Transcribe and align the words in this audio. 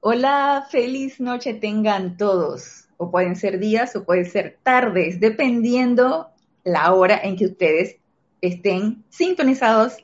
Hola, 0.00 0.68
feliz 0.70 1.18
noche 1.18 1.54
tengan 1.54 2.16
todos. 2.16 2.84
O 2.98 3.10
pueden 3.10 3.34
ser 3.34 3.58
días 3.58 3.96
o 3.96 4.04
pueden 4.04 4.26
ser 4.26 4.56
tardes, 4.62 5.18
dependiendo 5.18 6.28
la 6.62 6.94
hora 6.94 7.20
en 7.20 7.34
que 7.34 7.46
ustedes 7.46 7.96
estén 8.40 9.02
sintonizados 9.08 9.96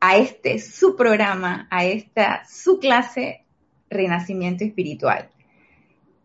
a 0.00 0.16
este 0.16 0.58
su 0.58 0.96
programa, 0.96 1.68
a 1.70 1.84
esta 1.84 2.42
su 2.48 2.80
clase 2.80 3.44
Renacimiento 3.88 4.64
Espiritual. 4.64 5.30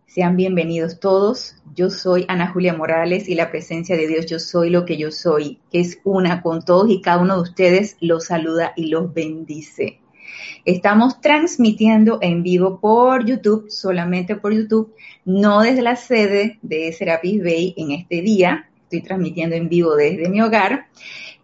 Sean 0.08 0.36
bienvenidos 0.36 1.00
todos. 1.00 1.58
Yo 1.76 1.92
soy 1.92 2.26
Ana 2.28 2.48
Julia 2.48 2.74
Morales 2.74 3.30
y 3.30 3.36
la 3.36 3.52
presencia 3.52 3.96
de 3.96 4.08
Dios, 4.08 4.26
yo 4.26 4.40
soy 4.40 4.72
lo 4.72 4.84
que 4.84 4.98
yo 4.98 5.12
soy, 5.12 5.60
que 5.72 5.80
es 5.80 6.00
una 6.06 6.42
con 6.42 6.66
todos 6.66 6.90
y 6.90 7.02
cada 7.02 7.22
uno 7.22 7.36
de 7.36 7.42
ustedes 7.42 7.98
los 8.02 8.26
saluda 8.26 8.74
y 8.76 8.88
los 8.88 9.14
bendice. 9.14 10.00
Estamos 10.66 11.22
transmitiendo 11.22 12.20
en 12.22 12.44
vivo 12.44 12.80
por 12.80 13.26
YouTube, 13.26 13.70
solamente 13.70 14.36
por 14.36 14.54
YouTube, 14.54 14.94
no 15.26 15.62
desde 15.62 15.82
la 15.82 15.96
sede 15.96 16.60
de 16.62 16.92
Serapis 16.92 17.44
Bay 17.44 17.74
en 17.78 17.92
este 17.92 18.22
día. 18.22 18.70
Estoy 18.84 19.02
transmitiendo 19.02 19.56
en 19.56 19.70
vivo 19.70 19.96
desde 19.96 20.30
mi 20.30 20.42
hogar. 20.42 20.88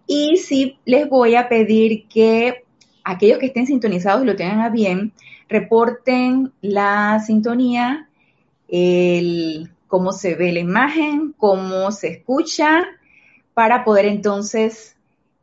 Y 0.07 0.37
sí 0.37 0.77
les 0.85 1.07
voy 1.07 1.35
a 1.35 1.47
pedir 1.47 2.07
que 2.07 2.63
aquellos 3.03 3.39
que 3.39 3.47
estén 3.47 3.67
sintonizados 3.67 4.23
y 4.23 4.25
lo 4.25 4.35
tengan 4.35 4.61
a 4.61 4.69
bien, 4.69 5.13
reporten 5.47 6.51
la 6.61 7.19
sintonía, 7.25 8.09
el, 8.67 9.71
cómo 9.87 10.11
se 10.13 10.35
ve 10.35 10.51
la 10.51 10.59
imagen, 10.59 11.33
cómo 11.37 11.91
se 11.91 12.07
escucha, 12.09 12.83
para 13.53 13.83
poder 13.83 14.05
entonces 14.05 14.95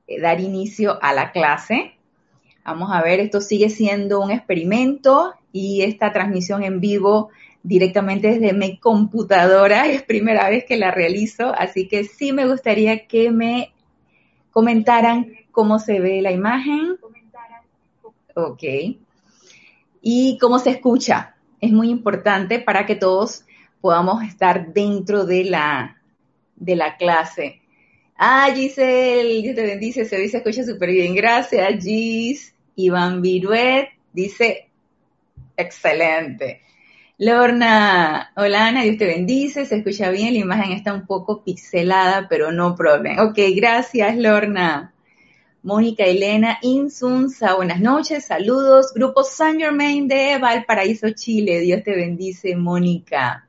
eh, 0.06 0.20
dar 0.20 0.40
inicio 0.40 0.98
a 1.02 1.12
la 1.12 1.32
clase. 1.32 1.97
Vamos 2.68 2.90
a 2.92 3.02
ver, 3.02 3.18
esto 3.18 3.40
sigue 3.40 3.70
siendo 3.70 4.20
un 4.20 4.30
experimento 4.30 5.32
y 5.52 5.80
esta 5.80 6.12
transmisión 6.12 6.62
en 6.62 6.80
vivo 6.80 7.30
directamente 7.62 8.28
desde 8.28 8.52
mi 8.52 8.78
computadora 8.78 9.86
es 9.90 10.02
primera 10.02 10.50
vez 10.50 10.66
que 10.66 10.76
la 10.76 10.90
realizo, 10.90 11.54
así 11.56 11.88
que 11.88 12.04
sí 12.04 12.30
me 12.32 12.46
gustaría 12.46 13.06
que 13.06 13.30
me 13.30 13.72
comentaran 14.50 15.32
cómo 15.50 15.78
se 15.78 15.98
ve 15.98 16.20
la 16.20 16.30
imagen. 16.30 16.98
Ok. 18.34 18.62
Y 20.02 20.36
cómo 20.38 20.58
se 20.58 20.70
escucha. 20.70 21.36
Es 21.62 21.72
muy 21.72 21.88
importante 21.88 22.58
para 22.58 22.84
que 22.84 22.96
todos 22.96 23.46
podamos 23.80 24.22
estar 24.24 24.74
dentro 24.74 25.24
de 25.24 25.44
la, 25.44 26.02
de 26.54 26.76
la 26.76 26.98
clase. 26.98 27.62
Ah, 28.14 28.50
Giselle, 28.54 29.40
Dios 29.40 29.56
te 29.56 29.62
bendice, 29.62 30.04
se 30.04 30.18
ve 30.18 30.28
se 30.28 30.36
escucha 30.36 30.64
súper 30.64 30.90
bien. 30.90 31.14
Gracias, 31.14 31.82
Gis. 31.82 32.54
Iván 32.78 33.22
Viruet 33.22 33.88
dice, 34.12 34.68
excelente. 35.56 36.62
Lorna, 37.18 38.30
hola 38.36 38.68
Ana, 38.68 38.84
Dios 38.84 38.96
te 38.96 39.06
bendice, 39.06 39.66
se 39.66 39.78
escucha 39.78 40.10
bien, 40.10 40.34
la 40.34 40.38
imagen 40.38 40.70
está 40.70 40.94
un 40.94 41.04
poco 41.04 41.42
pixelada, 41.42 42.28
pero 42.28 42.52
no 42.52 42.76
problem. 42.76 43.18
Ok, 43.18 43.36
gracias 43.56 44.16
Lorna. 44.16 44.94
Mónica 45.64 46.04
Elena 46.04 46.58
Insunza, 46.62 47.56
buenas 47.56 47.80
noches, 47.80 48.26
saludos. 48.26 48.94
Grupo 48.94 49.24
San 49.24 49.58
Germain 49.58 50.06
de 50.06 50.38
Valparaíso, 50.38 51.10
Chile, 51.10 51.58
Dios 51.58 51.82
te 51.82 51.96
bendice, 51.96 52.54
Mónica. 52.54 53.48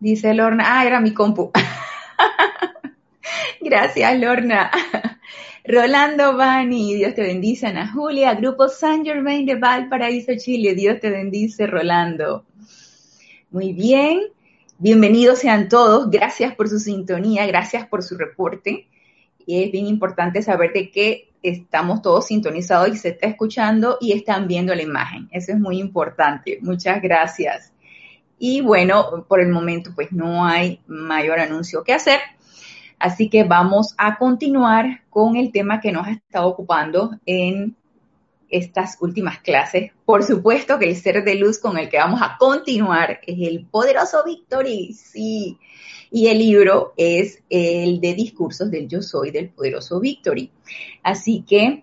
Dice 0.00 0.32
Lorna, 0.32 0.78
ah, 0.78 0.86
era 0.86 1.00
mi 1.00 1.12
compu. 1.12 1.52
gracias 3.60 4.18
Lorna. 4.18 4.70
Rolando 5.64 6.36
Bani, 6.36 6.96
Dios 6.96 7.14
te 7.14 7.22
bendice, 7.22 7.68
Ana 7.68 7.92
Julia, 7.92 8.34
Grupo 8.34 8.68
San 8.68 9.04
Germain 9.04 9.46
de 9.46 9.54
Valparaíso, 9.54 10.32
Chile, 10.36 10.74
Dios 10.74 10.98
te 10.98 11.08
bendice, 11.08 11.68
Rolando. 11.68 12.44
Muy 13.52 13.72
bien, 13.72 14.22
bienvenidos 14.78 15.38
sean 15.38 15.68
todos, 15.68 16.10
gracias 16.10 16.52
por 16.56 16.68
su 16.68 16.80
sintonía, 16.80 17.46
gracias 17.46 17.86
por 17.86 18.02
su 18.02 18.18
reporte. 18.18 18.88
Y 19.46 19.62
es 19.62 19.70
bien 19.70 19.86
importante 19.86 20.42
saber 20.42 20.72
de 20.72 20.90
que 20.90 21.28
estamos 21.44 22.02
todos 22.02 22.26
sintonizados 22.26 22.88
y 22.88 22.96
se 22.96 23.10
está 23.10 23.28
escuchando 23.28 23.98
y 24.00 24.12
están 24.12 24.48
viendo 24.48 24.74
la 24.74 24.82
imagen. 24.82 25.28
Eso 25.30 25.52
es 25.52 25.60
muy 25.60 25.78
importante. 25.78 26.58
Muchas 26.62 27.00
gracias. 27.00 27.72
Y 28.36 28.62
bueno, 28.62 29.26
por 29.28 29.40
el 29.40 29.48
momento 29.48 29.92
pues 29.94 30.10
no 30.10 30.44
hay 30.44 30.80
mayor 30.88 31.38
anuncio 31.38 31.84
que 31.84 31.92
hacer. 31.92 32.18
Así 33.02 33.28
que 33.28 33.42
vamos 33.42 33.96
a 33.98 34.16
continuar 34.16 35.02
con 35.10 35.34
el 35.34 35.50
tema 35.50 35.80
que 35.80 35.90
nos 35.90 36.06
ha 36.06 36.12
estado 36.12 36.46
ocupando 36.46 37.18
en 37.26 37.74
estas 38.48 38.96
últimas 39.00 39.40
clases. 39.40 39.90
Por 40.04 40.22
supuesto 40.22 40.78
que 40.78 40.88
el 40.88 40.94
ser 40.94 41.24
de 41.24 41.34
luz 41.34 41.58
con 41.58 41.76
el 41.78 41.88
que 41.88 41.96
vamos 41.96 42.22
a 42.22 42.36
continuar 42.38 43.18
es 43.26 43.36
el 43.40 43.66
poderoso 43.66 44.22
Victory, 44.24 44.92
sí. 44.92 45.58
Y 46.12 46.28
el 46.28 46.38
libro 46.38 46.94
es 46.96 47.42
el 47.50 48.00
de 48.00 48.14
discursos 48.14 48.70
del 48.70 48.86
yo 48.86 49.02
soy 49.02 49.32
del 49.32 49.48
poderoso 49.48 49.98
Victory. 49.98 50.52
Así 51.02 51.44
que 51.44 51.82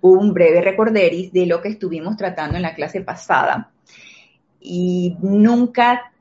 un 0.00 0.32
breve 0.32 0.60
recorderis 0.60 1.32
de 1.32 1.46
lo 1.46 1.60
que 1.60 1.70
estuvimos 1.70 2.16
tratando 2.16 2.54
en 2.54 2.62
la 2.62 2.76
clase 2.76 3.00
pasada. 3.00 3.72
Y 4.60 5.16
nunca 5.22 6.12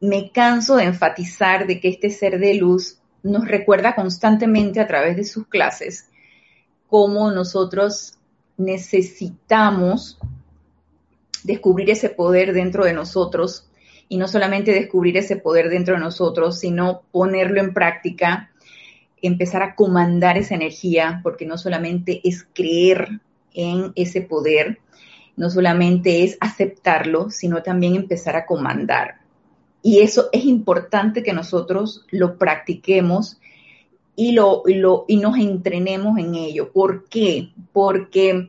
me 0.00 0.32
canso 0.32 0.74
de 0.74 0.86
enfatizar 0.86 1.68
de 1.68 1.78
que 1.78 1.86
este 1.86 2.10
ser 2.10 2.40
de 2.40 2.54
luz 2.54 2.98
nos 3.26 3.46
recuerda 3.46 3.94
constantemente 3.94 4.80
a 4.80 4.86
través 4.86 5.16
de 5.16 5.24
sus 5.24 5.46
clases 5.48 6.08
cómo 6.88 7.30
nosotros 7.30 8.14
necesitamos 8.56 10.18
descubrir 11.44 11.90
ese 11.90 12.08
poder 12.08 12.52
dentro 12.52 12.84
de 12.84 12.92
nosotros 12.92 13.68
y 14.08 14.18
no 14.18 14.28
solamente 14.28 14.72
descubrir 14.72 15.16
ese 15.16 15.36
poder 15.36 15.68
dentro 15.68 15.94
de 15.94 16.00
nosotros, 16.00 16.60
sino 16.60 17.02
ponerlo 17.10 17.60
en 17.60 17.74
práctica, 17.74 18.50
empezar 19.20 19.62
a 19.62 19.74
comandar 19.74 20.38
esa 20.38 20.54
energía, 20.54 21.20
porque 21.22 21.44
no 21.44 21.58
solamente 21.58 22.20
es 22.22 22.46
creer 22.54 23.20
en 23.52 23.92
ese 23.96 24.20
poder, 24.22 24.78
no 25.36 25.50
solamente 25.50 26.22
es 26.22 26.38
aceptarlo, 26.40 27.30
sino 27.30 27.62
también 27.62 27.96
empezar 27.96 28.36
a 28.36 28.46
comandar. 28.46 29.25
Y 29.86 30.00
eso 30.00 30.30
es 30.32 30.44
importante 30.44 31.22
que 31.22 31.32
nosotros 31.32 32.04
lo 32.10 32.38
practiquemos 32.38 33.38
y, 34.16 34.32
lo, 34.32 34.64
y 35.06 35.16
nos 35.18 35.38
entrenemos 35.38 36.18
en 36.18 36.34
ello. 36.34 36.72
¿Por 36.72 37.04
qué? 37.04 37.50
Porque 37.72 38.48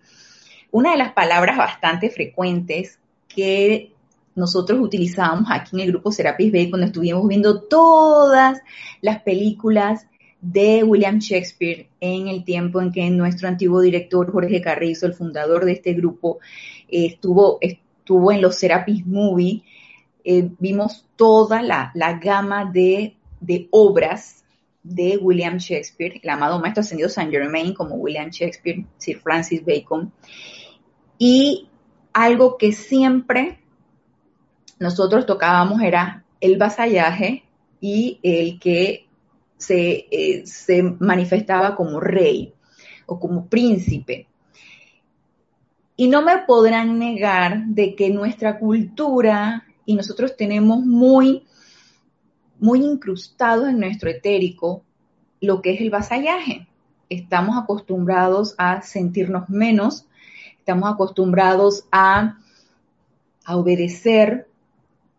una 0.72 0.94
de 0.94 0.98
las 0.98 1.14
palabras 1.14 1.56
bastante 1.56 2.10
frecuentes 2.10 2.98
que 3.28 3.92
nosotros 4.34 4.80
utilizábamos 4.82 5.48
aquí 5.52 5.76
en 5.76 5.82
el 5.82 5.92
grupo 5.92 6.12
Serapis 6.12 6.52
Bay 6.52 6.72
cuando 6.72 6.88
estuvimos 6.88 7.28
viendo 7.28 7.62
todas 7.62 8.60
las 9.02 9.22
películas 9.22 10.08
de 10.42 10.84
William 10.84 11.20
Shakespeare 11.20 11.88
en 12.00 12.30
el 12.30 12.46
tiempo 12.46 12.82
en 12.82 12.92
que 12.92 13.08
nuestro 13.12 13.48
antiguo 13.48 13.82
director 13.82 14.32
Jorge 14.32 14.60
Carrizo, 14.60 15.06
el 15.06 15.14
fundador 15.14 15.66
de 15.66 15.74
este 15.74 15.94
grupo, 15.94 16.40
estuvo, 16.88 17.60
estuvo 17.62 18.32
en 18.32 18.42
los 18.42 18.56
Serapis 18.56 19.06
Movie 19.06 19.62
eh, 20.30 20.50
vimos 20.60 21.07
toda 21.18 21.62
la, 21.62 21.92
gama 22.22 22.64
de, 22.64 23.18
obras 23.72 24.46
de 24.84 25.18
William 25.18 25.58
Shakespeare, 25.58 26.22
el 26.24 26.30
amado 26.30 26.60
maestro 26.60 26.82
ascendido 26.82 27.10
Saint 27.10 27.32
Germain, 27.32 27.74
como 27.74 27.96
William 27.96 28.30
Shakespeare, 28.30 28.86
Sir 28.98 29.20
Francis 29.20 29.66
Bacon, 29.66 30.14
y 31.18 31.68
algo 32.14 32.58
que 32.58 32.72
siempre 32.72 33.60
nosotros 34.80 35.26
tocábamos 35.26 35.82
era 35.82 36.24
el 36.40 36.58
vasallaje 36.58 37.44
y 37.82 38.20
el 38.24 38.60
que 38.60 39.08
se, 39.58 40.08
eh, 40.12 40.46
se 40.46 40.84
manifestaba 40.84 41.76
como 41.76 42.00
rey 42.00 42.54
o 43.08 43.20
como 43.20 43.48
príncipe. 43.48 44.28
Y 45.96 46.08
no 46.10 46.22
me 46.22 46.38
podrán 46.46 47.00
negar 47.00 47.66
de 47.66 47.96
que 47.96 48.12
nuestra 48.12 48.60
cultura 48.60 49.67
y 49.88 49.96
nosotros 49.96 50.36
tenemos 50.36 50.86
muy, 50.86 51.48
muy 52.60 52.84
incrustado 52.84 53.68
en 53.68 53.80
nuestro 53.80 54.10
etérico 54.10 54.84
lo 55.40 55.62
que 55.62 55.74
es 55.74 55.82
el 55.82 55.90
vasallaje. 55.90 56.68
Estamos 57.10 57.58
acostumbrados 57.58 58.54
a 58.58 58.82
sentirnos 58.82 59.50
menos, 59.50 60.06
estamos 60.60 60.92
acostumbrados 60.94 61.86
a, 61.90 62.38
a 63.46 63.56
obedecer, 63.56 64.50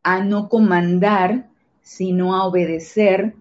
a 0.02 0.22
no 0.22 0.50
comandar, 0.50 1.48
sino 1.80 2.36
a 2.36 2.44
obedecer. 2.44 3.34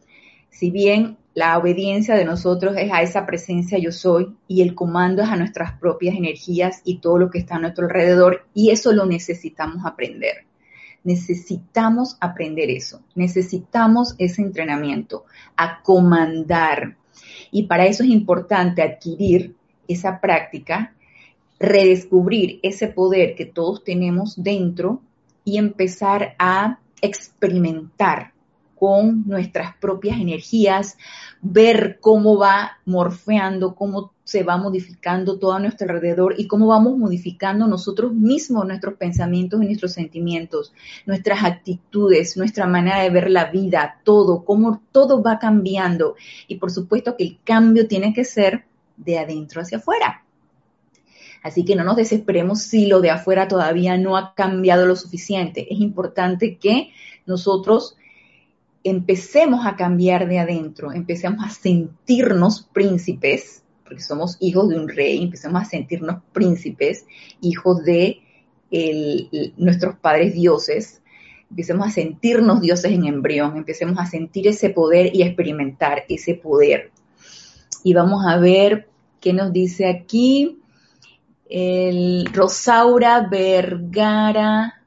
Si 0.50 0.71
bien 0.71 1.18
la 1.33 1.57
obediencia 1.57 2.15
de 2.15 2.23
nosotros 2.23 2.77
es 2.77 2.89
a 2.94 3.01
esa 3.01 3.25
presencia 3.25 3.77
yo 3.80 3.91
soy 3.91 4.33
y 4.47 4.62
el 4.62 4.75
comando 4.75 5.23
es 5.23 5.30
a 5.30 5.35
nuestras 5.35 5.73
propias 5.73 6.15
energías 6.15 6.81
y 6.85 7.00
todo 7.00 7.18
lo 7.18 7.30
que 7.30 7.39
está 7.39 7.56
a 7.57 7.59
nuestro 7.59 7.83
alrededor 7.83 8.45
y 8.53 8.69
eso 8.69 8.94
lo 8.94 9.06
necesitamos 9.06 9.85
aprender. 9.85 10.46
Necesitamos 11.03 12.17
aprender 12.19 12.69
eso, 12.69 13.01
necesitamos 13.15 14.15
ese 14.17 14.41
entrenamiento, 14.41 15.25
a 15.55 15.81
comandar. 15.81 16.97
Y 17.51 17.63
para 17.63 17.85
eso 17.85 18.03
es 18.03 18.09
importante 18.09 18.81
adquirir 18.81 19.55
esa 19.88 20.19
práctica 20.19 20.94
redescubrir 21.59 22.59
ese 22.63 22.88
poder 22.88 23.35
que 23.35 23.45
todos 23.45 23.83
tenemos 23.83 24.41
dentro 24.41 25.01
y 25.44 25.57
empezar 25.57 26.35
a 26.38 26.79
experimentar 27.01 28.33
con 28.79 29.24
nuestras 29.27 29.75
propias 29.77 30.19
energías, 30.19 30.97
ver 31.41 32.00
cómo 32.00 32.38
va 32.38 32.77
morfeando, 32.85 33.75
cómo 33.75 34.12
se 34.24 34.44
va 34.44 34.57
modificando 34.57 35.39
todo 35.39 35.53
a 35.53 35.59
nuestro 35.59 35.89
alrededor 35.89 36.35
y 36.38 36.47
cómo 36.47 36.68
vamos 36.68 36.97
modificando 36.97 37.65
nosotros 37.65 38.13
mismos 38.13 38.68
nuestros 38.68 38.95
pensamientos 38.95 39.62
y 39.62 39.65
nuestros 39.65 39.94
sentimientos, 39.94 40.74
nuestras 41.06 41.44
actitudes, 41.44 42.35
nuestra 42.38 42.68
manera 42.68 43.01
de 43.01 43.09
ver 43.09 43.31
la 43.31 43.45
vida, 43.45 44.01
todo, 44.03 44.44
cómo 44.44 44.81
todo 44.91 45.23
va 45.23 45.39
cambiando. 45.39 46.15
Y 46.47 46.57
por 46.57 46.71
supuesto 46.71 47.15
que 47.15 47.23
el 47.23 47.39
cambio 47.44 47.88
tiene 47.88 48.13
que 48.13 48.25
ser 48.25 48.65
de 48.97 49.18
adentro 49.18 49.62
hacia 49.62 49.77
afuera. 49.77 50.23
Así 51.44 51.63
que 51.63 51.75
no 51.75 51.83
nos 51.83 51.95
desesperemos 51.95 52.62
si 52.62 52.88
lo 52.88 53.00
de 53.00 53.12
afuera 53.12 53.47
todavía 53.47 53.97
no 53.97 54.18
ha 54.18 54.33
cambiado 54.33 54.85
lo 54.85 54.95
suficiente. 54.95 55.73
Es 55.73 55.80
importante 55.80 56.57
que 56.57 56.91
nosotros 57.25 57.96
empecemos 58.89 59.66
a 59.66 59.75
cambiar 59.75 60.30
de 60.30 60.39
adentro, 60.39 60.94
empecemos 60.94 61.45
a 61.45 61.50
sentirnos 61.50 62.69
príncipes, 62.72 63.63
porque 63.84 64.01
somos 64.01 64.38
hijos 64.39 64.69
de 64.69 64.80
un 64.80 64.88
rey, 64.88 65.22
empecemos 65.22 65.62
a 65.62 65.66
sentirnos 65.66 66.22
príncipes, 66.31 67.06
hijos 67.42 67.84
de 67.84 68.22
nuestros 69.57 69.95
padres 69.98 70.34
dioses, 70.34 71.01
empecemos 71.50 71.88
a 71.88 71.92
sentirnos 71.92 72.62
dioses 72.62 72.92
en 72.92 73.06
embrión, 73.06 73.57
empecemos 73.57 74.00
a 74.00 74.06
sentir 74.06 74.48
ese 74.48 74.69
poder 74.69 75.13
y 75.13 75.24
a 75.24 75.28
experimentar 75.28 76.04
ese 76.07 76.36
poder. 76.36 76.92
Y 77.83 77.94
vamos 77.94 78.25
a 78.25 78.38
ver 78.38 78.88
qué 79.19 79.33
nos 79.33 79.51
dice 79.51 79.88
aquí 79.88 80.60
el 81.50 82.25
Rosaura 82.33 83.28
Vergara 83.30 84.81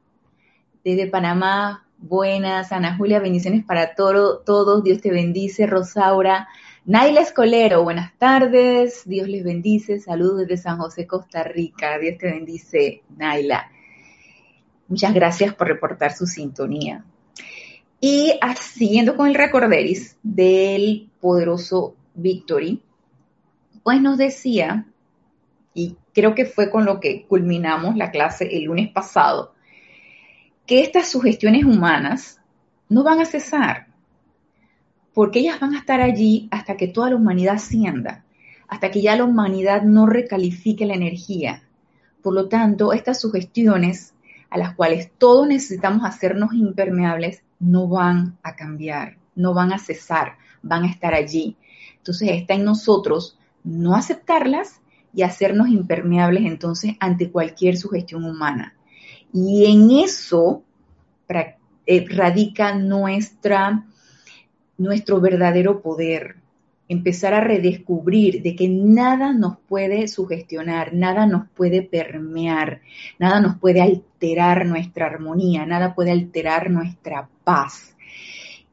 desde 0.85 1.07
Panamá. 1.07 1.87
Buenas, 2.03 2.73
Ana 2.73 2.97
Julia, 2.97 3.21
bendiciones 3.21 3.63
para 3.63 3.95
todos. 3.95 4.83
Dios 4.83 5.03
te 5.03 5.11
bendice, 5.11 5.67
Rosaura. 5.67 6.49
Naila 6.87 7.21
Escolero, 7.21 7.85
buenas 7.85 8.17
tardes. 8.17 9.03
Dios 9.05 9.29
les 9.29 9.45
bendice. 9.45 10.01
Saludos 10.01 10.39
desde 10.39 10.57
San 10.57 10.79
José, 10.79 11.07
Costa 11.07 11.45
Rica. 11.45 11.99
Dios 11.99 12.17
te 12.19 12.31
bendice, 12.31 13.03
Naila. 13.19 13.71
Muchas 14.89 15.13
gracias 15.13 15.55
por 15.55 15.69
reportar 15.69 16.17
su 16.17 16.25
sintonía. 16.25 17.05
Y 18.01 18.33
siguiendo 18.59 19.15
con 19.15 19.29
el 19.29 19.35
recorderis 19.35 20.17
del 20.23 21.11
poderoso 21.21 21.97
Victory, 22.15 22.83
pues 23.83 24.01
nos 24.01 24.17
decía, 24.17 24.87
y 25.75 25.99
creo 26.15 26.35
que 26.35 26.47
fue 26.47 26.71
con 26.71 26.87
lo 26.87 26.99
que 26.99 27.27
culminamos 27.27 27.95
la 27.97 28.11
clase 28.11 28.57
el 28.57 28.65
lunes 28.65 28.91
pasado, 28.91 29.53
que 30.71 30.83
estas 30.83 31.09
sugestiones 31.09 31.65
humanas 31.65 32.41
no 32.89 33.03
van 33.03 33.19
a 33.19 33.25
cesar, 33.25 33.89
porque 35.13 35.41
ellas 35.41 35.59
van 35.59 35.75
a 35.75 35.79
estar 35.81 36.01
allí 36.01 36.47
hasta 36.53 36.77
que 36.77 36.87
toda 36.87 37.11
la 37.11 37.17
humanidad 37.17 37.57
ascienda, 37.57 38.25
hasta 38.69 38.93
que 38.93 39.03
ya 39.03 39.17
la 39.17 39.25
humanidad 39.25 39.83
no 39.83 40.07
recalifique 40.07 40.87
la 40.87 40.95
energía. 40.95 41.65
Por 42.23 42.35
lo 42.35 42.49
tanto, 42.49 42.93
estas 42.93 43.21
sugestiones 43.21 44.15
a 44.49 44.59
las 44.59 44.77
cuales 44.77 45.11
todos 45.19 45.49
necesitamos 45.49 46.05
hacernos 46.05 46.55
impermeables 46.55 47.43
no 47.59 47.89
van 47.89 48.39
a 48.45 48.55
cambiar, 48.55 49.17
no 49.35 49.53
van 49.55 49.73
a 49.73 49.79
cesar, 49.81 50.37
van 50.63 50.85
a 50.85 50.89
estar 50.89 51.15
allí. 51.15 51.57
Entonces 51.97 52.29
está 52.31 52.55
en 52.55 52.63
nosotros 52.63 53.37
no 53.65 53.97
aceptarlas 53.97 54.81
y 55.13 55.23
hacernos 55.23 55.67
impermeables 55.67 56.45
entonces 56.45 56.95
ante 57.01 57.33
cualquier 57.33 57.77
sugestión 57.77 58.25
humana. 58.25 58.77
Y 59.33 59.67
en 59.71 59.91
eso 59.91 60.65
eh, 61.29 62.07
radica 62.09 62.75
nuestra, 62.75 63.85
nuestro 64.79 65.21
verdadero 65.21 65.81
poder. 65.83 66.37
Empezar 66.89 67.35
a 67.35 67.41
redescubrir 67.41 68.43
de 68.43 68.57
que 68.57 68.69
nada 68.69 69.33
nos 69.33 69.59
puede 69.69 70.09
sugestionar, 70.09 70.93
nada 70.93 71.27
nos 71.27 71.49
puede 71.51 71.83
permear, 71.83 72.81
nada 73.19 73.41
nos 73.41 73.59
puede 73.59 73.81
alterar 73.81 74.67
nuestra 74.67 75.07
armonía, 75.07 75.67
nada 75.67 75.95
puede 75.95 76.11
alterar 76.11 76.71
nuestra 76.71 77.29
paz. 77.45 77.95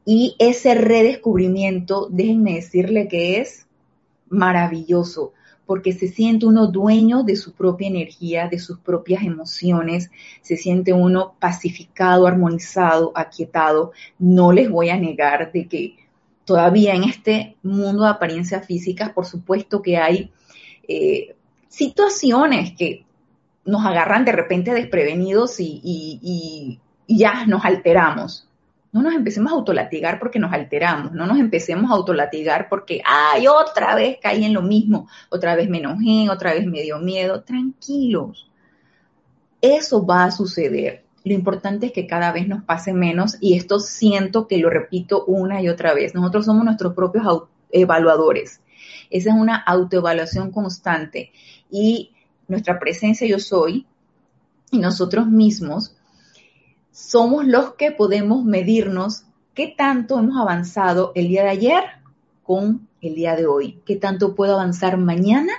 Y 0.04 0.34
ese 0.38 0.74
redescubrimiento, 0.74 2.08
déjenme 2.10 2.54
decirle 2.54 3.06
que 3.08 3.40
es 3.40 3.66
maravilloso, 4.28 5.32
porque 5.68 5.92
se 5.92 6.08
siente 6.08 6.46
uno 6.46 6.68
dueño 6.68 7.24
de 7.24 7.36
su 7.36 7.52
propia 7.52 7.88
energía, 7.88 8.48
de 8.48 8.58
sus 8.58 8.78
propias 8.78 9.22
emociones, 9.22 10.10
se 10.40 10.56
siente 10.56 10.94
uno 10.94 11.34
pacificado, 11.38 12.26
armonizado, 12.26 13.12
aquietado. 13.14 13.92
No 14.18 14.50
les 14.50 14.70
voy 14.70 14.88
a 14.88 14.96
negar 14.96 15.52
de 15.52 15.68
que 15.68 15.96
todavía 16.46 16.94
en 16.94 17.04
este 17.04 17.56
mundo 17.62 18.04
de 18.04 18.08
apariencias 18.08 18.66
físicas, 18.66 19.10
por 19.10 19.26
supuesto 19.26 19.82
que 19.82 19.98
hay 19.98 20.32
eh, 20.88 21.36
situaciones 21.68 22.72
que 22.72 23.04
nos 23.66 23.84
agarran 23.84 24.24
de 24.24 24.32
repente 24.32 24.72
desprevenidos 24.72 25.56
y 25.60 26.80
ya 27.06 27.44
nos 27.44 27.62
alteramos 27.66 28.47
no 28.92 29.02
nos 29.02 29.14
empecemos 29.14 29.52
a 29.52 29.56
autolatigar 29.56 30.18
porque 30.18 30.38
nos 30.38 30.52
alteramos, 30.52 31.12
no 31.12 31.26
nos 31.26 31.38
empecemos 31.38 31.90
a 31.90 31.94
autolatigar 31.94 32.68
porque, 32.68 33.02
ay, 33.04 33.46
otra 33.46 33.94
vez 33.94 34.18
caí 34.20 34.44
en 34.44 34.54
lo 34.54 34.62
mismo, 34.62 35.08
otra 35.28 35.54
vez 35.56 35.68
me 35.68 35.78
enojé, 35.78 36.30
otra 36.30 36.54
vez 36.54 36.66
me 36.66 36.82
dio 36.82 36.98
miedo. 36.98 37.42
Tranquilos, 37.42 38.50
eso 39.60 40.06
va 40.06 40.24
a 40.24 40.30
suceder. 40.30 41.04
Lo 41.24 41.34
importante 41.34 41.86
es 41.86 41.92
que 41.92 42.06
cada 42.06 42.32
vez 42.32 42.48
nos 42.48 42.64
pase 42.64 42.94
menos 42.94 43.36
y 43.40 43.54
esto 43.54 43.80
siento 43.80 44.46
que 44.46 44.56
lo 44.58 44.70
repito 44.70 45.24
una 45.26 45.60
y 45.60 45.68
otra 45.68 45.92
vez. 45.92 46.14
Nosotros 46.14 46.46
somos 46.46 46.64
nuestros 46.64 46.94
propios 46.94 47.24
evaluadores. 47.70 48.62
Esa 49.10 49.30
es 49.30 49.36
una 49.36 49.56
autoevaluación 49.56 50.50
constante 50.50 51.32
y 51.70 52.12
nuestra 52.46 52.78
presencia 52.78 53.26
yo 53.26 53.38
soy 53.38 53.86
y 54.70 54.78
nosotros 54.78 55.26
mismos 55.26 55.97
somos 56.90 57.46
los 57.46 57.74
que 57.74 57.92
podemos 57.92 58.44
medirnos 58.44 59.24
qué 59.54 59.74
tanto 59.76 60.18
hemos 60.18 60.40
avanzado 60.40 61.12
el 61.14 61.28
día 61.28 61.42
de 61.42 61.50
ayer 61.50 61.84
con 62.42 62.88
el 63.00 63.14
día 63.14 63.36
de 63.36 63.46
hoy, 63.46 63.80
qué 63.84 63.96
tanto 63.96 64.34
puedo 64.34 64.54
avanzar 64.54 64.96
mañana 64.98 65.52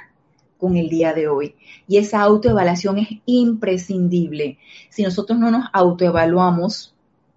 con 0.58 0.76
el 0.76 0.90
día 0.90 1.14
de 1.14 1.28
hoy. 1.28 1.56
Y 1.88 1.98
esa 1.98 2.22
autoevaluación 2.22 3.00
es 3.00 3.08
imprescindible. 3.26 4.58
Si 4.90 5.04
nosotros 5.04 5.40
no 5.40 5.50
nos 5.50 5.66
autoevaluamos, 5.72 6.94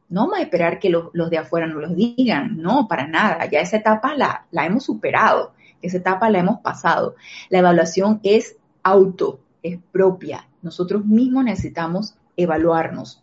no 0.09 0.23
vamos 0.23 0.39
a 0.39 0.43
esperar 0.43 0.79
que 0.79 0.91
los, 0.91 1.13
de 1.13 1.39
afuera 1.39 1.67
nos 1.67 1.81
lo 1.81 1.89
digan, 1.95 2.61
no, 2.61 2.87
para 2.89 3.07
nada. 3.07 3.49
Ya 3.51 3.61
esa 3.61 3.79
etapa 3.79 4.15
la, 4.15 4.47
la 4.51 4.67
hemos 4.67 4.85
superado, 4.85 5.53
esa 5.81 5.99
etapa 5.99 6.29
la 6.29 6.41
hemos 6.41 6.61
pasado. 6.61 7.15
La 7.49 7.61
evaluación 7.61 8.21
es 8.23 8.57
auto, 8.83 9.41
es 9.63 9.79
propia. 9.91 10.49
Nosotros 10.61 11.07
mismos 11.07 11.45
necesitamos 11.45 12.15
evaluarnos. 12.37 13.22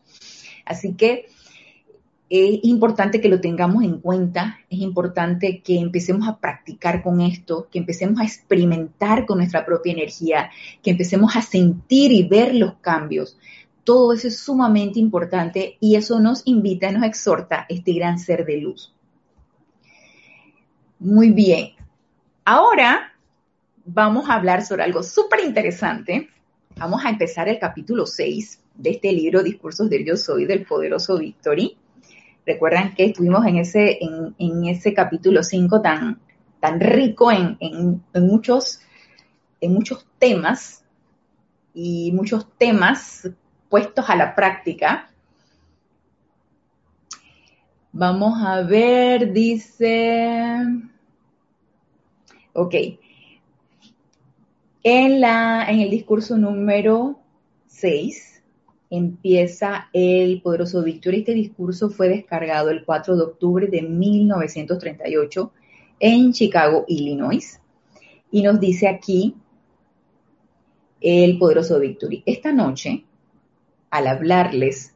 Así 0.70 0.94
que 0.94 1.26
es 2.30 2.60
importante 2.62 3.20
que 3.20 3.28
lo 3.28 3.42
tengamos 3.42 3.84
en 3.84 4.00
cuenta, 4.00 4.60
es 4.70 4.80
importante 4.80 5.64
que 5.64 5.80
empecemos 5.80 6.28
a 6.28 6.38
practicar 6.38 7.02
con 7.02 7.22
esto, 7.22 7.68
que 7.72 7.80
empecemos 7.80 8.22
a 8.22 8.24
experimentar 8.24 9.26
con 9.26 9.40
nuestra 9.40 9.66
propia 9.66 9.94
energía, 9.94 10.52
que 10.84 10.92
empecemos 10.92 11.36
a 11.36 11.42
sentir 11.42 12.12
y 12.12 12.28
ver 12.28 12.54
los 12.54 12.76
cambios. 12.76 13.40
Todo 13.84 14.14
eso 14.14 14.28
es 14.28 14.38
sumamente 14.38 15.00
importante 15.00 15.78
y 15.80 15.96
eso 15.96 16.20
nos 16.20 16.44
invita, 16.46 16.92
nos 16.92 17.04
exhorta 17.04 17.66
este 17.68 17.94
gran 17.94 18.20
ser 18.20 18.46
de 18.46 18.58
luz. 18.58 18.94
Muy 21.00 21.32
bien. 21.32 21.72
Ahora 22.46 23.12
vamos 23.86 24.30
a 24.30 24.36
hablar 24.36 24.64
sobre 24.64 24.84
algo 24.84 25.02
súper 25.02 25.40
interesante. 25.44 26.30
Vamos 26.78 27.04
a 27.04 27.10
empezar 27.10 27.50
el 27.50 27.58
capítulo 27.58 28.06
6 28.06 28.62
de 28.80 28.92
este 28.92 29.12
libro, 29.12 29.44
Discursos 29.44 29.90
del 29.90 30.06
Yo 30.06 30.16
Soy, 30.16 30.46
del 30.46 30.66
poderoso 30.66 31.20
Victory. 31.20 31.78
Recuerdan 32.46 32.96
que 32.96 33.06
estuvimos 33.06 33.46
en 33.46 33.58
ese, 33.58 34.00
en, 34.02 34.66
ese 34.66 34.94
capítulo 34.94 35.44
5 35.44 35.82
tan, 35.82 36.20
tan 36.62 36.80
rico 36.80 37.30
en, 37.30 37.58
en, 37.60 38.02
muchos, 38.26 38.80
en 39.60 39.74
muchos 39.74 40.08
temas 40.18 40.84
y 41.74 42.12
muchos 42.14 42.48
temas 42.58 43.30
puestos 43.68 44.10
a 44.10 44.16
la 44.16 44.34
práctica. 44.34 45.12
Vamos 47.92 48.42
a 48.42 48.62
ver, 48.62 49.34
dice, 49.34 50.56
ok, 52.54 52.76
en, 54.84 55.20
la, 55.20 55.66
en 55.70 55.82
el 55.82 55.90
discurso 55.90 56.38
número 56.38 57.20
6 57.68 58.39
empieza 58.90 59.90
el 59.94 60.42
poderoso 60.42 60.84
Víctor. 60.84 61.16
Este 61.16 61.34
discurso 61.34 61.90
fue 61.90 62.10
descargado 62.10 62.70
el 62.70 62.84
4 62.84 63.16
de 63.16 63.24
octubre 63.24 63.68
de 63.68 63.82
1938 63.82 65.52
en 66.00 66.34
Chicago, 66.34 66.86
Illinois. 66.88 67.60
Y 68.32 68.42
nos 68.42 68.60
dice 68.60 68.88
aquí 68.88 69.36
el 71.02 71.38
poderoso 71.38 71.80
Victory. 71.80 72.24
Esta 72.26 72.52
noche, 72.52 73.06
al 73.90 74.08
hablarles, 74.08 74.94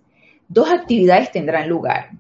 dos 0.48 0.70
actividades 0.70 1.32
tendrán 1.32 1.70
lugar. 1.70 2.12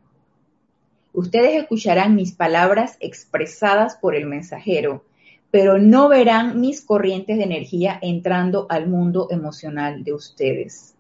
Ustedes 1.11 1.61
escucharán 1.61 2.15
mis 2.15 2.31
palabras 2.33 2.97
expresadas 2.99 3.95
por 3.97 4.15
el 4.15 4.25
mensajero, 4.25 5.05
pero 5.51 5.77
no 5.77 6.09
verán 6.09 6.59
mis 6.59 6.81
corrientes 6.81 7.37
de 7.37 7.43
energía 7.43 7.99
entrando 8.01 8.65
al 8.69 8.87
mundo 8.87 9.27
emocional 9.29 10.03
de 10.03 10.13
ustedes. 10.13 10.95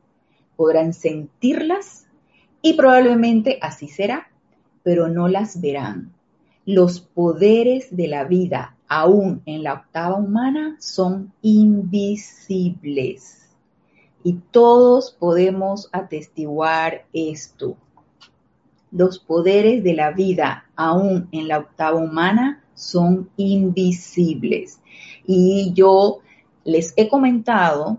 Podrán 0.55 0.93
sentirlas 0.93 2.07
y 2.61 2.73
probablemente 2.73 3.59
así 3.61 3.87
será, 3.87 4.29
pero 4.83 5.07
no 5.07 5.27
las 5.27 5.59
verán. 5.61 6.13
Los 6.65 7.01
poderes 7.01 7.95
de 7.95 8.07
la 8.07 8.23
vida, 8.23 8.77
aún 8.87 9.41
en 9.45 9.63
la 9.63 9.73
octava 9.73 10.15
humana, 10.15 10.77
son 10.79 11.33
invisibles. 11.41 13.39
Y 14.23 14.35
todos 14.51 15.11
podemos 15.11 15.89
atestiguar 15.91 17.05
esto. 17.11 17.75
Los 18.91 19.19
poderes 19.19 19.83
de 19.83 19.93
la 19.93 20.11
vida, 20.11 20.69
aún 20.75 21.27
en 21.31 21.49
la 21.49 21.57
octava 21.57 21.97
humana, 21.97 22.63
son 22.75 23.29
invisibles. 23.35 24.79
Y 25.27 25.73
yo 25.73 26.19
les 26.63 26.93
he 26.95 27.09
comentado 27.09 27.97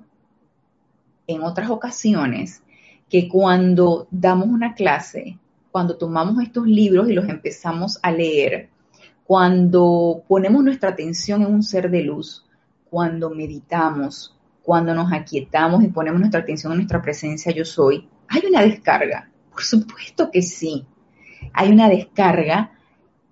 en 1.27 1.43
otras 1.43 1.71
ocasiones 1.71 2.63
que 3.09 3.29
cuando 3.29 4.09
damos 4.11 4.49
una 4.49 4.75
clase, 4.75 5.39
cuando 5.71 5.97
tomamos 5.97 6.43
estos 6.43 6.67
libros 6.67 7.09
y 7.09 7.13
los 7.13 7.29
empezamos 7.29 7.99
a 8.03 8.11
leer, 8.11 8.71
cuando 9.25 10.23
ponemos 10.29 10.63
nuestra 10.63 10.91
atención 10.91 11.43
en 11.43 11.53
un 11.53 11.63
ser 11.63 11.91
de 11.91 12.03
luz, 12.03 12.45
cuando 12.91 13.31
meditamos, 13.31 14.37
cuando 14.63 14.95
nos 14.95 15.13
aquietamos 15.13 15.83
y 15.83 15.89
ponemos 15.89 16.21
nuestra 16.21 16.41
atención 16.41 16.73
en 16.73 16.79
nuestra 16.79 17.03
presencia 17.03 17.53
yo 17.53 17.65
soy, 17.65 18.09
hay 18.29 18.43
una 18.49 18.63
descarga. 18.63 19.31
Por 19.51 19.63
supuesto 19.63 20.31
que 20.31 20.43
sí. 20.43 20.87
Hay 21.53 21.71
una 21.71 21.89
descarga 21.89 22.73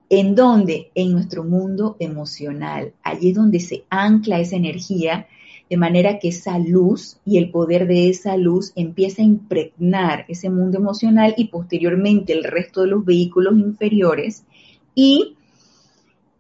en 0.09 0.35
donde, 0.35 0.91
en 0.95 1.13
nuestro 1.13 1.43
mundo 1.43 1.97
emocional, 1.99 2.93
allí 3.03 3.31
es 3.31 3.35
donde 3.35 3.61
se 3.61 3.85
ancla 3.89 4.41
esa 4.41 4.57
energía, 4.57 5.27
de 5.73 5.79
manera 5.79 6.19
que 6.19 6.29
esa 6.29 6.59
luz 6.59 7.17
y 7.25 7.39
el 7.39 7.51
poder 7.51 7.87
de 7.87 8.11
esa 8.11 8.37
luz 8.37 8.73
empieza 8.77 9.23
a 9.23 9.25
impregnar 9.25 10.27
ese 10.29 10.51
mundo 10.51 10.77
emocional 10.77 11.33
y 11.39 11.49
posteriormente 11.49 12.35
el 12.35 12.45
resto 12.45 12.83
de 12.83 12.89
los 12.89 13.07
vehículos 13.07 13.55
inferiores. 13.55 14.45
Y 14.95 15.35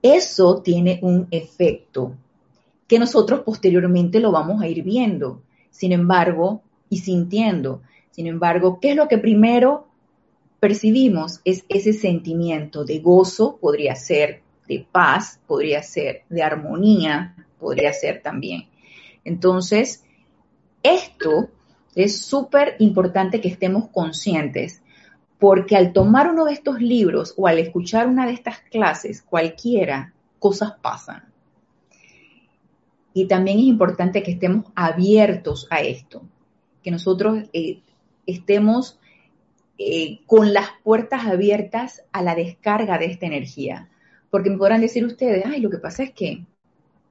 eso 0.03 0.61
tiene 0.61 0.99
un 1.01 1.29
efecto 1.31 2.15
que 2.87 2.99
nosotros 2.99 3.41
posteriormente 3.41 4.21
lo 4.21 4.33
vamos 4.33 4.61
a 4.61 4.69
ir 4.69 4.83
viendo, 4.83 5.41
sin 5.71 5.93
embargo, 5.93 6.61
y 6.91 6.99
sintiendo. 6.99 7.81
Sin 8.11 8.27
embargo, 8.27 8.81
¿qué 8.83 8.91
es 8.91 8.97
lo 8.97 9.09
que 9.09 9.17
primero 9.17 9.87
percibimos? 10.61 11.41
Es 11.47 11.65
ese 11.71 11.95
sentimiento 11.95 12.85
de 12.85 12.99
gozo, 12.99 13.57
podría 13.59 13.95
ser 13.95 14.43
de 14.69 14.87
paz, 14.93 15.41
podría 15.47 15.83
ser 15.83 16.25
de 16.29 16.43
armonía, 16.43 17.35
podría 17.59 17.95
ser 17.95 18.21
también. 18.21 18.67
Entonces, 19.25 20.05
esto 20.83 21.49
es 21.95 22.23
súper 22.23 22.77
importante 22.79 23.41
que 23.41 23.49
estemos 23.49 23.89
conscientes, 23.89 24.83
porque 25.39 25.77
al 25.77 25.93
tomar 25.93 26.31
uno 26.31 26.45
de 26.45 26.53
estos 26.53 26.81
libros 26.81 27.35
o 27.37 27.47
al 27.47 27.59
escuchar 27.59 28.07
una 28.07 28.27
de 28.27 28.33
estas 28.33 28.61
clases, 28.71 29.23
cualquiera, 29.23 30.13
cosas 30.39 30.75
pasan. 30.81 31.25
Y 33.15 33.27
también 33.27 33.59
es 33.59 33.65
importante 33.65 34.23
que 34.23 34.33
estemos 34.33 34.67
abiertos 34.75 35.67
a 35.71 35.81
esto, 35.81 36.23
que 36.83 36.91
nosotros 36.91 37.45
eh, 37.53 37.81
estemos 38.27 38.99
eh, 39.79 40.21
con 40.27 40.55
las 40.55 40.69
puertas 40.83 41.27
abiertas 41.27 42.03
a 42.13 42.23
la 42.23 42.35
descarga 42.35 42.99
de 42.99 43.07
esta 43.07 43.27
energía. 43.27 43.91
Porque 44.31 44.49
me 44.49 44.57
podrán 44.57 44.81
decir 44.81 45.05
ustedes, 45.05 45.45
ay, 45.45 45.61
lo 45.61 45.71
que 45.71 45.79
pasa 45.79 46.05
es 46.05 46.13
que, 46.13 46.47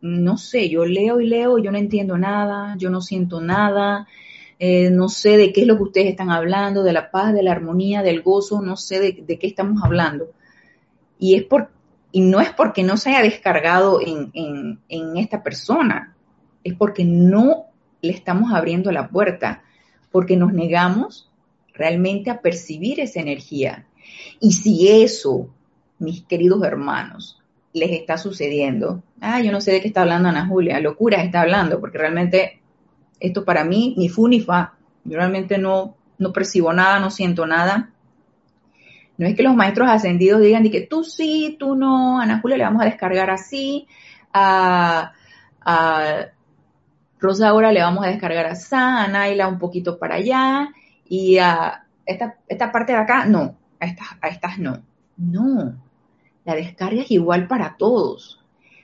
no 0.01 0.37
sé, 0.37 0.69
yo 0.69 0.85
leo 0.85 1.21
y 1.21 1.27
leo, 1.27 1.59
yo 1.59 1.71
no 1.71 1.77
entiendo 1.77 2.17
nada, 2.17 2.75
yo 2.77 2.89
no 2.89 3.01
siento 3.01 3.39
nada, 3.39 4.07
eh, 4.63 4.89
no 4.91 5.09
sé 5.09 5.37
de 5.37 5.53
qué 5.53 5.61
es 5.61 5.67
lo 5.67 5.77
que 5.77 5.83
ustedes 5.83 6.07
están 6.09 6.29
hablando, 6.29 6.83
de 6.83 6.93
la 6.93 7.09
paz, 7.09 7.33
de 7.33 7.43
la 7.43 7.51
armonía, 7.51 8.03
del 8.03 8.21
gozo, 8.21 8.61
no 8.61 8.77
sé 8.77 8.99
de, 8.99 9.37
qué 9.39 9.47
estamos 9.47 9.83
hablando. 9.83 10.31
Y 11.19 11.35
es 11.35 11.43
por, 11.43 11.71
y 12.11 12.21
no 12.21 12.41
es 12.41 12.51
porque 12.51 12.83
no 12.83 12.97
se 12.97 13.09
haya 13.09 13.23
descargado 13.23 13.99
en, 14.01 14.79
esta 15.17 15.41
persona, 15.43 16.15
es 16.63 16.75
porque 16.75 17.05
no 17.05 17.65
le 18.01 18.13
estamos 18.13 18.53
abriendo 18.53 18.91
la 18.91 19.09
puerta, 19.09 19.63
porque 20.11 20.35
nos 20.35 20.53
negamos 20.53 21.31
realmente 21.73 22.29
a 22.29 22.41
percibir 22.41 22.99
esa 22.99 23.19
energía. 23.19 23.87
Y 24.39 24.51
si 24.51 24.89
eso, 24.89 25.49
mis 25.97 26.21
queridos 26.23 26.63
hermanos, 26.63 27.41
les 27.73 27.91
está 27.91 28.17
sucediendo, 28.17 29.01
ah, 29.21 29.39
yo 29.39 29.51
no 29.51 29.61
sé 29.61 29.71
de 29.71 29.81
qué 29.81 29.87
está 29.87 30.01
hablando 30.01 30.29
Ana 30.29 30.47
Julia, 30.47 30.79
locura 30.79 31.23
está 31.23 31.41
hablando, 31.41 31.79
porque 31.79 31.97
realmente 31.97 32.61
esto 33.19 33.45
para 33.45 33.63
mí 33.63 33.95
ni 33.97 34.09
fu 34.09 34.27
ni 34.27 34.41
fa, 34.41 34.73
yo 35.03 35.17
realmente 35.17 35.57
no, 35.57 35.95
no 36.17 36.33
percibo 36.33 36.73
nada, 36.73 36.99
no 36.99 37.09
siento 37.09 37.45
nada, 37.45 37.91
no 39.17 39.27
es 39.27 39.35
que 39.35 39.43
los 39.43 39.55
maestros 39.55 39.87
ascendidos 39.87 40.41
digan 40.41 40.63
de 40.63 40.71
que 40.71 40.81
tú 40.81 41.03
sí, 41.03 41.55
tú 41.59 41.75
no, 41.75 42.19
Ana 42.19 42.39
Julia 42.41 42.57
le 42.57 42.63
vamos 42.63 42.81
a 42.81 42.85
descargar 42.85 43.29
así, 43.29 43.87
a, 44.33 45.11
Rosa 47.19 47.49
ahora 47.49 47.71
le 47.71 47.83
vamos 47.83 48.03
a 48.03 48.07
descargar 48.07 48.47
así, 48.47 48.73
a 48.73 49.07
Naila 49.07 49.47
un 49.47 49.59
poquito 49.59 49.99
para 49.99 50.15
allá, 50.15 50.69
y 51.07 51.37
a 51.37 51.85
esta, 52.03 52.37
esta 52.47 52.71
parte 52.71 52.93
de 52.93 52.97
acá, 52.97 53.25
no, 53.25 53.55
a 53.79 53.85
estas, 53.85 54.07
a 54.21 54.27
estas 54.27 54.57
no. 54.57 54.81
No, 55.17 55.75
la 56.43 56.55
descarga 56.55 57.01
es 57.01 57.11
igual 57.11 57.47
para 57.47 57.75
todos. 57.77 58.40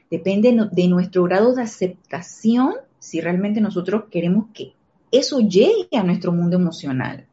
Depende 0.09 0.69
de 0.71 0.87
nuestro 0.87 1.23
grado 1.23 1.53
de 1.53 1.63
aceptación 1.63 2.75
si 2.99 3.21
realmente 3.21 3.61
nosotros 3.61 4.05
queremos 4.09 4.45
que 4.53 4.73
eso 5.11 5.39
llegue 5.39 5.97
a 5.97 6.03
nuestro 6.03 6.31
mundo 6.31 6.57
emocional. 6.57 7.25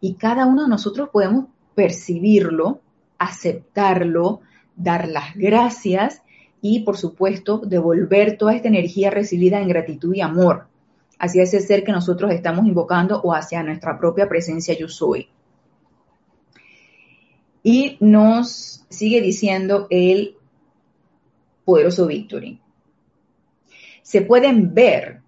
Y 0.00 0.14
cada 0.14 0.46
uno 0.46 0.64
de 0.64 0.68
nosotros 0.68 1.08
podemos 1.10 1.46
percibirlo, 1.74 2.80
aceptarlo, 3.18 4.40
dar 4.76 5.08
las 5.08 5.34
gracias 5.34 6.22
y, 6.60 6.80
por 6.80 6.96
supuesto, 6.96 7.58
devolver 7.58 8.36
toda 8.36 8.54
esta 8.54 8.68
energía 8.68 9.10
recibida 9.10 9.60
en 9.60 9.68
gratitud 9.68 10.14
y 10.14 10.20
amor 10.20 10.66
hacia 11.18 11.44
ese 11.44 11.60
ser 11.60 11.84
que 11.84 11.92
nosotros 11.92 12.32
estamos 12.32 12.66
invocando 12.66 13.20
o 13.22 13.32
hacia 13.32 13.62
nuestra 13.62 13.98
propia 13.98 14.28
presencia 14.28 14.76
yo 14.76 14.88
soy. 14.88 15.28
Y 17.62 17.96
nos 18.00 18.84
sigue 18.88 19.20
diciendo 19.20 19.86
el 19.88 20.36
poderoso 21.64 22.06
Victory. 22.06 22.58
Se 24.02 24.22
pueden 24.22 24.74
ver 24.74 25.20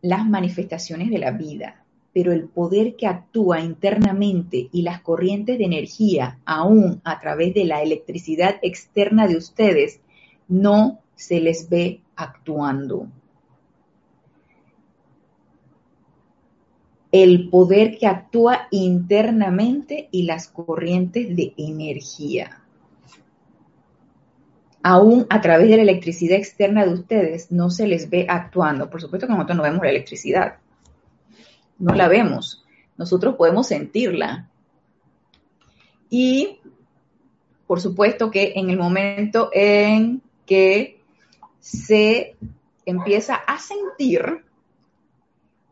las 0.00 0.26
manifestaciones 0.26 1.10
de 1.10 1.18
la 1.18 1.30
vida, 1.30 1.84
pero 2.12 2.32
el 2.32 2.48
poder 2.48 2.96
que 2.96 3.06
actúa 3.06 3.60
internamente 3.60 4.68
y 4.72 4.82
las 4.82 5.00
corrientes 5.00 5.58
de 5.58 5.64
energía, 5.64 6.38
aún 6.44 7.00
a 7.04 7.20
través 7.20 7.54
de 7.54 7.64
la 7.64 7.82
electricidad 7.82 8.56
externa 8.62 9.26
de 9.26 9.36
ustedes, 9.36 10.00
no 10.48 11.00
se 11.14 11.40
les 11.40 11.68
ve 11.68 12.00
actuando. 12.16 13.08
El 17.10 17.50
poder 17.50 17.98
que 17.98 18.06
actúa 18.06 18.68
internamente 18.70 20.08
y 20.10 20.22
las 20.22 20.48
corrientes 20.48 21.36
de 21.36 21.52
energía. 21.56 22.61
Aún 24.82 25.26
a 25.30 25.40
través 25.40 25.68
de 25.68 25.76
la 25.76 25.82
electricidad 25.82 26.36
externa 26.36 26.84
de 26.84 26.92
ustedes 26.92 27.52
no 27.52 27.70
se 27.70 27.86
les 27.86 28.10
ve 28.10 28.26
actuando. 28.28 28.90
Por 28.90 29.00
supuesto 29.00 29.26
que 29.26 29.32
nosotros 29.32 29.56
no 29.56 29.62
vemos 29.62 29.82
la 29.82 29.90
electricidad, 29.90 30.56
no 31.78 31.94
la 31.94 32.08
vemos, 32.08 32.64
nosotros 32.96 33.36
podemos 33.36 33.68
sentirla. 33.68 34.48
Y 36.10 36.58
por 37.66 37.80
supuesto 37.80 38.30
que 38.30 38.52
en 38.56 38.70
el 38.70 38.76
momento 38.76 39.50
en 39.52 40.20
que 40.44 41.00
se 41.60 42.36
empieza 42.84 43.36
a 43.36 43.58
sentir, 43.58 44.44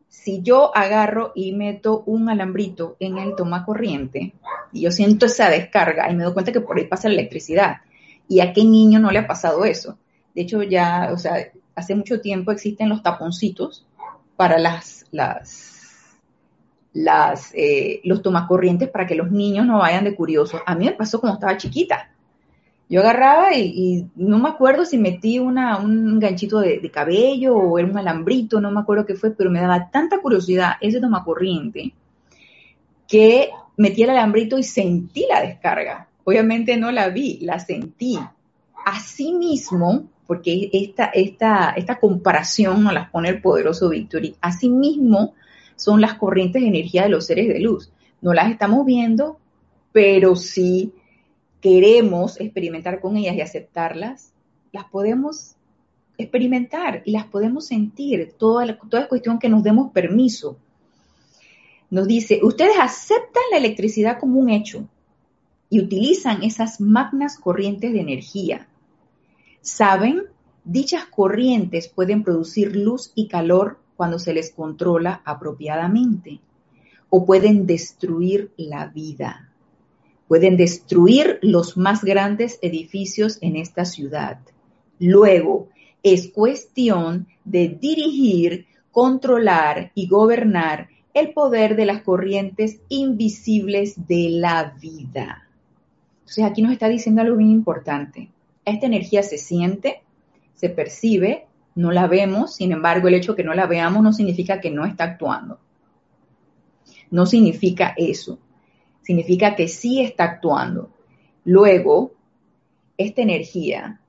si 0.08 0.40
yo 0.42 0.74
agarro 0.76 1.32
y 1.34 1.52
meto 1.52 2.02
un 2.06 2.28
alambrito 2.28 2.96
en 3.00 3.18
el 3.18 3.34
toma 3.34 3.64
corriente 3.64 4.34
y 4.72 4.82
yo 4.82 4.92
siento 4.92 5.26
esa 5.26 5.50
descarga 5.50 6.10
y 6.10 6.14
me 6.14 6.24
doy 6.24 6.32
cuenta 6.32 6.52
que 6.52 6.60
por 6.60 6.78
ahí 6.78 6.86
pasa 6.86 7.08
la 7.08 7.14
electricidad, 7.14 7.78
¿y 8.30 8.38
a 8.40 8.52
qué 8.52 8.64
niño 8.64 9.00
no 9.00 9.10
le 9.10 9.18
ha 9.18 9.26
pasado 9.26 9.64
eso? 9.64 9.98
De 10.34 10.42
hecho, 10.42 10.62
ya, 10.62 11.10
o 11.12 11.18
sea, 11.18 11.34
hace 11.74 11.96
mucho 11.96 12.20
tiempo 12.20 12.52
existen 12.52 12.88
los 12.88 13.02
taponcitos 13.02 13.84
para 14.36 14.56
las, 14.56 15.04
las 15.10 15.70
las, 16.92 17.52
eh, 17.54 18.00
los 18.04 18.22
tomacorrientes 18.22 18.88
para 18.88 19.06
que 19.06 19.14
los 19.16 19.30
niños 19.30 19.66
no 19.66 19.78
vayan 19.78 20.04
de 20.04 20.14
curiosos. 20.14 20.60
A 20.64 20.74
mí 20.76 20.84
me 20.86 20.92
pasó 20.92 21.20
cuando 21.20 21.34
estaba 21.34 21.56
chiquita. 21.56 22.12
Yo 22.88 23.00
agarraba 23.00 23.54
y, 23.56 24.06
no 24.14 24.38
me 24.38 24.48
acuerdo 24.48 24.84
si 24.84 24.98
metí 24.98 25.38
un 25.38 26.18
ganchito 26.18 26.60
de, 26.60 26.80
de, 26.80 26.90
cabello 26.90 27.56
o 27.56 27.78
era 27.78 27.88
un 27.88 27.98
alambrito, 27.98 28.60
no 28.60 28.70
me 28.70 28.80
acuerdo 28.80 29.06
qué 29.06 29.14
fue, 29.14 29.30
pero 29.30 29.50
me 29.50 29.60
daba 29.60 29.90
tanta 29.90 30.20
curiosidad 30.20 30.72
ese 30.80 31.00
tomacorriente 31.00 31.94
que 33.06 33.50
metí 33.76 34.02
el 34.02 34.10
alambrito 34.10 34.58
y 34.58 34.62
sentí 34.62 35.26
la 35.28 35.40
descarga. 35.40 36.09
Obviamente 36.24 36.76
no 36.76 36.90
la 36.90 37.08
vi, 37.08 37.38
la 37.40 37.58
sentí. 37.58 38.18
Asimismo, 38.84 40.08
porque 40.26 40.70
esta, 40.72 41.06
esta, 41.06 41.70
esta 41.70 41.98
comparación 41.98 42.84
nos 42.84 42.92
la 42.92 43.10
pone 43.10 43.28
el 43.30 43.42
poderoso 43.42 43.88
Victory, 43.88 44.36
asimismo 44.40 45.34
son 45.76 46.00
las 46.00 46.14
corrientes 46.14 46.62
de 46.62 46.68
energía 46.68 47.04
de 47.04 47.08
los 47.08 47.26
seres 47.26 47.48
de 47.48 47.60
luz. 47.60 47.90
No 48.20 48.34
las 48.34 48.50
estamos 48.50 48.84
viendo, 48.84 49.38
pero 49.92 50.36
sí 50.36 50.92
queremos 51.60 52.40
experimentar 52.40 53.00
con 53.00 53.16
ellas 53.16 53.34
y 53.36 53.40
aceptarlas, 53.40 54.32
las 54.72 54.84
podemos 54.84 55.56
experimentar 56.18 57.02
y 57.04 57.12
las 57.12 57.24
podemos 57.26 57.66
sentir. 57.66 58.34
Toda, 58.38 58.78
toda 58.88 59.02
es 59.02 59.08
cuestión 59.08 59.38
que 59.38 59.48
nos 59.48 59.62
demos 59.62 59.90
permiso. 59.90 60.58
Nos 61.90 62.06
dice, 62.06 62.40
ustedes 62.42 62.76
aceptan 62.78 63.42
la 63.50 63.58
electricidad 63.58 64.18
como 64.18 64.38
un 64.38 64.50
hecho 64.50 64.86
y 65.70 65.80
utilizan 65.80 66.42
esas 66.42 66.80
magnas 66.80 67.38
corrientes 67.38 67.92
de 67.92 68.00
energía. 68.00 68.68
Saben, 69.62 70.24
dichas 70.64 71.06
corrientes 71.06 71.88
pueden 71.88 72.24
producir 72.24 72.76
luz 72.76 73.12
y 73.14 73.28
calor 73.28 73.78
cuando 73.96 74.18
se 74.18 74.34
les 74.34 74.50
controla 74.50 75.22
apropiadamente 75.24 76.40
o 77.08 77.24
pueden 77.24 77.66
destruir 77.66 78.52
la 78.56 78.86
vida 78.86 79.50
pueden 80.30 80.56
destruir 80.56 81.40
los 81.42 81.76
más 81.76 82.04
grandes 82.04 82.60
edificios 82.62 83.38
en 83.40 83.56
esta 83.56 83.84
ciudad. 83.84 84.38
Luego, 85.00 85.70
es 86.04 86.28
cuestión 86.28 87.26
de 87.44 87.66
dirigir, 87.66 88.66
controlar 88.92 89.90
y 89.96 90.06
gobernar 90.06 90.88
el 91.14 91.32
poder 91.32 91.74
de 91.74 91.84
las 91.84 92.02
corrientes 92.02 92.80
invisibles 92.88 94.06
de 94.06 94.28
la 94.30 94.76
vida. 94.80 95.48
Entonces 96.30 96.44
aquí 96.44 96.62
nos 96.62 96.72
está 96.72 96.88
diciendo 96.88 97.22
algo 97.22 97.36
bien 97.36 97.50
importante. 97.50 98.30
Esta 98.64 98.86
energía 98.86 99.22
se 99.22 99.36
siente, 99.36 100.02
se 100.54 100.70
percibe, 100.70 101.46
no 101.74 101.90
la 101.90 102.06
vemos, 102.06 102.54
sin 102.54 102.72
embargo 102.72 103.08
el 103.08 103.14
hecho 103.14 103.32
de 103.32 103.36
que 103.38 103.44
no 103.44 103.54
la 103.54 103.66
veamos 103.66 104.02
no 104.02 104.12
significa 104.12 104.60
que 104.60 104.70
no 104.70 104.84
está 104.84 105.04
actuando. 105.04 105.58
No 107.10 107.26
significa 107.26 107.94
eso 107.96 108.38
significa 109.10 109.56
que 109.56 109.66
sí 109.66 110.00
está 110.00 110.22
actuando. 110.22 110.90
Luego, 111.44 112.12
esta 112.96 113.22
energía 113.22 114.00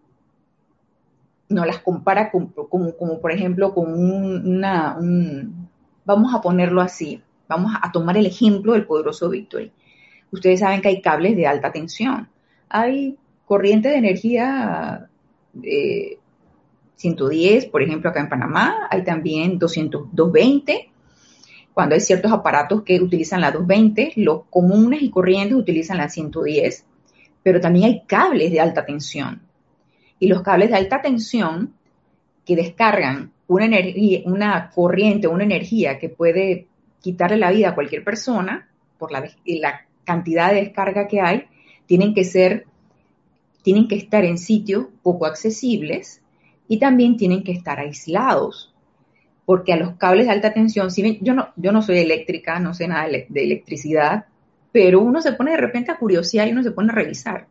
no 1.49 1.65
las 1.65 1.79
compara 1.79 2.29
con, 2.29 2.47
como, 2.49 3.19
por 3.19 3.31
ejemplo 3.31 3.73
con 3.73 3.93
una, 3.93 4.97
vamos 6.05 6.35
a 6.35 6.41
ponerlo 6.41 6.81
así, 6.81 7.21
vamos 7.47 7.73
a 7.81 7.91
tomar 7.91 8.15
el 8.17 8.27
ejemplo 8.27 8.73
del 8.73 8.85
poderoso 8.85 9.29
Victory. 9.29 9.71
Ustedes 10.31 10.61
saben 10.61 10.81
que 10.81 10.87
hay 10.87 11.01
cables 11.01 11.35
de 11.35 11.47
alta 11.47 11.71
tensión, 11.71 12.29
hay 12.69 13.17
corriente 13.45 13.89
de 13.89 13.97
energía 13.97 15.09
110, 16.95 17.65
por 17.65 17.81
ejemplo, 17.81 18.09
acá 18.09 18.21
en 18.21 18.29
Panamá, 18.29 18.87
hay 18.89 19.03
también 19.03 19.59
200, 19.59 20.09
220, 20.13 20.89
cuando 21.73 21.95
hay 21.95 22.01
ciertos 22.01 22.31
aparatos 22.31 22.83
que 22.83 23.01
utilizan 23.01 23.41
la 23.41 23.51
220, 23.51 24.13
los 24.17 24.43
comunes 24.49 25.01
y 25.01 25.09
corrientes 25.09 25.57
utilizan 25.57 25.97
la 25.97 26.09
110, 26.09 26.85
pero 27.43 27.59
también 27.59 27.85
hay 27.85 28.03
cables 28.05 28.51
de 28.51 28.59
alta 28.59 28.85
tensión. 28.85 29.41
Y 30.19 30.27
los 30.27 30.43
cables 30.43 30.69
de 30.69 30.75
alta 30.75 31.01
tensión 31.01 31.73
que 32.45 32.55
descargan 32.55 33.31
una, 33.47 33.65
energía, 33.65 34.21
una 34.25 34.69
corriente, 34.69 35.27
una 35.27 35.43
energía 35.43 35.97
que 35.97 36.09
puede 36.09 36.67
quitarle 37.01 37.37
la 37.37 37.51
vida 37.51 37.69
a 37.69 37.75
cualquier 37.75 38.03
persona 38.03 38.69
por 38.97 39.11
la 39.11 39.21
cantidad 40.11 40.49
de 40.51 40.61
descarga 40.61 41.07
que 41.07 41.21
hay, 41.21 41.45
tienen 41.85 42.13
que 42.13 42.23
ser, 42.23 42.65
tienen 43.63 43.87
que 43.87 43.95
estar 43.95 44.25
en 44.25 44.37
sitios 44.37 44.87
poco 45.01 45.25
accesibles 45.25 46.21
y 46.67 46.79
también 46.79 47.17
tienen 47.17 47.43
que 47.43 47.53
estar 47.53 47.79
aislados 47.79 48.71
porque 49.45 49.73
a 49.73 49.77
los 49.77 49.95
cables 49.97 50.27
de 50.27 50.31
alta 50.31 50.53
tensión, 50.53 50.91
si 50.91 51.19
yo, 51.21 51.33
no, 51.33 51.49
yo 51.55 51.71
no 51.71 51.81
soy 51.81 51.99
eléctrica, 51.99 52.59
no 52.59 52.73
sé 52.73 52.87
nada 52.87 53.07
de, 53.07 53.27
electricidad, 53.33 54.25
pero 54.71 55.01
uno 55.01 55.21
se 55.21 55.33
pone 55.33 55.51
de 55.51 55.57
repente 55.57 55.91
a 55.91 55.97
curiosidad 55.97 56.47
y 56.47 56.51
uno 56.51 56.63
se 56.63 56.71
pone 56.71 56.91
a 56.91 56.95
revisar. 56.95 57.47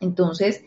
Entonces, 0.00 0.64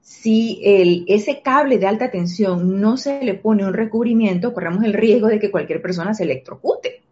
si 0.00 0.60
el, 0.64 1.04
ese 1.06 1.42
cable 1.42 1.78
de 1.78 1.86
alta 1.86 2.10
tensión 2.10 2.80
no 2.80 2.96
se 2.96 3.22
le 3.22 3.34
pone 3.34 3.64
un 3.64 3.74
recubrimiento, 3.74 4.52
corremos 4.52 4.82
el 4.84 4.94
riesgo 4.94 5.28
de 5.28 5.38
que 5.38 5.50
cualquier 5.50 5.80
persona 5.82 6.14
se 6.14 6.24
electrocute, 6.24 7.02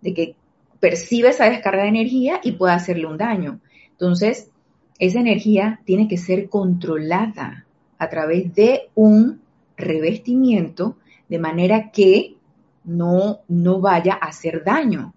de 0.00 0.14
que 0.14 0.34
perciba 0.82 1.30
esa 1.30 1.48
descarga 1.48 1.84
de 1.84 1.90
energía 1.90 2.40
y 2.42 2.52
pueda 2.52 2.74
hacerle 2.74 3.06
un 3.06 3.16
daño. 3.16 3.60
Entonces, 3.92 4.50
esa 4.98 5.20
energía 5.20 5.80
tiene 5.84 6.08
que 6.08 6.18
ser 6.18 6.48
controlada 6.48 7.66
a 7.98 8.08
través 8.08 8.52
de 8.56 8.90
un 8.96 9.40
revestimiento 9.76 10.96
de 11.28 11.38
manera 11.38 11.92
que 11.92 12.34
no, 12.82 13.42
no 13.46 13.80
vaya 13.80 14.14
a 14.14 14.26
hacer 14.26 14.64
daño. 14.64 15.14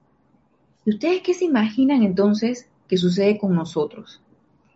¿Y 0.85 0.91
ustedes 0.91 1.23
qué 1.23 1.33
se 1.33 1.45
imaginan 1.45 2.03
entonces 2.03 2.69
que 2.87 2.97
sucede 2.97 3.39
con 3.39 3.55
nosotros? 3.55 4.21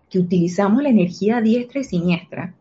Que 0.10 0.18
utilizamos 0.18 0.82
la 0.82 0.90
energía 0.90 1.40
diestra 1.40 1.82
y 1.82 1.84
siniestra 1.84 2.56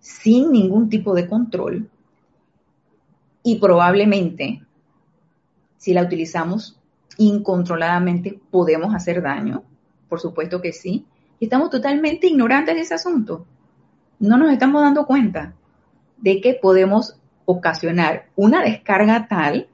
sin 0.00 0.52
ningún 0.52 0.90
tipo 0.90 1.14
de 1.14 1.26
control 1.26 1.88
y 3.42 3.56
probablemente 3.58 4.60
si 5.78 5.94
la 5.94 6.02
utilizamos 6.02 6.78
incontroladamente 7.18 8.40
podemos 8.50 8.94
hacer 8.94 9.22
daño, 9.22 9.62
por 10.08 10.20
supuesto 10.20 10.60
que 10.60 10.72
sí, 10.72 11.06
y 11.38 11.46
estamos 11.46 11.70
totalmente 11.70 12.26
ignorantes 12.26 12.74
de 12.74 12.80
ese 12.82 12.94
asunto. 12.94 13.46
No 14.18 14.36
nos 14.36 14.52
estamos 14.52 14.82
dando 14.82 15.06
cuenta 15.06 15.54
de 16.18 16.40
que 16.40 16.54
podemos 16.54 17.16
ocasionar 17.44 18.28
una 18.36 18.62
descarga 18.62 19.26
tal 19.28 19.68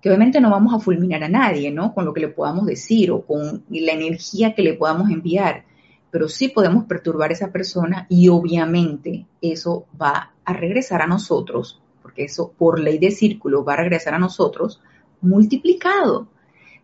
que 0.00 0.10
obviamente 0.10 0.38
no 0.38 0.50
vamos 0.50 0.74
a 0.74 0.78
fulminar 0.78 1.24
a 1.24 1.30
nadie, 1.30 1.70
¿no? 1.70 1.94
Con 1.94 2.04
lo 2.04 2.12
que 2.12 2.20
le 2.20 2.28
podamos 2.28 2.66
decir 2.66 3.10
o 3.10 3.22
con 3.22 3.64
la 3.70 3.92
energía 3.92 4.54
que 4.54 4.62
le 4.62 4.74
podamos 4.74 5.10
enviar, 5.10 5.64
pero 6.10 6.28
sí 6.28 6.48
podemos 6.48 6.84
perturbar 6.84 7.30
a 7.30 7.32
esa 7.32 7.50
persona 7.50 8.06
y 8.10 8.28
obviamente 8.28 9.26
eso 9.40 9.86
va 10.00 10.34
a 10.44 10.52
regresar 10.52 11.00
a 11.00 11.06
nosotros, 11.06 11.80
porque 12.02 12.24
eso 12.24 12.52
por 12.52 12.78
ley 12.78 12.98
de 12.98 13.12
círculo 13.12 13.64
va 13.64 13.72
a 13.72 13.78
regresar 13.78 14.12
a 14.12 14.18
nosotros 14.18 14.80
multiplicado. 15.22 16.28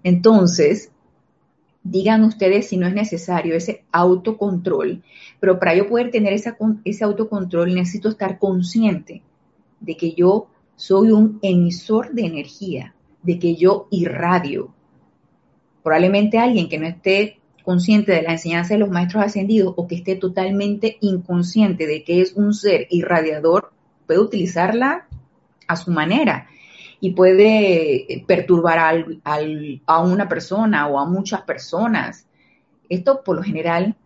Entonces, 0.03 0.91
digan 1.83 2.25
ustedes 2.25 2.69
si 2.69 2.77
no 2.77 2.87
es 2.87 2.95
necesario 2.95 3.55
ese 3.55 3.85
autocontrol, 3.93 5.03
pero 5.41 5.59
para 5.59 5.75
yo 5.75 5.89
poder 5.89 6.11
tener 6.11 6.33
ese 6.33 7.05
autocontrol 7.05 7.75
necesito 7.75 8.09
estar 8.09 8.39
consciente 8.39 9.23
de 9.81 9.97
que 9.97 10.13
yo 10.13 10.49
soy 10.77 11.11
un 11.11 11.39
emisor 11.43 12.13
de 12.13 12.27
energía, 12.27 12.95
de 13.23 13.39
que 13.39 13.57
yo 13.57 13.87
irradio. 13.91 14.73
Probablemente 15.83 16.39
alguien 16.39 16.69
que 16.69 16.79
no 16.79 16.87
esté 16.87 17.39
consciente 17.65 18.13
de 18.13 18.23
la 18.23 18.33
enseñanza 18.33 18.75
de 18.75 18.81
los 18.81 18.91
maestros 18.91 19.25
ascendidos 19.25 19.75
o 19.77 19.87
que 19.87 19.97
esté 19.97 20.17
totalmente 20.17 20.97
inconsciente 21.01 21.87
de 21.87 22.05
que 22.05 22.21
es 22.23 22.35
un 22.35 22.55
ser 22.55 22.87
irradiador, 22.91 23.73
puede 24.07 24.21
utilizarla 24.21 25.07
a 25.67 25.77
su 25.77 25.91
manera 25.91 26.49
y 27.01 27.13
puede 27.13 28.25
perturbar 28.27 28.79
a 29.87 30.01
una 30.01 30.29
persona 30.29 30.87
o 30.87 30.99
a 30.99 31.07
muchas 31.07 31.43
personas. 31.43 32.27
Esto 32.89 33.23
por 33.25 33.37
lo 33.37 33.43
general 33.43 33.97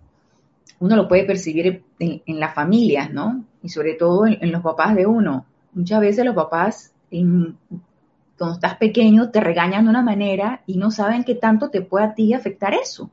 uno 0.78 0.96
lo 0.96 1.08
puede 1.08 1.24
percibir 1.24 1.82
en, 1.98 2.40
las 2.40 2.54
familias, 2.54 3.10
¿no? 3.12 3.44
Y 3.62 3.68
sobre 3.68 3.94
todo 3.94 4.26
en 4.26 4.52
los 4.52 4.62
papás 4.62 4.94
de 4.94 5.06
uno 5.06 5.46
Muchas 5.74 6.00
veces 6.00 6.24
los 6.24 6.36
papás, 6.36 6.92
cuando 7.10 7.56
estás 8.54 8.76
pequeño, 8.76 9.30
te 9.30 9.40
regañan 9.40 9.84
de 9.84 9.90
una 9.90 10.02
manera 10.02 10.62
y 10.66 10.76
no 10.76 10.92
saben 10.92 11.24
qué 11.24 11.34
tanto 11.34 11.68
te 11.70 11.82
puede 11.82 12.04
a 12.04 12.14
ti 12.14 12.32
afectar 12.32 12.74
eso. 12.74 13.10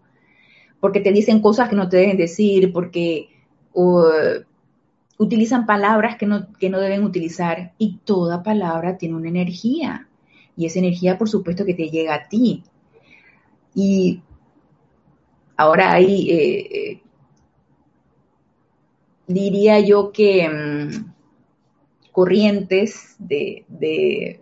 Porque 0.79 0.99
te 0.99 1.11
dicen 1.11 1.41
cosas 1.41 1.69
que 1.69 1.75
no 1.75 1.89
te 1.89 1.97
deben 1.97 2.17
decir, 2.17 2.71
porque 2.71 3.29
utilizan 5.21 5.67
palabras 5.67 6.17
que 6.17 6.25
no, 6.25 6.51
que 6.53 6.69
no 6.71 6.79
deben 6.79 7.03
utilizar 7.03 7.73
y 7.77 7.99
toda 8.03 8.41
palabra 8.41 8.97
tiene 8.97 9.15
una 9.15 9.29
energía. 9.29 10.07
Y 10.57 10.65
esa 10.65 10.79
energía, 10.79 11.19
por 11.19 11.29
supuesto, 11.29 11.63
que 11.63 11.75
te 11.75 11.89
llega 11.89 12.15
a 12.15 12.27
ti. 12.27 12.63
Y 13.75 14.19
ahora 15.55 15.93
hay, 15.93 16.29
eh, 16.31 16.59
eh, 16.71 17.01
diría 19.27 19.79
yo 19.79 20.11
que 20.11 20.49
mm, 20.49 21.13
corrientes 22.11 23.15
de, 23.19 23.63
de, 23.69 24.41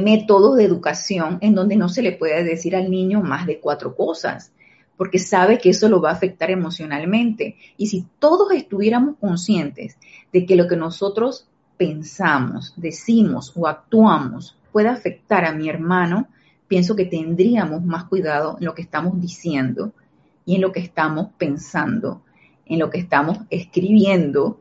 métodos 0.00 0.56
de 0.56 0.64
educación 0.64 1.38
en 1.40 1.56
donde 1.56 1.74
no 1.74 1.88
se 1.88 2.02
le 2.02 2.12
puede 2.12 2.44
decir 2.44 2.76
al 2.76 2.92
niño 2.92 3.22
más 3.22 3.44
de 3.44 3.58
cuatro 3.58 3.96
cosas, 3.96 4.52
porque 4.98 5.20
sabe 5.20 5.58
que 5.58 5.70
eso 5.70 5.88
lo 5.88 6.02
va 6.02 6.10
a 6.10 6.14
afectar 6.14 6.50
emocionalmente. 6.50 7.56
Y 7.78 7.86
si 7.86 8.04
todos 8.18 8.52
estuviéramos 8.52 9.16
conscientes 9.18 9.96
de 10.32 10.44
que 10.44 10.56
lo 10.56 10.66
que 10.66 10.76
nosotros 10.76 11.48
pensamos, 11.78 12.74
decimos 12.76 13.52
o 13.54 13.68
actuamos 13.68 14.58
puede 14.72 14.88
afectar 14.88 15.44
a 15.44 15.52
mi 15.52 15.68
hermano, 15.70 16.28
pienso 16.66 16.96
que 16.96 17.06
tendríamos 17.06 17.84
más 17.84 18.04
cuidado 18.04 18.56
en 18.58 18.66
lo 18.66 18.74
que 18.74 18.82
estamos 18.82 19.20
diciendo 19.20 19.92
y 20.44 20.56
en 20.56 20.60
lo 20.60 20.72
que 20.72 20.80
estamos 20.80 21.28
pensando, 21.38 22.22
en 22.66 22.80
lo 22.80 22.90
que 22.90 22.98
estamos 22.98 23.38
escribiendo 23.50 24.60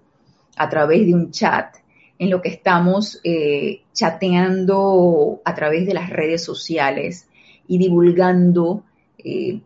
a 0.55 0.69
través 0.69 1.05
de 1.05 1.15
un 1.15 1.31
chat, 1.31 1.77
en 2.19 2.29
lo 2.29 2.41
que 2.41 2.49
estamos 2.49 3.19
eh, 3.23 3.81
chateando 3.91 5.41
a 5.43 5.55
través 5.55 5.87
de 5.87 5.95
las 5.95 6.09
redes 6.11 6.43
sociales 6.43 7.27
y 7.67 7.79
divulgando 7.79 8.83
eh, 9.17 9.61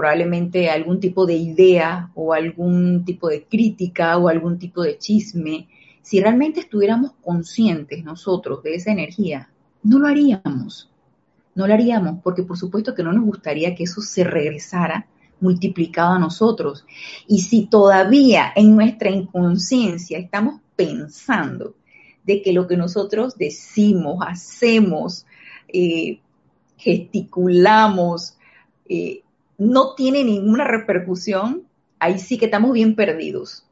probablemente 0.00 0.70
algún 0.70 0.98
tipo 0.98 1.26
de 1.26 1.34
idea 1.34 2.10
o 2.14 2.32
algún 2.32 3.04
tipo 3.04 3.28
de 3.28 3.44
crítica 3.44 4.16
o 4.16 4.28
algún 4.28 4.58
tipo 4.58 4.82
de 4.82 4.96
chisme, 4.96 5.68
si 6.00 6.22
realmente 6.22 6.60
estuviéramos 6.60 7.12
conscientes 7.20 8.02
nosotros 8.02 8.62
de 8.62 8.76
esa 8.76 8.92
energía, 8.92 9.50
no 9.82 9.98
lo 9.98 10.08
haríamos. 10.08 10.90
No 11.54 11.66
lo 11.66 11.74
haríamos 11.74 12.22
porque 12.22 12.44
por 12.44 12.56
supuesto 12.56 12.94
que 12.94 13.02
no 13.02 13.12
nos 13.12 13.26
gustaría 13.26 13.74
que 13.74 13.84
eso 13.84 14.00
se 14.00 14.24
regresara 14.24 15.06
multiplicado 15.38 16.14
a 16.14 16.18
nosotros. 16.18 16.86
Y 17.28 17.42
si 17.42 17.66
todavía 17.66 18.54
en 18.56 18.74
nuestra 18.74 19.10
inconsciencia 19.10 20.18
estamos 20.18 20.62
pensando 20.76 21.74
de 22.24 22.40
que 22.40 22.54
lo 22.54 22.66
que 22.66 22.78
nosotros 22.78 23.36
decimos, 23.36 24.24
hacemos, 24.26 25.26
eh, 25.68 26.20
gesticulamos, 26.78 28.38
eh, 28.88 29.24
no 29.60 29.94
tiene 29.94 30.24
ninguna 30.24 30.64
repercusión, 30.64 31.64
ahí 31.98 32.18
sí 32.18 32.38
que 32.38 32.46
estamos 32.46 32.72
bien 32.72 32.94
perdidos, 32.96 33.66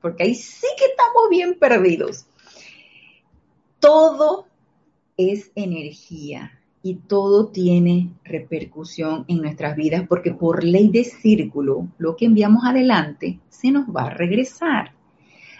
porque 0.00 0.22
ahí 0.22 0.36
sí 0.36 0.68
que 0.78 0.84
estamos 0.84 1.28
bien 1.30 1.58
perdidos. 1.58 2.26
Todo 3.80 4.46
es 5.16 5.50
energía 5.56 6.52
y 6.80 6.94
todo 6.94 7.48
tiene 7.48 8.12
repercusión 8.22 9.24
en 9.26 9.42
nuestras 9.42 9.74
vidas 9.74 10.04
porque 10.08 10.32
por 10.32 10.62
ley 10.62 10.88
de 10.90 11.02
círculo, 11.02 11.88
lo 11.98 12.14
que 12.14 12.26
enviamos 12.26 12.64
adelante 12.64 13.40
se 13.48 13.72
nos 13.72 13.88
va 13.88 14.02
a 14.02 14.10
regresar. 14.10 14.92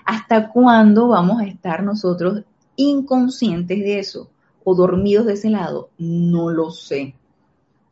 ¿Hasta 0.04 0.50
cuándo 0.50 1.08
vamos 1.08 1.40
a 1.40 1.46
estar 1.46 1.82
nosotros 1.82 2.44
inconscientes 2.76 3.80
de 3.80 3.98
eso 3.98 4.30
o 4.62 4.76
dormidos 4.76 5.26
de 5.26 5.32
ese 5.32 5.50
lado? 5.50 5.90
No 5.98 6.50
lo 6.50 6.70
sé. 6.70 7.16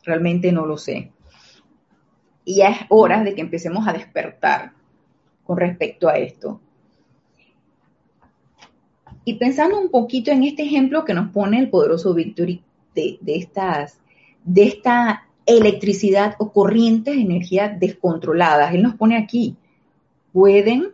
Realmente 0.04 0.52
no 0.52 0.66
lo 0.66 0.78
sé. 0.78 1.10
Y 2.44 2.56
ya 2.56 2.70
es 2.70 2.78
hora 2.88 3.22
de 3.22 3.34
que 3.34 3.40
empecemos 3.40 3.86
a 3.86 3.92
despertar 3.92 4.72
con 5.44 5.56
respecto 5.58 6.08
a 6.08 6.16
esto. 6.16 6.60
Y 9.24 9.34
pensando 9.34 9.78
un 9.78 9.90
poquito 9.90 10.30
en 10.30 10.44
este 10.44 10.62
ejemplo 10.62 11.04
que 11.04 11.14
nos 11.14 11.30
pone 11.30 11.58
el 11.58 11.68
poderoso 11.68 12.14
Victory 12.14 12.62
de, 12.94 13.18
estas, 13.26 13.98
de 14.44 14.64
esta 14.64 15.28
electricidad 15.46 16.34
o 16.38 16.52
corrientes 16.52 17.14
de 17.14 17.22
energía 17.22 17.68
descontroladas. 17.68 18.74
Él 18.74 18.82
nos 18.82 18.94
pone 18.94 19.16
aquí, 19.16 19.56
pueden 20.32 20.88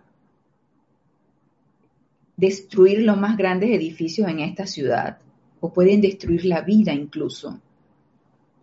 destruir 2.37 3.00
los 3.00 3.16
más 3.16 3.37
grandes 3.37 3.70
edificios 3.70 4.28
en 4.28 4.40
esta 4.40 4.66
ciudad 4.66 5.18
o 5.61 5.72
pueden 5.72 6.00
destruir 6.00 6.44
la 6.44 6.61
vida 6.61 6.92
incluso. 6.92 7.61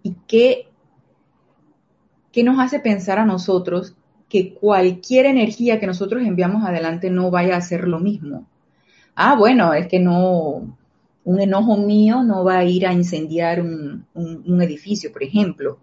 ¿Y 0.04 0.15
qué 0.28 0.67
¿qué 2.34 2.43
nos 2.43 2.60
hace 2.60 2.82
pensar 2.82 3.19
a 3.19 3.26
nosotros 3.26 3.96
que 4.28 4.54
cualquier 4.54 5.28
energía 5.28 5.80
que 5.80 5.88
nosotros 5.88 6.24
enviamos 6.24 6.65
adelante 6.65 7.10
no 7.10 7.32
vaya 7.32 7.56
a 7.56 7.62
ser 7.62 7.88
lo 7.88 8.00
mismo? 8.00 8.46
Ah, 9.15 9.36
bueno, 9.38 9.74
es 9.74 9.88
que 9.88 10.00
no, 10.00 10.76
un 11.24 11.39
enojo 11.39 11.78
mío 11.78 12.24
no 12.24 12.43
va 12.43 12.58
a 12.58 12.65
ir 12.65 12.86
a 12.86 12.93
incendiar 12.93 13.62
un, 13.62 14.06
un 14.13 14.62
edificio, 14.62 15.13
por 15.13 15.24
ejemplo. 15.24 15.78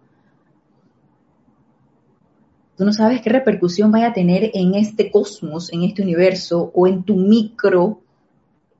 Tú 2.76 2.84
no 2.84 2.92
sabes 2.92 3.20
qué 3.20 3.30
repercusión 3.30 3.92
vaya 3.92 4.08
a 4.08 4.12
tener 4.12 4.50
en 4.54 4.74
este 4.74 5.10
cosmos, 5.10 5.72
en 5.72 5.84
este 5.84 6.02
universo 6.02 6.72
o 6.74 6.86
en 6.86 7.04
tu 7.04 7.14
micro, 7.14 8.00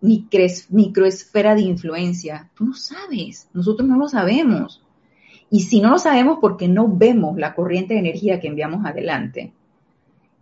microesfera 0.01 1.55
de 1.55 1.63
influencia. 1.63 2.51
Tú 2.55 2.65
no 2.65 2.75
sabes, 2.75 3.49
nosotros 3.53 3.89
no 3.89 3.97
lo 3.99 4.09
sabemos. 4.09 4.83
Y 5.51 5.61
si 5.61 5.81
no 5.81 5.91
lo 5.91 5.99
sabemos 5.99 6.39
porque 6.41 6.69
no 6.69 6.89
vemos 6.89 7.37
la 7.37 7.55
corriente 7.55 7.95
de 7.95 8.01
energía 8.01 8.39
que 8.39 8.49
enviamos 8.49 8.87
adelante, 8.87 9.53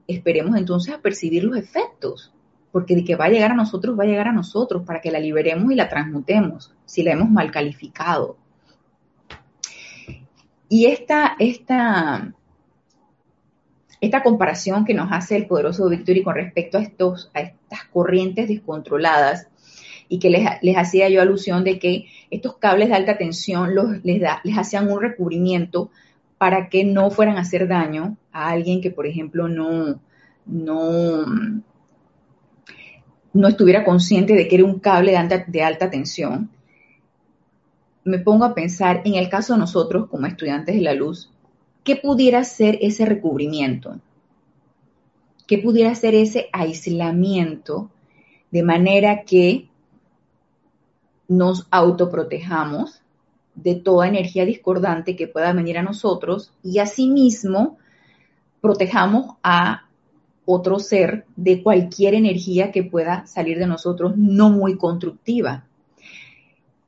esperemos 0.06 0.56
entonces 0.56 0.94
a 0.94 1.00
percibir 1.00 1.44
los 1.44 1.56
efectos, 1.56 2.32
porque 2.70 2.94
de 2.94 3.04
que 3.04 3.16
va 3.16 3.26
a 3.26 3.30
llegar 3.30 3.52
a 3.52 3.56
nosotros, 3.56 3.98
va 3.98 4.04
a 4.04 4.06
llegar 4.06 4.28
a 4.28 4.32
nosotros 4.32 4.84
para 4.84 5.00
que 5.00 5.10
la 5.10 5.18
liberemos 5.18 5.72
y 5.72 5.74
la 5.74 5.88
transmutemos, 5.88 6.74
si 6.84 7.02
la 7.02 7.12
hemos 7.12 7.30
mal 7.30 7.50
calificado. 7.50 8.36
Y 10.68 10.86
esta, 10.86 11.34
esta, 11.38 12.34
esta 14.00 14.22
comparación 14.22 14.84
que 14.84 14.94
nos 14.94 15.10
hace 15.10 15.36
el 15.36 15.46
poderoso 15.46 15.88
Victory 15.88 16.22
con 16.22 16.34
respecto 16.34 16.78
a, 16.78 16.82
estos, 16.82 17.30
a 17.32 17.40
estas 17.40 17.84
corrientes 17.90 18.48
descontroladas 18.48 19.48
y 20.08 20.18
que 20.18 20.30
les, 20.30 20.76
hacía 20.76 21.08
yo 21.08 21.20
alusión 21.20 21.64
de 21.64 21.78
que 21.78 22.06
estos 22.30 22.56
cables 22.56 22.88
de 22.88 22.94
alta 22.94 23.16
tensión 23.16 23.74
los, 23.74 24.04
les, 24.04 24.20
les 24.44 24.58
hacían 24.58 24.90
un 24.90 25.00
recubrimiento 25.00 25.90
para 26.38 26.68
que 26.68 26.84
no 26.84 27.10
fueran 27.10 27.36
a 27.36 27.40
hacer 27.40 27.66
daño 27.66 28.16
a 28.32 28.50
alguien 28.50 28.80
que, 28.80 28.90
por 28.90 29.06
ejemplo, 29.06 29.48
no, 29.48 30.00
no, 30.46 31.24
no 33.32 33.48
estuviera 33.48 33.84
consciente 33.84 34.34
de 34.34 34.46
que 34.46 34.56
era 34.56 34.64
un 34.64 34.78
cable 34.78 35.12
de 35.12 35.16
alta, 35.16 35.44
de 35.46 35.62
alta 35.62 35.90
tensión. 35.90 36.50
Me 38.04 38.18
pongo 38.18 38.44
a 38.44 38.54
pensar, 38.54 39.02
en 39.04 39.16
el 39.16 39.28
caso 39.28 39.54
de 39.54 39.60
nosotros 39.60 40.08
como 40.08 40.26
estudiantes 40.26 40.76
de 40.76 40.82
la 40.82 40.94
luz, 40.94 41.30
¿qué 41.82 41.96
pudiera 41.96 42.44
ser 42.44 42.78
ese 42.80 43.04
recubrimiento? 43.04 43.98
¿Qué 45.46 45.58
pudiera 45.58 45.94
ser 45.94 46.14
ese 46.14 46.48
aislamiento 46.52 47.90
de 48.50 48.62
manera 48.62 49.24
que 49.24 49.68
nos 51.28 51.66
autoprotejamos 51.70 53.02
de 53.54 53.74
toda 53.74 54.08
energía 54.08 54.44
discordante 54.44 55.16
que 55.16 55.28
pueda 55.28 55.52
venir 55.52 55.78
a 55.78 55.82
nosotros 55.82 56.52
y 56.62 56.78
asimismo 56.78 57.78
protejamos 58.60 59.36
a 59.42 59.88
otro 60.44 60.78
ser 60.78 61.26
de 61.36 61.62
cualquier 61.62 62.14
energía 62.14 62.72
que 62.72 62.82
pueda 62.82 63.26
salir 63.26 63.58
de 63.58 63.66
nosotros 63.66 64.14
no 64.16 64.48
muy 64.48 64.78
constructiva. 64.78 65.64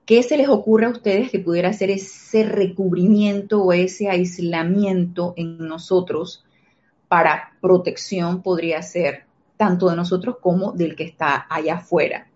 ¿Qué 0.07 0.23
se 0.23 0.39
les 0.39 0.49
ocurre 0.49 0.87
a 0.87 0.91
ustedes 0.91 1.31
que 1.31 1.39
pudiera 1.39 1.73
ser 1.73 1.91
ese 1.91 2.43
recubrimiento 2.43 3.63
o 3.63 3.73
ese 3.73 4.09
aislamiento 4.09 5.35
en 5.37 5.59
nosotros 5.59 6.45
para 7.07 7.53
protección 7.61 8.43
podría 8.43 8.81
ser 8.83 9.25
tanto 9.57 9.91
de 9.91 9.97
nosotros 9.97 10.37
como 10.41 10.73
del 10.73 10.97
que 10.97 11.05
está 11.05 11.47
allá 11.51 11.75
afuera? 11.77 12.30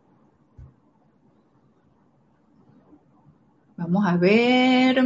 Vamos 3.76 4.04
a 4.06 4.16
ver. 4.16 4.98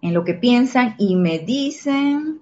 En 0.00 0.14
lo 0.14 0.24
que 0.24 0.34
piensan 0.34 0.94
y 0.98 1.16
me 1.16 1.38
dicen. 1.38 2.41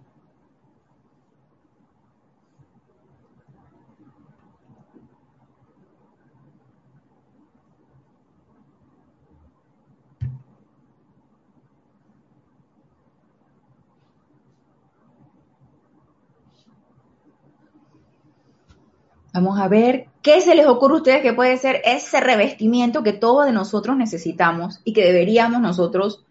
Vamos 19.33 19.61
a 19.61 19.69
ver 19.69 20.07
qué 20.23 20.41
se 20.41 20.55
les 20.55 20.67
ocurre 20.67 20.95
a 20.95 20.99
ustedes 20.99 21.23
que 21.23 21.33
puede 21.33 21.57
ser 21.57 21.83
ese 21.85 22.21
revestimiento 22.21 23.03
que 23.03 23.13
todos 23.13 23.47
de 23.47 23.53
nosotros 23.53 23.97
necesitamos 23.97 24.81
y 24.85 24.93
que 24.93 25.05
deberíamos 25.05 25.61
nosotros 25.61 26.25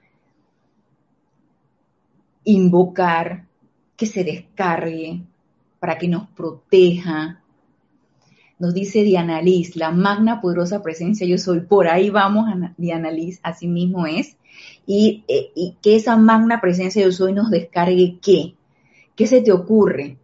invocar, 2.43 3.45
que 3.95 4.05
se 4.05 4.23
descargue 4.23 5.21
para 5.79 5.97
que 5.97 6.09
nos 6.09 6.27
proteja. 6.29 7.41
Nos 8.57 8.73
dice 8.73 9.03
Diana 9.03 9.41
Liz, 9.41 9.77
la 9.77 9.91
magna 9.91 10.41
poderosa 10.41 10.83
presencia 10.83 11.25
yo 11.25 11.37
soy. 11.37 11.61
Por 11.61 11.87
ahí 11.87 12.09
vamos, 12.09 12.49
Diana 12.75 13.11
Liz, 13.11 13.39
así 13.43 13.67
mismo 13.67 14.07
es. 14.07 14.35
Y, 14.85 15.23
eh, 15.29 15.51
y 15.55 15.77
que 15.81 15.95
esa 15.95 16.17
magna 16.17 16.59
presencia 16.59 17.01
yo 17.01 17.11
soy 17.13 17.31
nos 17.31 17.49
descargue 17.49 18.17
qué. 18.21 18.55
¿Qué 19.15 19.27
se 19.27 19.41
te 19.41 19.53
ocurre? 19.53 20.17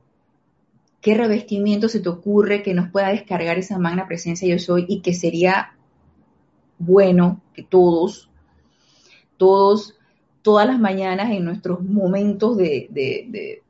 ¿Qué 1.05 1.13
revestimiento 1.13 1.87
se 1.87 1.99
te 1.99 2.09
ocurre 2.09 2.63
que 2.63 2.73
nos 2.73 2.89
pueda 2.89 3.09
descargar 3.09 3.59
esa 3.59 3.77
magna 3.77 4.07
presencia 4.07 4.47
yo 4.47 4.57
soy 4.57 4.87
y 4.89 5.01
que 5.03 5.13
sería 5.13 5.77
bueno 6.79 7.43
que 7.53 7.61
todos, 7.61 8.27
todos 9.37 9.95
todas 10.45 10.65
las 10.67 10.79
mañanas 10.79 11.29
en 11.29 11.45
nuestros 11.45 11.83
momentos 11.83 12.57
de, 12.57 13.61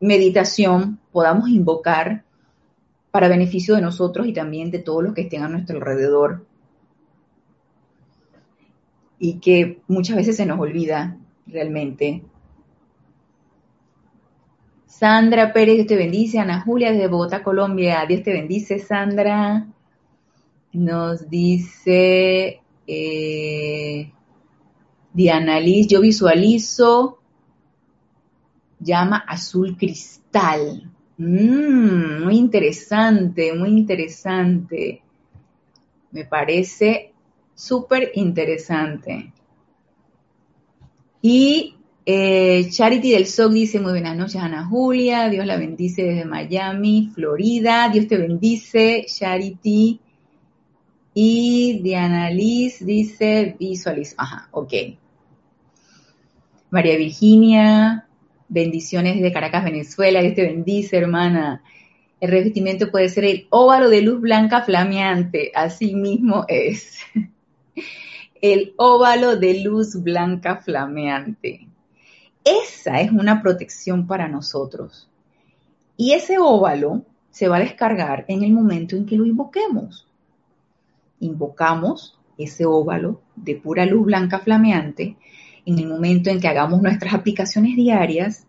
meditación 0.00 0.98
podamos 1.12 1.48
invocar 1.48 2.24
para 3.12 3.28
beneficio 3.28 3.76
de 3.76 3.82
nosotros 3.82 4.26
y 4.26 4.32
también 4.32 4.72
de 4.72 4.80
todos 4.80 5.04
los 5.04 5.14
que 5.14 5.22
estén 5.22 5.44
a 5.44 5.48
nuestro 5.48 5.76
alrededor. 5.76 6.44
Y 9.20 9.40
que 9.40 9.80
muchas 9.86 10.16
veces 10.16 10.36
se 10.36 10.46
nos 10.46 10.58
olvida 10.58 11.16
realmente. 11.46 12.24
Sandra 15.00 15.50
Pérez, 15.54 15.76
Dios 15.76 15.86
te 15.86 15.96
bendice. 15.96 16.38
Ana 16.38 16.60
Julia 16.60 16.92
desde 16.92 17.08
Bogotá, 17.08 17.42
Colombia. 17.42 18.04
Dios 18.06 18.22
te 18.22 18.34
bendice, 18.34 18.78
Sandra. 18.78 19.66
Nos 20.74 21.30
dice 21.30 22.60
eh, 22.86 24.12
Diana 25.14 25.58
Liz, 25.58 25.86
yo 25.86 26.02
visualizo 26.02 27.18
llama 28.78 29.24
azul 29.26 29.74
cristal. 29.78 30.92
Mm, 31.16 32.24
muy 32.24 32.36
interesante, 32.36 33.54
muy 33.54 33.70
interesante. 33.70 35.00
Me 36.10 36.26
parece 36.26 37.14
súper 37.54 38.10
interesante. 38.16 39.32
Y 41.22 41.79
eh, 42.06 42.68
Charity 42.70 43.12
del 43.12 43.26
SOC 43.26 43.52
dice, 43.52 43.80
muy 43.80 43.92
buenas 43.92 44.16
noches, 44.16 44.36
Ana 44.36 44.66
Julia. 44.66 45.28
Dios 45.28 45.46
la 45.46 45.56
bendice 45.56 46.02
desde 46.02 46.24
Miami, 46.24 47.10
Florida. 47.14 47.88
Dios 47.88 48.06
te 48.06 48.16
bendice, 48.16 49.04
Charity. 49.06 50.00
Y 51.14 51.80
Diana 51.82 52.30
Liz 52.30 52.84
dice, 52.84 53.56
visualiza. 53.58 54.14
Ajá, 54.18 54.48
ok. 54.52 54.72
María 56.70 56.96
Virginia, 56.96 58.06
bendiciones 58.48 59.20
de 59.20 59.32
Caracas, 59.32 59.64
Venezuela. 59.64 60.22
Dios 60.22 60.34
te 60.34 60.42
bendice, 60.42 60.96
hermana. 60.96 61.62
El 62.20 62.30
revestimiento 62.30 62.90
puede 62.90 63.08
ser 63.08 63.24
el 63.24 63.46
óvalo 63.50 63.88
de 63.88 64.02
luz 64.02 64.20
blanca 64.20 64.62
flameante. 64.62 65.52
Así 65.54 65.94
mismo 65.94 66.44
es. 66.48 66.98
El 68.42 68.72
óvalo 68.78 69.36
de 69.36 69.62
luz 69.62 70.02
blanca 70.02 70.56
flameante. 70.56 71.69
Esa 72.44 73.00
es 73.00 73.10
una 73.12 73.42
protección 73.42 74.06
para 74.06 74.28
nosotros. 74.28 75.08
Y 75.96 76.12
ese 76.12 76.38
óvalo 76.38 77.02
se 77.30 77.48
va 77.48 77.56
a 77.56 77.60
descargar 77.60 78.24
en 78.28 78.42
el 78.42 78.52
momento 78.52 78.96
en 78.96 79.06
que 79.06 79.16
lo 79.16 79.26
invoquemos. 79.26 80.06
Invocamos 81.20 82.18
ese 82.38 82.64
óvalo 82.64 83.20
de 83.36 83.56
pura 83.56 83.84
luz 83.84 84.06
blanca 84.06 84.38
flameante 84.38 85.16
en 85.66 85.78
el 85.78 85.86
momento 85.86 86.30
en 86.30 86.40
que 86.40 86.48
hagamos 86.48 86.82
nuestras 86.82 87.14
aplicaciones 87.14 87.76
diarias, 87.76 88.46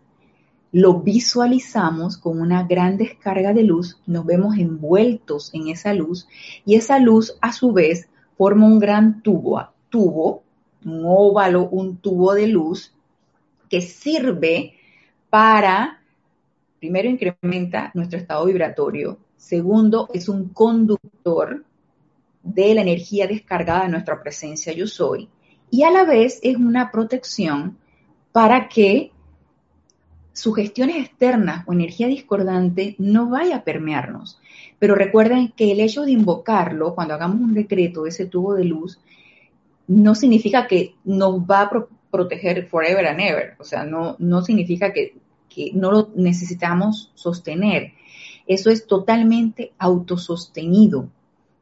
lo 0.72 1.00
visualizamos 1.00 2.16
con 2.16 2.40
una 2.40 2.64
gran 2.64 2.96
descarga 2.96 3.52
de 3.52 3.62
luz, 3.62 3.98
nos 4.06 4.24
vemos 4.24 4.56
envueltos 4.56 5.52
en 5.52 5.68
esa 5.68 5.92
luz 5.92 6.26
y 6.64 6.76
esa 6.76 6.98
luz 6.98 7.36
a 7.42 7.52
su 7.52 7.72
vez 7.72 8.08
forma 8.38 8.66
un 8.66 8.78
gran 8.78 9.22
tubo, 9.22 9.62
tubo, 9.90 10.42
un 10.84 11.02
óvalo, 11.04 11.68
un 11.68 11.98
tubo 11.98 12.32
de 12.34 12.46
luz 12.46 12.94
que 13.72 13.80
sirve 13.80 14.74
para, 15.30 16.02
primero 16.78 17.08
incrementa 17.08 17.90
nuestro 17.94 18.18
estado 18.18 18.44
vibratorio, 18.44 19.18
segundo 19.34 20.10
es 20.12 20.28
un 20.28 20.50
conductor 20.50 21.64
de 22.42 22.74
la 22.74 22.82
energía 22.82 23.26
descargada 23.26 23.84
de 23.84 23.88
nuestra 23.88 24.22
presencia 24.22 24.74
yo 24.74 24.86
soy 24.86 25.30
y 25.70 25.84
a 25.84 25.90
la 25.90 26.04
vez 26.04 26.38
es 26.42 26.56
una 26.56 26.90
protección 26.90 27.78
para 28.30 28.68
que 28.68 29.10
sugestiones 30.34 31.06
externas 31.06 31.64
o 31.66 31.72
energía 31.72 32.08
discordante 32.08 32.94
no 32.98 33.30
vaya 33.30 33.56
a 33.56 33.64
permearnos. 33.64 34.38
Pero 34.78 34.94
recuerden 34.94 35.52
que 35.56 35.72
el 35.72 35.80
hecho 35.80 36.02
de 36.02 36.12
invocarlo, 36.12 36.94
cuando 36.94 37.14
hagamos 37.14 37.40
un 37.40 37.54
decreto 37.54 38.02
de 38.02 38.10
ese 38.10 38.26
tubo 38.26 38.52
de 38.52 38.64
luz, 38.64 39.00
no 39.86 40.14
significa 40.14 40.66
que 40.66 40.94
nos 41.04 41.40
va 41.40 41.62
a 41.62 41.70
proteger 42.12 42.68
forever 42.68 43.04
and 43.06 43.20
ever. 43.20 43.56
O 43.58 43.64
sea, 43.64 43.84
no, 43.84 44.14
no 44.20 44.42
significa 44.42 44.92
que, 44.92 45.16
que 45.48 45.72
no 45.74 45.90
lo 45.90 46.10
necesitamos 46.14 47.10
sostener. 47.14 47.94
Eso 48.46 48.70
es 48.70 48.86
totalmente 48.86 49.72
autosostenido. 49.78 51.08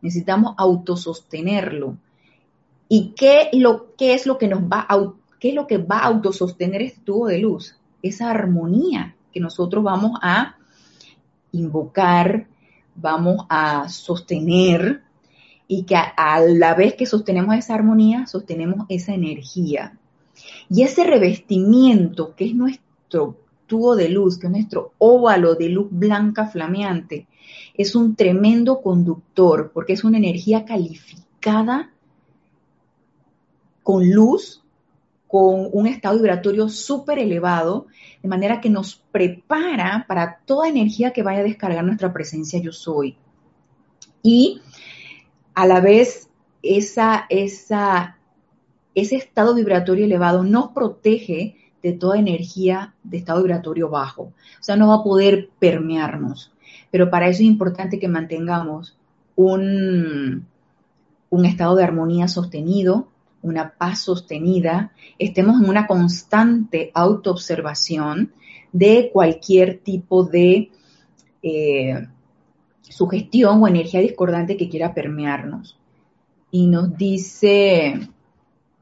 Necesitamos 0.03 0.55
autosostenerlo. 0.59 1.97
¿Y 2.89 3.15
qué, 3.17 3.49
lo, 3.53 3.95
qué 3.97 4.15
es 4.15 4.27
lo 4.27 4.37
que 4.37 4.49
nos 4.49 4.63
va 4.63 4.85
a, 4.89 5.13
qué 5.39 5.51
es 5.51 5.55
lo 5.55 5.67
que 5.67 5.79
va 5.79 6.01
a 6.01 6.07
autosostener 6.07 6.83
este 6.83 7.01
tubo 7.03 7.29
de 7.29 7.39
luz? 7.39 7.77
Esa 8.03 8.31
armonía 8.31 9.15
que 9.33 9.41
nosotros 9.41 9.85
vamos 9.85 10.19
a 10.23 10.57
invocar, 11.53 12.49
vamos 12.97 13.47
a 13.49 13.89
sostener 13.89 15.03
y 15.69 15.85
que 15.85 15.95
a, 15.95 16.41
la 16.41 16.75
vez 16.75 16.95
que 16.95 17.07
sostenemos 17.07 17.55
esa 17.55 17.75
armonía, 17.75 18.27
sostenemos 18.27 18.87
esa 18.89 19.15
energía. 19.15 20.00
Y 20.69 20.83
ese 20.83 21.05
revestimiento 21.05 22.35
que 22.35 22.47
es 22.47 22.55
nuestro 22.55 23.37
tubo 23.67 23.97
de 23.97 24.09
luz, 24.09 24.39
que 24.39 24.47
es 24.47 24.53
nuestro 24.53 24.95
óvalo 24.99 25.55
de 25.55 25.69
luz 25.69 25.89
blanca 25.91 26.47
flameante, 26.47 27.29
es 27.75 27.95
un 27.95 28.17
tremendo 28.17 28.81
conductor 28.83 29.71
porque 29.73 29.93
es 29.95 30.05
una 30.05 30.19
energía 30.19 30.65
calificada 30.65 31.91
con 33.83 34.11
luz, 34.11 34.63
con 35.27 35.69
un 35.73 35.87
estado 35.87 36.17
vibratorio 36.17 36.69
súper 36.69 37.19
elevado, 37.19 37.87
de 38.23 38.29
manera 38.29 38.61
que 38.61 38.69
nos 38.69 38.97
prepara 39.11 40.05
para 40.09 40.41
toda 40.45 40.69
energía 40.69 41.13
que 41.13 41.23
vaya 41.23 41.41
a 41.41 41.45
descargar 41.45 41.85
nuestra 41.85 42.13
presencia 42.13 42.61
yo 42.61 42.73
soy. 42.73 43.17
Y 44.23 44.61
a 45.55 45.67
la 45.67 45.81
vez, 45.81 46.29
esa, 46.63 47.27
esa, 47.29 48.19
ese 48.95 49.17
estado 49.17 49.55
vibratorio 49.55 50.05
elevado 50.05 50.43
nos 50.43 50.69
protege 50.69 51.57
de 51.83 51.93
toda 51.93 52.19
energía 52.19 52.95
de 53.03 53.19
estado 53.19 53.43
vibratorio 53.43 53.89
bajo. 53.89 54.23
O 54.23 54.63
sea, 54.63 54.77
no 54.77 54.89
va 54.89 54.97
a 54.97 55.05
poder 55.05 55.51
permearnos. 55.59 56.53
Pero 56.91 57.11
para 57.11 57.29
eso 57.29 57.43
es 57.43 57.49
importante 57.49 57.99
que 57.99 58.09
mantengamos 58.09 58.97
un, 59.37 60.47
un 61.31 61.45
estado 61.47 61.77
de 61.77 61.85
armonía 61.85 62.29
sostenido, 62.29 63.09
una 63.43 63.73
paz 63.73 64.01
sostenida, 64.01 64.93
estemos 65.19 65.61
en 65.61 65.69
una 65.69 65.87
constante 65.87 66.91
autoobservación 66.95 68.33
de 68.73 69.11
cualquier 69.13 69.79
tipo 69.79 70.25
de 70.25 70.71
eh, 71.43 72.07
sugestión 72.83 73.63
o 73.63 73.69
energía 73.69 74.01
discordante 74.01 74.57
que 74.57 74.69
quiera 74.69 74.93
permearnos. 74.93 75.79
Y 76.51 76.67
nos 76.67 76.97
dice 76.97 78.11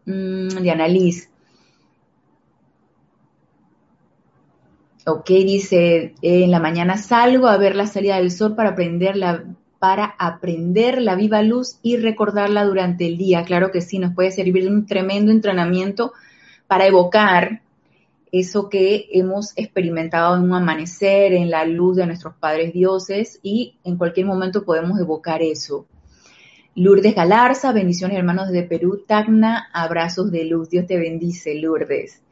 mmm, 0.08 0.62
Diana 0.62 0.88
Liz, 0.88 1.28
ok, 5.06 5.26
dice, 5.26 6.14
en 6.22 6.50
la 6.50 6.60
mañana 6.60 6.96
salgo 6.96 7.46
a 7.46 7.56
ver 7.56 7.76
la 7.76 7.86
salida 7.86 8.16
del 8.16 8.30
sol 8.30 8.54
para 8.54 8.70
aprender 8.70 9.16
la 9.16 9.44
para 9.78 10.16
aprender 10.18 11.00
la 11.00 11.14
viva 11.14 11.40
luz 11.42 11.78
y 11.82 11.98
recordarla 11.98 12.64
durante 12.64 13.06
el 13.06 13.16
día. 13.16 13.44
Claro 13.44 13.70
que 13.70 13.80
sí, 13.80 14.00
nos 14.00 14.12
puede 14.12 14.32
servir 14.32 14.64
de 14.64 14.70
un 14.70 14.86
tremendo 14.86 15.30
entrenamiento 15.30 16.12
para 16.66 16.86
evocar 16.86 17.62
eso 18.32 18.68
que 18.68 19.08
hemos 19.12 19.52
experimentado 19.56 20.36
en 20.36 20.42
un 20.42 20.54
amanecer, 20.54 21.32
en 21.32 21.48
la 21.48 21.64
luz 21.64 21.96
de 21.96 22.06
nuestros 22.06 22.34
padres 22.34 22.72
dioses 22.72 23.38
y 23.42 23.76
en 23.84 23.96
cualquier 23.96 24.26
momento 24.26 24.64
podemos 24.64 24.98
evocar 24.98 25.42
eso. 25.42 25.86
Lourdes 26.78 27.16
Galarza, 27.16 27.72
bendiciones 27.72 28.16
hermanos 28.16 28.50
de 28.50 28.62
Perú, 28.62 29.02
Tacna, 29.04 29.68
abrazos 29.72 30.30
de 30.30 30.44
luz, 30.44 30.70
Dios 30.70 30.86
te 30.86 30.96
bendice, 30.96 31.56
Lourdes. 31.56 32.22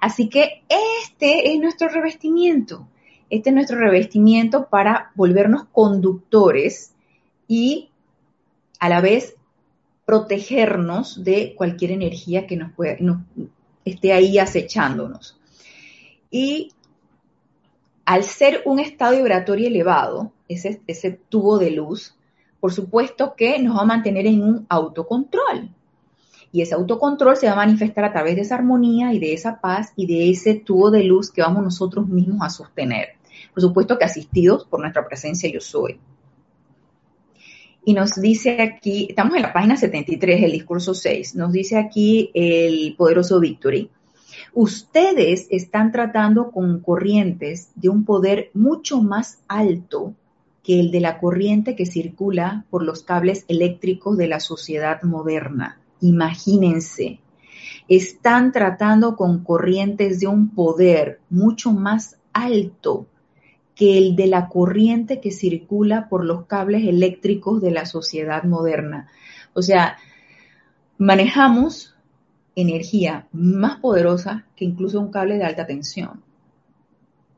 Así 0.00 0.28
que 0.28 0.62
este 0.68 1.52
es 1.52 1.58
nuestro 1.58 1.88
revestimiento, 1.88 2.86
este 3.30 3.50
es 3.50 3.54
nuestro 3.56 3.78
revestimiento 3.78 4.68
para 4.68 5.10
volvernos 5.16 5.64
conductores 5.72 6.94
y 7.48 7.88
a 8.78 8.88
la 8.88 9.00
vez 9.00 9.34
protegernos 10.04 11.24
de 11.24 11.56
cualquier 11.56 11.90
energía 11.90 12.46
que 12.46 12.56
nos, 12.56 12.70
esté 13.84 14.12
ahí 14.12 14.38
acechándonos. 14.38 15.36
Y 16.30 16.70
al 18.04 18.22
ser 18.22 18.62
un 18.66 18.78
estado 18.78 19.16
vibratorio 19.16 19.66
elevado, 19.66 20.30
ese 20.46 21.20
tubo 21.28 21.58
de 21.58 21.72
luz, 21.72 22.16
por 22.60 22.72
supuesto 22.72 23.34
que 23.36 23.58
nos 23.58 23.76
va 23.76 23.82
a 23.82 23.86
mantener 23.86 24.26
en 24.26 24.42
un 24.42 24.66
autocontrol. 24.68 25.70
Y 26.52 26.62
ese 26.62 26.74
autocontrol 26.74 27.36
se 27.36 27.46
va 27.46 27.52
a 27.52 27.56
manifestar 27.56 28.04
a 28.04 28.12
través 28.12 28.36
de 28.36 28.42
esa 28.42 28.54
armonía 28.54 29.12
y 29.12 29.18
de 29.18 29.32
esa 29.32 29.60
paz 29.60 29.92
y 29.96 30.06
de 30.06 30.30
ese 30.30 30.54
tubo 30.54 30.90
de 30.90 31.04
luz 31.04 31.30
que 31.30 31.42
vamos 31.42 31.62
nosotros 31.62 32.08
mismos 32.08 32.40
a 32.42 32.50
sostener. 32.50 33.08
Por 33.52 33.62
supuesto 33.62 33.98
que 33.98 34.04
asistidos 34.04 34.64
por 34.64 34.80
nuestra 34.80 35.06
presencia 35.06 35.50
yo 35.50 35.60
soy. 35.60 36.00
Y 37.84 37.94
nos 37.94 38.14
dice 38.14 38.60
aquí, 38.62 39.06
estamos 39.08 39.36
en 39.36 39.42
la 39.42 39.52
página 39.52 39.76
73, 39.76 40.42
el 40.42 40.52
discurso 40.52 40.92
6, 40.92 41.36
nos 41.36 41.52
dice 41.52 41.76
aquí 41.76 42.30
el 42.34 42.96
poderoso 42.96 43.38
Victory. 43.38 43.90
Ustedes 44.54 45.46
están 45.50 45.92
tratando 45.92 46.50
con 46.50 46.80
corrientes 46.80 47.70
de 47.76 47.88
un 47.88 48.04
poder 48.04 48.50
mucho 48.54 49.00
más 49.02 49.38
alto 49.46 50.14
que 50.66 50.80
el 50.80 50.90
de 50.90 50.98
la 50.98 51.20
corriente 51.20 51.76
que 51.76 51.86
circula 51.86 52.64
por 52.70 52.82
los 52.82 53.04
cables 53.04 53.44
eléctricos 53.46 54.16
de 54.16 54.26
la 54.26 54.40
sociedad 54.40 55.00
moderna. 55.04 55.78
Imagínense, 56.00 57.20
están 57.86 58.50
tratando 58.50 59.14
con 59.14 59.44
corrientes 59.44 60.18
de 60.18 60.26
un 60.26 60.50
poder 60.50 61.20
mucho 61.30 61.70
más 61.70 62.18
alto 62.32 63.06
que 63.76 63.96
el 63.96 64.16
de 64.16 64.26
la 64.26 64.48
corriente 64.48 65.20
que 65.20 65.30
circula 65.30 66.08
por 66.08 66.24
los 66.24 66.46
cables 66.46 66.82
eléctricos 66.82 67.62
de 67.62 67.70
la 67.70 67.86
sociedad 67.86 68.42
moderna. 68.42 69.06
O 69.54 69.62
sea, 69.62 69.98
manejamos 70.98 71.94
energía 72.56 73.28
más 73.30 73.78
poderosa 73.78 74.46
que 74.56 74.64
incluso 74.64 74.98
un 74.98 75.12
cable 75.12 75.38
de 75.38 75.44
alta 75.44 75.64
tensión. 75.64 76.24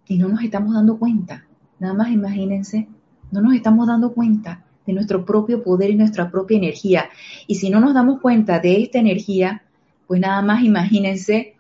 Y 0.06 0.16
no 0.16 0.28
nos 0.28 0.42
estamos 0.42 0.72
dando 0.72 0.98
cuenta. 0.98 1.44
Nada 1.78 1.92
más 1.92 2.08
imagínense 2.08 2.88
no 3.30 3.40
nos 3.40 3.54
estamos 3.54 3.86
dando 3.86 4.12
cuenta 4.12 4.64
de 4.86 4.92
nuestro 4.92 5.24
propio 5.24 5.62
poder 5.62 5.90
y 5.90 5.94
nuestra 5.94 6.30
propia 6.30 6.56
energía. 6.56 7.10
Y 7.46 7.56
si 7.56 7.70
no 7.70 7.80
nos 7.80 7.94
damos 7.94 8.20
cuenta 8.20 8.58
de 8.58 8.82
esta 8.82 8.98
energía, 8.98 9.62
pues 10.06 10.20
nada 10.20 10.40
más 10.42 10.62
imagínense 10.62 11.54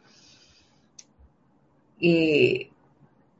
eh, 2.00 2.70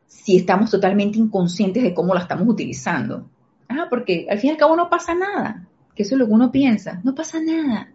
si 0.07 0.37
estamos 0.37 0.71
totalmente 0.71 1.19
inconscientes 1.19 1.83
de 1.83 1.95
cómo 1.95 2.15
la 2.15 2.21
estamos 2.21 2.47
utilizando. 2.47 3.27
Ah, 3.69 3.87
porque 3.89 4.27
al 4.31 4.39
fin 4.39 4.49
y 4.49 4.51
al 4.53 4.59
cabo 4.59 4.77
no 4.77 4.91
pasa 4.91 5.15
nada, 5.15 5.67
que 5.95 6.03
eso 6.03 6.15
es 6.15 6.19
lo 6.19 6.27
que 6.27 6.33
uno 6.33 6.53
piensa, 6.53 7.01
no 7.05 7.15
pasa 7.15 7.41
nada. 7.41 7.91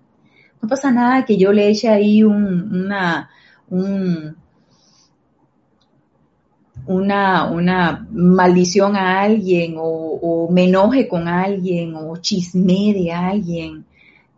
No 0.61 0.69
pasa 0.69 0.91
nada 0.91 1.25
que 1.25 1.37
yo 1.37 1.51
le 1.51 1.67
eche 1.67 1.89
ahí 1.89 2.23
una, 2.23 3.29
un, 3.69 4.37
una, 6.85 7.49
una 7.49 8.07
maldición 8.11 8.95
a 8.95 9.21
alguien 9.21 9.75
o, 9.77 10.49
me 10.51 10.65
enoje 10.65 11.07
con 11.07 11.27
alguien 11.27 11.95
o 11.95 12.17
chisme 12.17 12.93
de 12.93 13.11
alguien. 13.11 13.85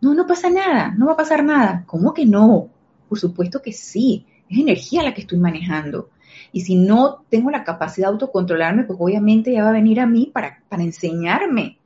No, 0.00 0.14
no 0.14 0.26
pasa 0.26 0.50
nada, 0.50 0.94
no 0.96 1.06
va 1.06 1.12
a 1.12 1.16
pasar 1.16 1.44
nada. 1.44 1.84
¿Cómo 1.86 2.14
que 2.14 2.26
no? 2.26 2.68
Por 3.08 3.18
supuesto 3.18 3.60
que 3.62 3.72
sí, 3.72 4.24
es 4.48 4.58
energía 4.58 5.02
la 5.02 5.14
que 5.14 5.22
estoy 5.22 5.38
manejando. 5.38 6.10
Y 6.52 6.60
si 6.60 6.76
no 6.76 7.24
tengo 7.28 7.50
la 7.50 7.64
capacidad 7.64 8.08
de 8.08 8.12
autocontrolarme, 8.12 8.84
pues 8.84 8.98
obviamente 9.00 9.52
ya 9.52 9.64
va 9.64 9.70
a 9.70 9.72
venir 9.72 10.00
a 10.00 10.06
mí 10.06 10.30
para, 10.32 10.62
para 10.68 10.82
enseñarme, 10.82 11.78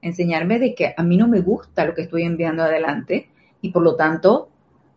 enseñarme 0.00 0.58
de 0.58 0.74
que 0.74 0.94
a 0.96 1.02
mí 1.02 1.16
no 1.16 1.28
me 1.28 1.40
gusta 1.40 1.84
lo 1.84 1.94
que 1.94 2.02
estoy 2.02 2.22
enviando 2.22 2.62
adelante 2.62 3.28
y 3.60 3.70
por 3.70 3.82
lo 3.82 3.96
tanto 3.96 4.48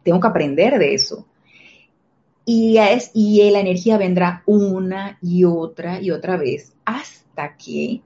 tengo 0.03 0.19
que 0.19 0.27
aprender 0.27 0.77
de 0.77 0.93
eso. 0.93 1.25
Y, 2.45 2.77
es, 2.77 3.11
y 3.13 3.49
la 3.49 3.59
energía 3.59 3.97
vendrá 3.97 4.43
una 4.45 5.17
y 5.21 5.45
otra 5.45 5.99
y 6.01 6.11
otra 6.11 6.37
vez 6.37 6.73
hasta 6.85 7.57
que 7.57 8.01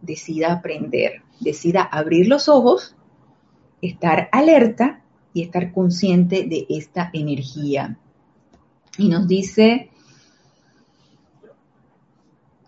decida 0.00 0.52
aprender, 0.52 1.22
decida 1.40 1.82
abrir 1.82 2.26
los 2.26 2.48
ojos, 2.48 2.96
estar 3.82 4.28
alerta 4.32 5.02
y 5.34 5.42
estar 5.42 5.72
consciente 5.72 6.44
de 6.44 6.66
esta 6.70 7.10
energía. 7.12 7.98
Y 8.96 9.08
nos 9.08 9.28
dice 9.28 9.90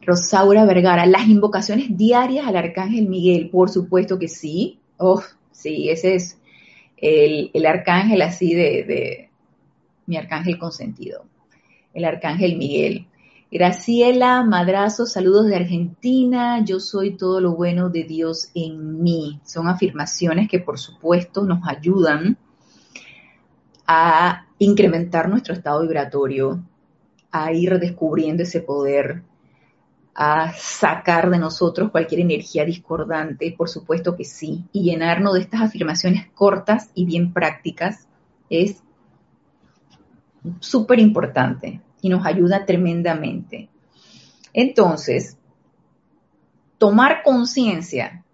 Rosaura 0.02 0.64
Vergara, 0.64 1.06
las 1.06 1.26
invocaciones 1.26 1.96
diarias 1.96 2.46
al 2.46 2.56
Arcángel 2.56 3.08
Miguel, 3.08 3.50
por 3.50 3.70
supuesto 3.70 4.18
que 4.18 4.28
sí. 4.28 4.80
Oh, 4.98 5.22
sí, 5.50 5.88
ese 5.88 6.14
es 6.14 6.38
el, 6.96 7.66
arcángel 7.66 8.22
así 8.22 8.54
de, 8.54 9.23
mi 10.06 10.16
arcángel 10.16 10.58
consentido, 10.58 11.24
el 11.92 12.04
arcángel 12.04 12.56
Miguel. 12.56 13.06
Graciela 13.50 14.42
Madrazo, 14.42 15.06
saludos 15.06 15.46
de 15.46 15.56
Argentina, 15.56 16.64
yo 16.64 16.80
soy 16.80 17.16
todo 17.16 17.40
lo 17.40 17.54
bueno 17.54 17.88
de 17.88 18.02
Dios 18.02 18.50
en 18.54 19.02
mí. 19.02 19.40
Son 19.44 19.68
afirmaciones 19.68 20.48
que 20.48 20.58
por 20.58 20.78
supuesto 20.78 21.44
nos 21.44 21.60
ayudan 21.68 22.36
a 23.86 24.46
incrementar 24.58 25.28
nuestro 25.28 25.54
estado 25.54 25.82
vibratorio, 25.82 26.64
a 27.30 27.52
ir 27.52 27.78
descubriendo 27.78 28.42
ese 28.42 28.60
poder, 28.60 29.22
a 30.14 30.52
sacar 30.52 31.30
de 31.30 31.38
nosotros 31.38 31.90
cualquier 31.90 32.20
energía 32.20 32.64
discordante, 32.64 33.52
por 33.56 33.68
supuesto 33.68 34.16
que 34.16 34.24
sí, 34.24 34.64
y 34.72 34.84
llenarnos 34.84 35.34
de 35.34 35.40
estas 35.40 35.62
afirmaciones 35.62 36.28
cortas 36.34 36.90
y 36.94 37.04
bien 37.04 37.32
prácticas 37.32 38.06
es 38.48 38.83
súper 40.60 41.00
importante 41.00 41.80
y 42.00 42.08
nos 42.08 42.26
ayuda 42.26 42.66
tremendamente. 42.66 43.68
Entonces, 44.52 45.38
tomar 46.78 47.22
conciencia, 47.22 48.24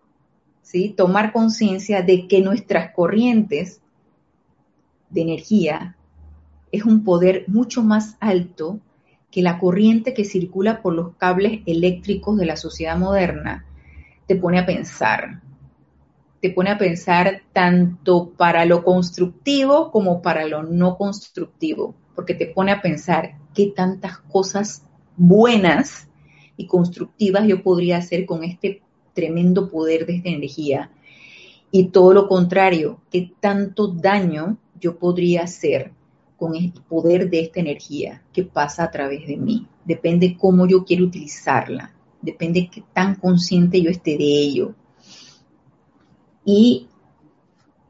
¿sí? 0.62 0.94
Tomar 0.96 1.32
conciencia 1.32 2.02
de 2.02 2.26
que 2.28 2.40
nuestras 2.40 2.92
corrientes 2.94 3.80
de 5.08 5.22
energía 5.22 5.96
es 6.72 6.84
un 6.84 7.04
poder 7.04 7.44
mucho 7.48 7.82
más 7.82 8.16
alto 8.20 8.80
que 9.30 9.42
la 9.42 9.58
corriente 9.58 10.14
que 10.14 10.24
circula 10.24 10.82
por 10.82 10.94
los 10.94 11.16
cables 11.16 11.62
eléctricos 11.66 12.36
de 12.36 12.46
la 12.46 12.56
sociedad 12.56 12.96
moderna 12.98 13.64
te 14.26 14.36
pone 14.36 14.58
a 14.58 14.66
pensar, 14.66 15.42
te 16.40 16.50
pone 16.50 16.70
a 16.70 16.78
pensar 16.78 17.42
tanto 17.52 18.30
para 18.36 18.64
lo 18.64 18.82
constructivo 18.82 19.90
como 19.90 20.22
para 20.22 20.46
lo 20.46 20.62
no 20.62 20.96
constructivo, 20.96 21.94
porque 22.14 22.34
te 22.34 22.46
pone 22.46 22.72
a 22.72 22.80
pensar 22.80 23.36
qué 23.54 23.72
tantas 23.74 24.18
cosas 24.18 24.84
buenas 25.16 26.08
y 26.56 26.66
constructivas 26.66 27.46
yo 27.46 27.62
podría 27.62 27.98
hacer 27.98 28.26
con 28.26 28.44
este 28.44 28.82
tremendo 29.12 29.70
poder 29.70 30.06
de 30.06 30.16
esta 30.16 30.28
energía. 30.28 30.90
Y 31.70 31.88
todo 31.88 32.12
lo 32.12 32.26
contrario, 32.26 33.00
qué 33.10 33.30
tanto 33.40 33.88
daño 33.88 34.58
yo 34.80 34.98
podría 34.98 35.42
hacer 35.42 35.92
con 36.36 36.56
el 36.56 36.72
poder 36.72 37.28
de 37.28 37.40
esta 37.40 37.60
energía 37.60 38.22
que 38.32 38.44
pasa 38.44 38.84
a 38.84 38.90
través 38.90 39.26
de 39.26 39.36
mí. 39.36 39.68
Depende 39.84 40.36
cómo 40.38 40.66
yo 40.66 40.84
quiero 40.84 41.04
utilizarla, 41.04 41.92
depende 42.22 42.70
qué 42.72 42.82
tan 42.94 43.14
consciente 43.16 43.80
yo 43.82 43.90
esté 43.90 44.16
de 44.16 44.24
ello. 44.24 44.74
Y 46.44 46.88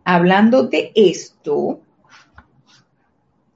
hablando 0.05 0.65
de 0.65 0.93
esto, 0.95 1.81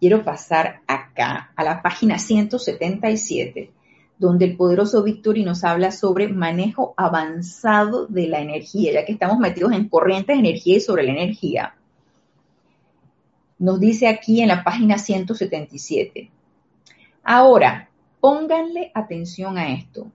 quiero 0.01 0.25
pasar 0.25 0.81
acá 0.87 1.53
a 1.57 1.65
la 1.65 1.83
página 1.83 2.19
177, 2.19 3.73
donde 4.19 4.45
el 4.45 4.57
poderoso 4.57 5.03
Victory 5.03 5.45
nos 5.45 5.65
habla 5.65 5.91
sobre 5.91 6.29
manejo 6.29 6.95
avanzado 6.97 8.07
de 8.07 8.29
la 8.29 8.41
energía, 8.41 8.93
ya 8.93 9.05
que 9.05 9.13
estamos 9.13 9.39
metidos 9.39 9.73
en 9.73 9.89
corrientes 9.89 10.37
de 10.37 10.41
energía 10.41 10.77
y 10.77 10.81
sobre 10.81 11.03
la 11.03 11.13
energía 11.13 11.75
nos 13.59 13.81
dice 13.81 14.09
aquí 14.09 14.41
en 14.41 14.49
la 14.49 14.65
página 14.65 14.99
177. 14.99 16.31
Ahora, 17.23 17.89
pónganle 18.21 18.91
atención 18.95 19.57
a 19.57 19.73
esto. 19.73 20.11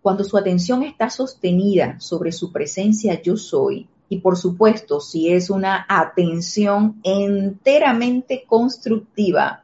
Cuando 0.00 0.24
su 0.24 0.36
atención 0.36 0.82
está 0.82 1.10
sostenida 1.10 1.98
sobre 2.00 2.32
su 2.32 2.52
presencia 2.52 3.20
yo 3.20 3.36
soy, 3.36 3.88
y 4.08 4.18
por 4.18 4.36
supuesto, 4.36 5.00
si 5.00 5.30
es 5.30 5.50
una 5.50 5.86
atención 5.88 7.00
enteramente 7.02 8.44
constructiva, 8.46 9.62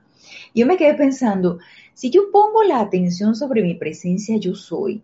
yo 0.54 0.66
me 0.66 0.76
quedé 0.76 0.94
pensando, 0.94 1.58
si 1.94 2.10
yo 2.10 2.30
pongo 2.32 2.62
la 2.62 2.80
atención 2.80 3.36
sobre 3.36 3.62
mi 3.62 3.74
presencia 3.74 4.36
yo 4.38 4.54
soy, 4.54 5.02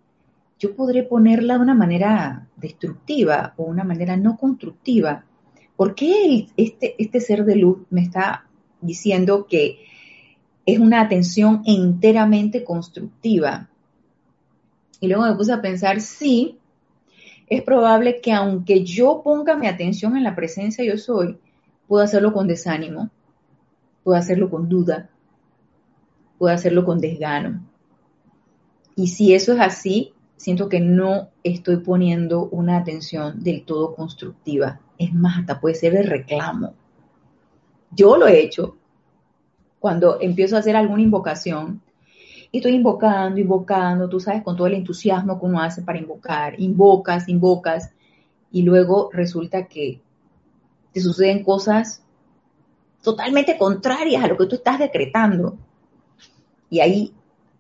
yo 0.59 0.75
podré 0.75 1.03
ponerla 1.03 1.55
de 1.55 1.61
una 1.61 1.75
manera 1.75 2.49
destructiva 2.57 3.53
o 3.57 3.65
una 3.65 3.85
manera 3.85 4.17
no 4.17 4.37
constructiva. 4.39 5.25
¿Por 5.77 5.95
qué 5.95 6.47
este, 6.57 6.95
este 6.99 7.21
ser 7.21 7.45
de 7.45 7.57
luz 7.57 7.79
me 7.91 8.01
está 8.01 8.47
diciendo 8.81 9.47
que 9.47 9.81
es 10.65 10.79
una 10.79 11.03
atención 11.03 11.63
enteramente 11.67 12.65
constructiva? 12.65 13.69
Y 14.99 15.09
luego 15.09 15.25
me 15.25 15.35
puse 15.35 15.53
a 15.53 15.61
pensar, 15.61 16.01
sí, 16.01 16.59
es 17.49 17.63
probable 17.63 18.21
que 18.21 18.33
aunque 18.33 18.85
yo 18.85 19.23
ponga 19.23 19.57
mi 19.57 19.69
atención 19.69 20.17
en 20.17 20.25
la 20.25 20.35
presencia 20.35 20.85
yo 20.85 20.99
soy, 20.99 21.39
puedo 21.87 22.03
hacerlo 22.03 22.33
con 22.33 22.49
desánimo, 22.49 23.11
puedo 24.03 24.19
hacerlo 24.19 24.51
con 24.51 24.69
duda, 24.69 25.11
puedo 26.39 26.55
hacerlo 26.55 26.85
con 26.85 26.99
desgano. 26.99 27.65
Y 28.97 29.09
si 29.09 29.35
eso 29.35 29.53
es 29.53 29.61
así, 29.61 30.13
siento 30.37 30.69
que 30.69 30.81
no 30.81 31.29
estoy 31.45 31.79
poniendo 31.79 32.49
una 32.49 32.79
atención 32.79 33.43
del 33.43 33.65
todo 33.65 33.95
constructiva. 33.95 34.81
Es 34.99 35.13
más, 35.13 35.39
hasta 35.39 35.61
puede 35.61 35.75
ser 35.75 35.93
de 35.93 36.03
reclamo. 36.03 36.75
Yo 37.91 38.17
lo 38.17 38.27
he 38.27 38.41
hecho 38.41 38.77
cuando 39.79 40.21
empiezo 40.21 40.57
a 40.57 40.61
hacer 40.61 40.75
alguna 40.75 41.03
invocación 41.03 41.83
y 42.51 42.59
estoy 42.59 42.75
invocando, 42.75 43.41
invocando, 43.41 44.09
tú 44.09 44.21
sabes, 44.21 44.43
con 44.43 44.57
todo 44.57 44.67
el 44.67 44.75
entusiasmo 44.75 45.39
que 45.39 45.47
uno 45.47 45.61
hace 45.61 45.83
para 45.83 45.99
invocar, 45.99 46.59
invocas, 46.61 47.29
invocas, 47.29 47.93
y 48.51 48.63
luego 48.63 49.11
resulta 49.13 49.67
que 49.67 50.01
te 50.93 51.01
suceden 51.01 51.45
cosas 51.45 52.03
totalmente 53.03 53.59
contrarias 53.59 54.25
a 54.25 54.29
lo 54.29 54.37
que 54.37 54.47
tú 54.47 54.57
estás 54.57 54.79
decretando. 54.79 55.57
Y 56.71 56.81
ahí 56.81 57.13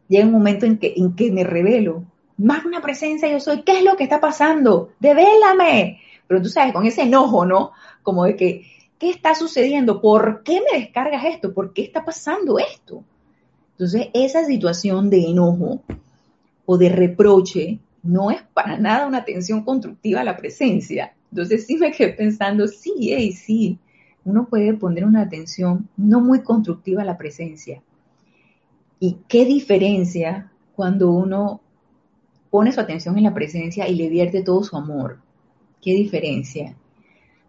llega 0.08 0.26
un 0.26 0.32
momento 0.32 0.66
en 0.66 0.78
que, 0.78 0.94
en 0.96 1.14
que 1.14 1.30
me 1.30 1.44
revelo. 1.44 2.04
Magna 2.38 2.80
presencia 2.80 3.28
yo 3.28 3.40
soy. 3.40 3.62
¿Qué 3.62 3.78
es 3.78 3.84
lo 3.84 3.96
que 3.96 4.04
está 4.04 4.20
pasando? 4.20 4.90
Devélame. 4.98 6.00
Pero 6.26 6.42
tú 6.42 6.48
sabes, 6.48 6.72
con 6.72 6.86
ese 6.86 7.02
enojo, 7.02 7.46
¿no? 7.46 7.72
Como 8.02 8.24
de 8.24 8.36
que, 8.36 8.66
¿qué 8.98 9.10
está 9.10 9.34
sucediendo? 9.34 10.00
¿Por 10.00 10.42
qué 10.42 10.60
me 10.60 10.80
descargas 10.80 11.24
esto? 11.24 11.52
¿Por 11.52 11.72
qué 11.72 11.82
está 11.82 12.04
pasando 12.04 12.58
esto? 12.58 13.04
Entonces, 13.76 14.08
esa 14.14 14.44
situación 14.44 15.10
de 15.10 15.26
enojo 15.26 15.82
o 16.64 16.78
de 16.78 16.88
reproche 16.88 17.78
no 18.02 18.30
es 18.30 18.40
para 18.54 18.78
nada 18.78 19.06
una 19.06 19.18
atención 19.18 19.62
constructiva 19.64 20.20
a 20.20 20.24
la 20.24 20.36
presencia. 20.36 21.14
Entonces 21.30 21.66
sí 21.66 21.76
me 21.76 21.92
quedé 21.92 22.14
pensando, 22.14 22.66
sí, 22.68 22.92
hey, 23.00 23.32
sí, 23.32 23.78
uno 24.24 24.46
puede 24.46 24.72
poner 24.74 25.04
una 25.04 25.22
atención 25.22 25.88
no 25.96 26.20
muy 26.20 26.40
constructiva 26.40 27.02
a 27.02 27.04
la 27.04 27.18
presencia. 27.18 27.82
¿Y 28.98 29.18
qué 29.28 29.44
diferencia 29.44 30.50
cuando 30.74 31.10
uno 31.10 31.60
pone 32.50 32.72
su 32.72 32.80
atención 32.80 33.18
en 33.18 33.24
la 33.24 33.34
presencia 33.34 33.88
y 33.88 33.94
le 33.94 34.08
vierte 34.08 34.42
todo 34.42 34.62
su 34.62 34.76
amor? 34.76 35.18
¿Qué 35.82 35.92
diferencia? 35.92 36.74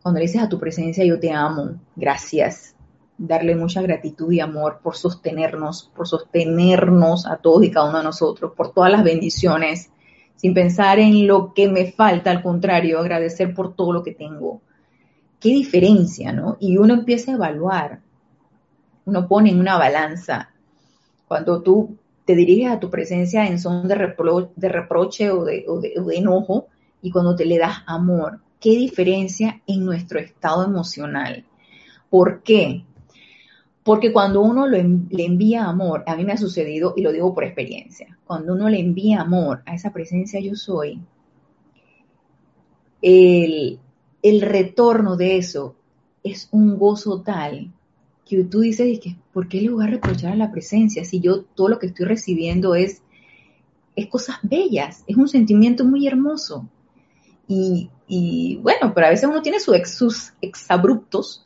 Cuando 0.02 0.20
le 0.20 0.26
dices 0.26 0.42
a 0.42 0.50
tu 0.50 0.60
presencia, 0.60 1.06
yo 1.06 1.20
te 1.20 1.32
amo, 1.32 1.80
gracias. 1.96 2.76
Darle 3.18 3.56
mucha 3.56 3.82
gratitud 3.82 4.32
y 4.32 4.40
amor 4.40 4.80
por 4.84 4.96
sostenernos, 4.96 5.92
por 5.96 6.08
sostenernos 6.08 7.26
a 7.26 7.38
todos 7.38 7.64
y 7.64 7.72
cada 7.72 7.90
uno 7.90 8.00
de 8.00 8.04
nosotros, 8.04 8.54
por 8.56 8.74
todas 8.74 8.92
las 8.92 9.04
bendiciones 9.04 9.90
sin 10.38 10.54
pensar 10.54 11.00
en 11.00 11.28
lo 11.28 11.54
que 11.54 11.68
me 11.68 11.92
falta, 11.92 12.32
al 12.32 12.44
contrario, 12.44 13.00
agradecer 13.00 13.54
por 13.54 13.76
todo 13.76 13.92
lo 13.92 14.04
que 14.04 14.14
tengo. 14.14 14.62
Qué 15.40 15.50
diferencia, 15.50 16.32
¿no? 16.32 16.58
Y 16.60 16.78
uno 16.78 16.94
empieza 16.94 17.32
a 17.32 17.36
evaluar, 17.36 18.02
uno 19.06 19.28
pone 19.28 19.50
en 19.50 19.60
una 19.60 19.78
balanza. 19.78 20.52
Cuando 21.28 21.62
tú 21.62 21.98
te 22.26 22.36
diriges 22.36 22.72
a 22.72 22.80
tu 22.80 22.90
presencia 22.90 23.48
en 23.48 23.60
son 23.60 23.88
de, 23.88 23.96
reproche 23.96 25.32
o 25.32 25.44
de, 25.44 25.66
o 25.68 25.80
de 25.80 26.16
enojo 26.16 26.68
y 27.02 27.10
cuando 27.10 27.36
te 27.36 27.46
le 27.46 27.58
das 27.58 27.78
amor, 27.88 28.40
qué 28.60 28.72
diferencia 28.72 29.62
en 29.66 29.86
nuestro 29.86 30.20
estado 30.20 30.66
emocional. 30.66 31.46
¿Por 32.10 32.44
qué? 32.44 32.86
Porque 33.88 34.12
cuando 34.12 34.42
uno 34.42 34.68
le 34.68 35.24
envía 35.24 35.64
amor, 35.64 36.04
a 36.08 36.18
mí 36.18 36.26
me 36.26 36.34
ha 36.34 36.38
sucedido 36.38 36.94
y 36.98 37.02
lo 37.02 37.14
digo 37.14 37.34
por 37.34 37.46
experiencia, 37.46 38.20
cuando 38.26 38.52
uno 38.52 38.68
le 38.68 38.82
envía 38.82 39.22
amor 39.22 39.64
a 39.66 39.76
esa 39.76 39.94
presencia 39.94 40.42
yo 40.42 40.56
soy, 40.56 41.00
el, 43.02 43.80
retorno 44.42 45.16
de 45.16 45.38
eso 45.38 45.78
es 46.22 46.50
un 46.52 46.78
gozo 46.78 47.22
tal 47.22 47.72
que 48.26 48.44
tú 48.44 48.60
dices, 48.60 49.00
¿por 49.32 49.48
qué 49.48 49.62
le 49.62 49.70
voy 49.70 49.86
a 49.86 49.90
reprochar 49.90 50.34
a 50.34 50.36
la 50.36 50.52
presencia 50.52 51.06
si 51.06 51.22
yo 51.22 51.44
todo 51.44 51.70
lo 51.70 51.80
que 51.80 51.86
estoy 51.88 52.08
recibiendo 52.08 52.76
es, 52.76 53.02
es 53.96 54.08
cosas 54.08 54.40
bellas, 54.44 55.06
es 55.08 55.16
un 55.16 55.30
sentimiento 55.30 55.86
muy 55.86 56.06
hermoso? 56.06 56.68
Y, 57.48 58.60
bueno, 58.62 58.92
pero 58.94 59.08
a 59.08 59.12
veces 59.12 59.30
uno 59.30 59.42
tiene 59.42 59.62
sus 59.62 60.34
exabruptos 60.42 61.46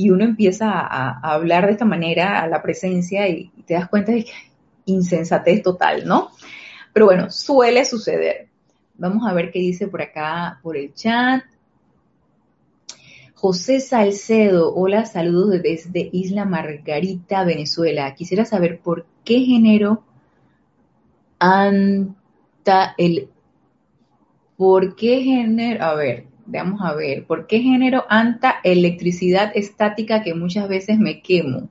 y 0.00 0.08
uno 0.08 0.24
empieza 0.24 0.70
a, 0.70 1.20
hablar 1.20 1.66
de 1.66 1.72
esta 1.72 1.84
manera 1.84 2.40
a 2.40 2.48
la 2.48 2.62
presencia 2.62 3.28
y, 3.28 3.50
te 3.66 3.74
das 3.74 3.86
cuenta 3.86 4.12
de 4.12 4.24
que 4.24 4.32
insensatez 4.86 5.62
total, 5.62 6.06
¿no? 6.06 6.30
Pero 6.94 7.04
bueno, 7.04 7.30
suele 7.30 7.84
suceder. 7.84 8.48
Vamos 8.94 9.28
a 9.28 9.34
ver 9.34 9.50
qué 9.50 9.58
dice 9.58 9.88
por 9.88 10.00
acá, 10.00 10.58
por 10.62 10.78
el 10.78 10.94
chat. 10.94 11.42
José 13.34 13.80
Salcedo, 13.80 14.74
hola, 14.74 15.04
saludos 15.04 15.60
desde 15.62 16.08
Isla 16.12 16.46
Margarita, 16.46 17.44
Venezuela. 17.44 18.14
Quisiera 18.14 18.46
saber 18.46 18.80
por 18.80 19.04
qué 19.22 19.40
género 19.40 20.02
anta 21.38 22.94
el... 22.96 23.28
¿Por 24.56 24.96
qué 24.96 25.20
género? 25.20 25.84
A 25.84 25.94
ver, 25.94 26.29
Vamos 26.52 26.80
a 26.82 26.94
ver, 26.94 27.26
¿por 27.26 27.46
qué 27.46 27.60
género 27.60 28.04
anta 28.08 28.56
electricidad 28.64 29.52
estática 29.54 30.24
que 30.24 30.34
muchas 30.34 30.68
veces 30.68 30.98
me 30.98 31.22
quemo? 31.22 31.68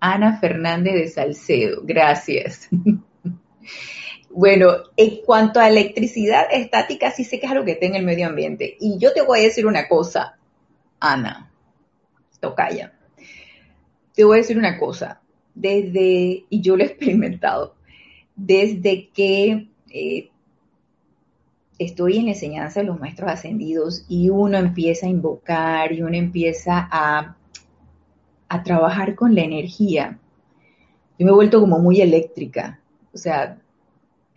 Ana 0.00 0.38
Fernández 0.38 0.92
de 0.92 1.08
Salcedo, 1.08 1.80
gracias. 1.82 2.68
bueno, 4.30 4.68
en 4.98 5.22
cuanto 5.24 5.60
a 5.60 5.68
electricidad 5.68 6.44
estática, 6.52 7.10
sí 7.10 7.24
sé 7.24 7.40
que 7.40 7.46
es 7.46 7.52
algo 7.52 7.64
que 7.64 7.72
está 7.72 7.86
en 7.86 7.94
el 7.94 8.04
medio 8.04 8.26
ambiente. 8.26 8.76
Y 8.78 8.98
yo 8.98 9.14
te 9.14 9.22
voy 9.22 9.40
a 9.40 9.44
decir 9.44 9.66
una 9.66 9.88
cosa, 9.88 10.36
Ana, 11.00 11.50
tocaya. 12.38 12.92
Te 14.14 14.24
voy 14.24 14.36
a 14.36 14.42
decir 14.42 14.58
una 14.58 14.78
cosa, 14.78 15.22
desde, 15.54 16.44
y 16.50 16.60
yo 16.60 16.76
lo 16.76 16.82
he 16.82 16.86
experimentado, 16.86 17.76
desde 18.34 19.08
que 19.08 19.68
eh, 19.90 20.30
estoy 21.78 22.18
en 22.18 22.26
la 22.26 22.32
enseñanza 22.32 22.80
de 22.80 22.86
los 22.86 22.98
maestros 22.98 23.30
ascendidos 23.30 24.04
y 24.08 24.30
uno 24.30 24.58
empieza 24.58 25.06
a 25.06 25.10
invocar 25.10 25.92
y 25.92 26.02
uno 26.02 26.16
empieza 26.16 26.88
a, 26.90 27.36
a 28.48 28.62
trabajar 28.62 29.14
con 29.14 29.34
la 29.34 29.42
energía, 29.42 30.18
yo 31.18 31.24
me 31.24 31.32
he 31.32 31.34
vuelto 31.34 31.60
como 31.60 31.78
muy 31.78 32.00
eléctrica. 32.00 32.80
O 33.12 33.18
sea, 33.18 33.58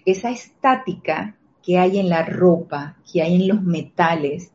esa 0.05 0.29
estática 0.31 1.35
que 1.61 1.77
hay 1.77 1.99
en 1.99 2.09
la 2.09 2.23
ropa, 2.23 2.97
que 3.11 3.21
hay 3.21 3.35
en 3.35 3.47
los 3.47 3.61
metales, 3.61 4.51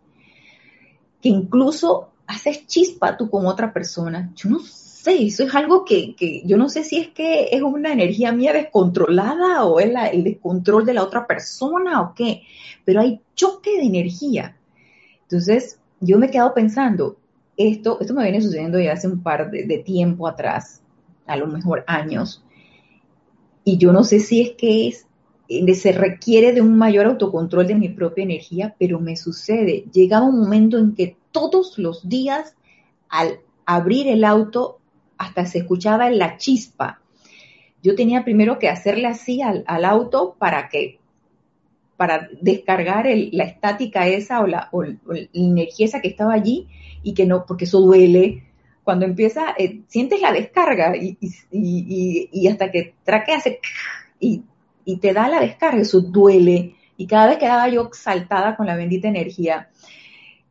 que 1.21 1.29
incluso 1.29 2.11
haces 2.27 2.67
chispa 2.67 3.17
tú 3.17 3.29
con 3.29 3.47
otra 3.47 3.73
persona. 3.73 4.33
Yo 4.35 4.49
no 4.49 4.61
eso 5.07 5.45
es 5.45 5.55
algo 5.55 5.85
que, 5.85 6.15
yo 6.45 6.57
no 6.57 6.69
sé 6.69 6.85
si 6.85 6.99
es 6.99 7.09
que 7.09 7.49
es 7.53 7.63
una 7.63 7.93
energía 7.93 8.33
mía 8.33 8.53
descontrolada 8.53 9.65
o 9.65 9.81
es 9.81 9.93
el 10.13 10.25
descontrol 10.25 10.85
de 10.85 10.95
la 10.95 11.03
otra 11.03 11.27
persona 11.27 12.01
o 12.01 12.15
qué, 12.15 12.43
pero 12.85 13.01
hay 13.01 13.21
choque 13.35 13.79
de 13.79 13.85
energía. 13.85 14.57
Entonces, 15.23 15.81
yo 16.01 16.19
me 16.19 16.27
he 16.27 16.31
quedado 16.31 16.55
pensando, 16.55 17.17
esto, 17.57 17.99
esto 18.01 18.15
me 18.15 18.25
viene 18.25 18.41
sucediendo 18.41 18.81
ya 18.81 18.93
hace 18.93 19.09
un 19.09 19.23
par 19.23 19.51
de, 19.51 19.65
de 19.65 19.79
tiempo 19.79 20.27
atrás, 20.27 20.83
a 21.27 21.37
lo 21.37 21.47
mejor 21.47 21.85
años, 21.87 22.45
y 23.65 23.79
yo 23.79 23.93
no 23.93 24.05
sé 24.05 24.21
si 24.21 24.43
es 24.43 24.51
que 24.53 24.89
es 24.89 25.07
se 25.75 25.93
requiere 25.93 26.53
de 26.53 26.63
un 26.63 26.77
mayor 26.77 27.07
autocontrol 27.07 27.67
de 27.67 27.75
mi 27.75 27.89
propia 27.89 28.25
energía, 28.25 28.75
pero 28.79 28.99
me 28.99 29.17
sucede. 29.17 29.85
Llegaba 29.93 30.27
un 30.27 30.41
momento 30.41 30.79
en 30.79 30.95
que 30.95 31.17
todos 31.33 31.79
los 31.79 32.09
días, 32.09 32.57
al 33.09 33.41
abrir 33.67 34.09
el 34.09 34.25
auto, 34.25 34.81
hasta 35.25 35.47
se 35.47 35.59
escuchaba 35.59 36.11
la 36.11 36.37
chispa. 36.37 37.01
Yo 37.83 37.95
tenía 37.95 38.25
primero 38.25 38.59
que 38.59 38.69
hacerle 38.69 39.09
así 39.09 39.43
al, 39.43 39.85
auto 39.85 40.37
para 40.39 40.69
que 40.69 40.99
para 41.97 42.29
descargar 42.41 43.07
la 43.33 43.45
estática 43.45 44.09
esa 44.09 44.41
o 44.41 44.47
la, 44.47 44.71
energía 45.33 45.87
esa 45.87 46.01
que 46.01 46.09
estaba 46.09 46.35
allí 46.35 46.67
y 47.03 47.15
que 47.15 47.27
no, 47.27 47.45
porque 47.47 47.65
eso 47.65 47.81
duele. 47.81 48.45
Cuando 48.83 49.07
empieza, 49.07 49.55
eh, 49.57 49.83
sientes 49.87 50.21
la 50.21 50.33
descarga 50.33 50.95
y, 50.97 52.49
hasta 52.49 52.71
que 52.71 52.95
traque 53.05 53.33
hace 53.33 53.61
y, 54.19 54.43
y 54.85 54.97
te 54.97 55.13
da 55.13 55.29
la 55.29 55.41
descarga, 55.41 55.81
eso 55.81 56.01
duele. 56.01 56.75
Y 56.97 57.07
cada 57.07 57.29
vez 57.29 57.39
quedaba 57.39 57.69
yo 57.69 57.91
saltada 57.93 58.57
con 58.57 58.67
la 58.67 58.77
bendita 58.77 59.09
energía. 59.09 59.69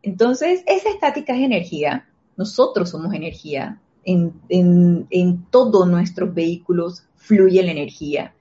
Entonces, 0.02 0.64
esa 0.66 0.90
estática 0.90 1.34
es 1.34 1.42
energía. 1.42 2.08
Nosotros 2.38 2.90
somos 2.90 3.14
energía 3.14 3.80
en, 4.06 5.46
todos 5.50 5.88
nuestros 5.88 6.34
vehículos 6.34 7.04
fluye 7.16 7.64
la 7.64 7.72
energía. 7.72 8.34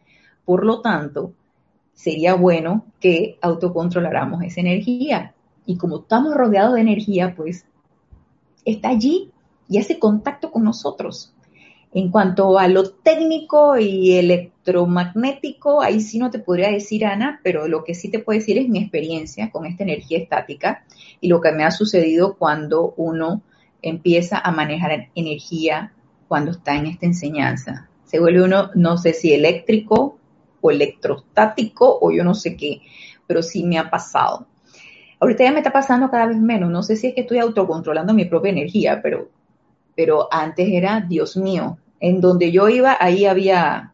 Por 0.44 0.64
lo 0.64 0.80
tanto, 0.80 1.32
sería 1.94 2.34
bueno 2.34 2.86
que 3.00 3.38
autocontroláramos 3.40 4.42
esa 4.42 4.60
energía. 4.60 5.34
Y 5.66 5.76
como 5.76 6.00
estamos 6.00 6.34
rodeados 6.34 6.74
de 6.74 6.80
energía, 6.80 7.34
pues 7.36 7.64
está 8.64 8.88
allí 8.88 9.30
y 9.68 9.78
hace 9.78 9.98
contacto 9.98 10.50
con 10.50 10.64
nosotros. 10.64 11.32
En 11.94 12.10
cuanto 12.10 12.58
a 12.58 12.68
lo 12.68 12.88
técnico 12.88 13.76
y 13.76 14.12
electromagnético, 14.12 15.82
ahí 15.82 16.00
sí 16.00 16.18
no 16.18 16.30
te 16.30 16.38
podría 16.38 16.70
decir, 16.70 17.04
Ana, 17.04 17.40
pero 17.44 17.68
lo 17.68 17.84
que 17.84 17.94
sí 17.94 18.10
te 18.10 18.18
puedo 18.18 18.38
decir 18.38 18.56
es 18.56 18.68
mi 18.68 18.78
experiencia 18.78 19.50
con 19.50 19.66
esta 19.66 19.82
energía 19.82 20.18
estática 20.18 20.84
y 21.20 21.28
lo 21.28 21.42
que 21.42 21.52
me 21.52 21.64
ha 21.64 21.70
sucedido 21.70 22.36
cuando 22.38 22.94
uno 22.96 23.42
empieza 23.82 24.38
a 24.38 24.50
manejar 24.52 25.08
energía 25.14 25.92
cuando 26.28 26.52
está 26.52 26.76
en 26.76 26.86
esta 26.86 27.06
enseñanza. 27.06 27.88
Se 28.04 28.20
vuelve 28.20 28.42
uno, 28.42 28.70
no 28.74 28.96
sé 28.96 29.12
si 29.12 29.32
eléctrico 29.32 30.18
o 30.60 30.70
electrostático 30.70 31.98
o 32.00 32.10
yo 32.12 32.24
no 32.24 32.34
sé 32.34 32.56
qué, 32.56 32.80
pero 33.26 33.42
sí 33.42 33.64
me 33.64 33.78
ha 33.78 33.90
pasado. 33.90 34.46
Ahorita 35.20 35.44
ya 35.44 35.52
me 35.52 35.58
está 35.58 35.72
pasando 35.72 36.10
cada 36.10 36.26
vez 36.26 36.38
menos. 36.38 36.70
No 36.70 36.82
sé 36.82 36.96
si 36.96 37.08
es 37.08 37.14
que 37.14 37.22
estoy 37.22 37.38
autocontrolando 37.38 38.14
mi 38.14 38.24
propia 38.24 38.50
energía, 38.50 39.00
pero, 39.02 39.30
pero 39.94 40.28
antes 40.32 40.68
era, 40.68 41.00
Dios 41.00 41.36
mío, 41.36 41.78
en 42.00 42.20
donde 42.20 42.50
yo 42.50 42.68
iba, 42.68 42.96
ahí 42.98 43.26
había 43.26 43.92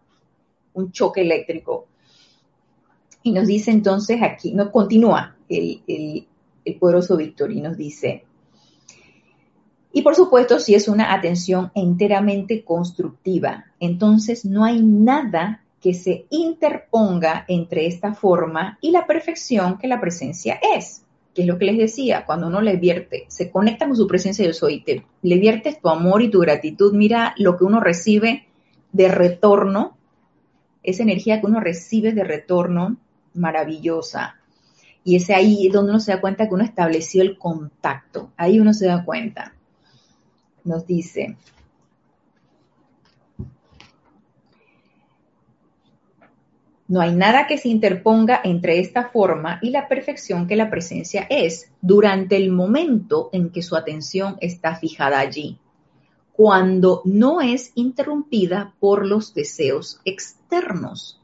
un 0.74 0.93
choque 0.93 1.22
eléctrico. 1.22 1.86
Y 3.22 3.32
nos 3.32 3.47
dice 3.47 3.70
entonces 3.70 4.22
aquí, 4.22 4.55
nos 4.55 4.70
continúa 4.70 5.36
el, 5.49 5.82
el, 5.86 6.26
el 6.64 6.74
poderoso 6.76 7.16
Víctor 7.16 7.53
y 7.53 7.61
nos 7.61 7.76
dice, 7.76 8.24
Y 9.93 10.03
por 10.03 10.14
supuesto, 10.14 10.61
si 10.61 10.74
es 10.74 10.86
una 10.89 11.14
atención 11.14 11.70
enteramente 11.74 12.62
constructiva, 12.62 13.64
entonces 13.80 14.45
no 14.45 14.64
hay 14.64 14.82
nada 14.82 15.62
que 15.80 15.95
se 15.95 16.26
interponga 16.30 17.45
entre 17.49 17.86
esta 17.86 18.12
forma 18.14 18.78
y 18.80 18.91
la 18.91 19.07
perfección 19.07 19.78
que 19.78 19.89
la 19.89 20.01
presencia 20.01 20.59
es, 20.76 21.05
que 21.34 21.43
es 21.43 21.49
lo 21.49 21.59
que 21.59 21.66
les 21.66 21.78
decía, 21.78 22.26
cuando 22.26 22.49
uno 22.49 22.61
le 22.61 22.76
vierte, 22.76 23.24
se 23.28 23.51
conecta 23.51 23.86
con 23.86 23.97
su 23.97 24.07
presencia 24.07 24.45
yo 24.45 24.53
soy, 24.53 24.84
le 25.22 25.39
viertes 25.39 25.80
tu 25.80 25.89
amor 25.89 26.20
y 26.22 26.30
tu 26.30 26.41
gratitud, 26.41 26.93
mira 26.93 27.34
lo 27.39 27.57
que 27.57 27.64
uno 27.64 27.80
recibe 27.80 28.47
de 28.93 29.09
retorno, 29.09 29.97
esa 30.82 31.03
energía 31.03 31.41
que 31.41 31.47
uno 31.47 31.61
recibe 31.61 32.12
de 32.12 32.24
retorno 32.24 32.97
maravillosa. 33.34 34.34
Y 35.05 35.16
es 35.16 35.30
ahí 35.30 35.68
donde 35.68 35.93
uno 35.93 36.01
se 36.01 36.12
da 36.12 36.20
cuenta 36.20 36.49
que 36.49 36.55
uno 36.55 36.64
estableció 36.64 37.22
el 37.22 37.39
contacto, 37.39 38.32
ahí 38.36 38.59
uno 38.61 38.74
se 38.74 38.86
da 38.86 39.05
cuenta 39.05 39.55
nos 40.69 40.87
dice, 40.87 41.37
No 46.89 47.03
hay 47.03 47.14
nada 47.14 47.47
que 47.47 47.59
se 47.59 47.69
interponga 47.69 48.41
entre 48.43 48.81
esta 48.81 49.11
forma 49.11 49.59
y 49.61 49.69
la 49.69 49.89
perfección 49.89 50.47
que 50.47 50.57
la 50.57 50.71
presencia 50.71 51.27
es 51.29 51.71
durante 51.83 52.39
el 52.39 52.51
momento 52.51 53.29
en 53.33 53.51
que 53.51 53.61
su 53.61 53.77
atención 53.77 54.39
está 54.41 54.75
fijada 54.75 55.19
allí, 55.19 55.59
cuando 56.33 57.03
no 57.05 57.43
es 57.43 57.73
interrumpida 57.75 58.73
por 58.81 59.07
los 59.07 59.35
deseos 59.35 60.01
externos. 60.07 61.21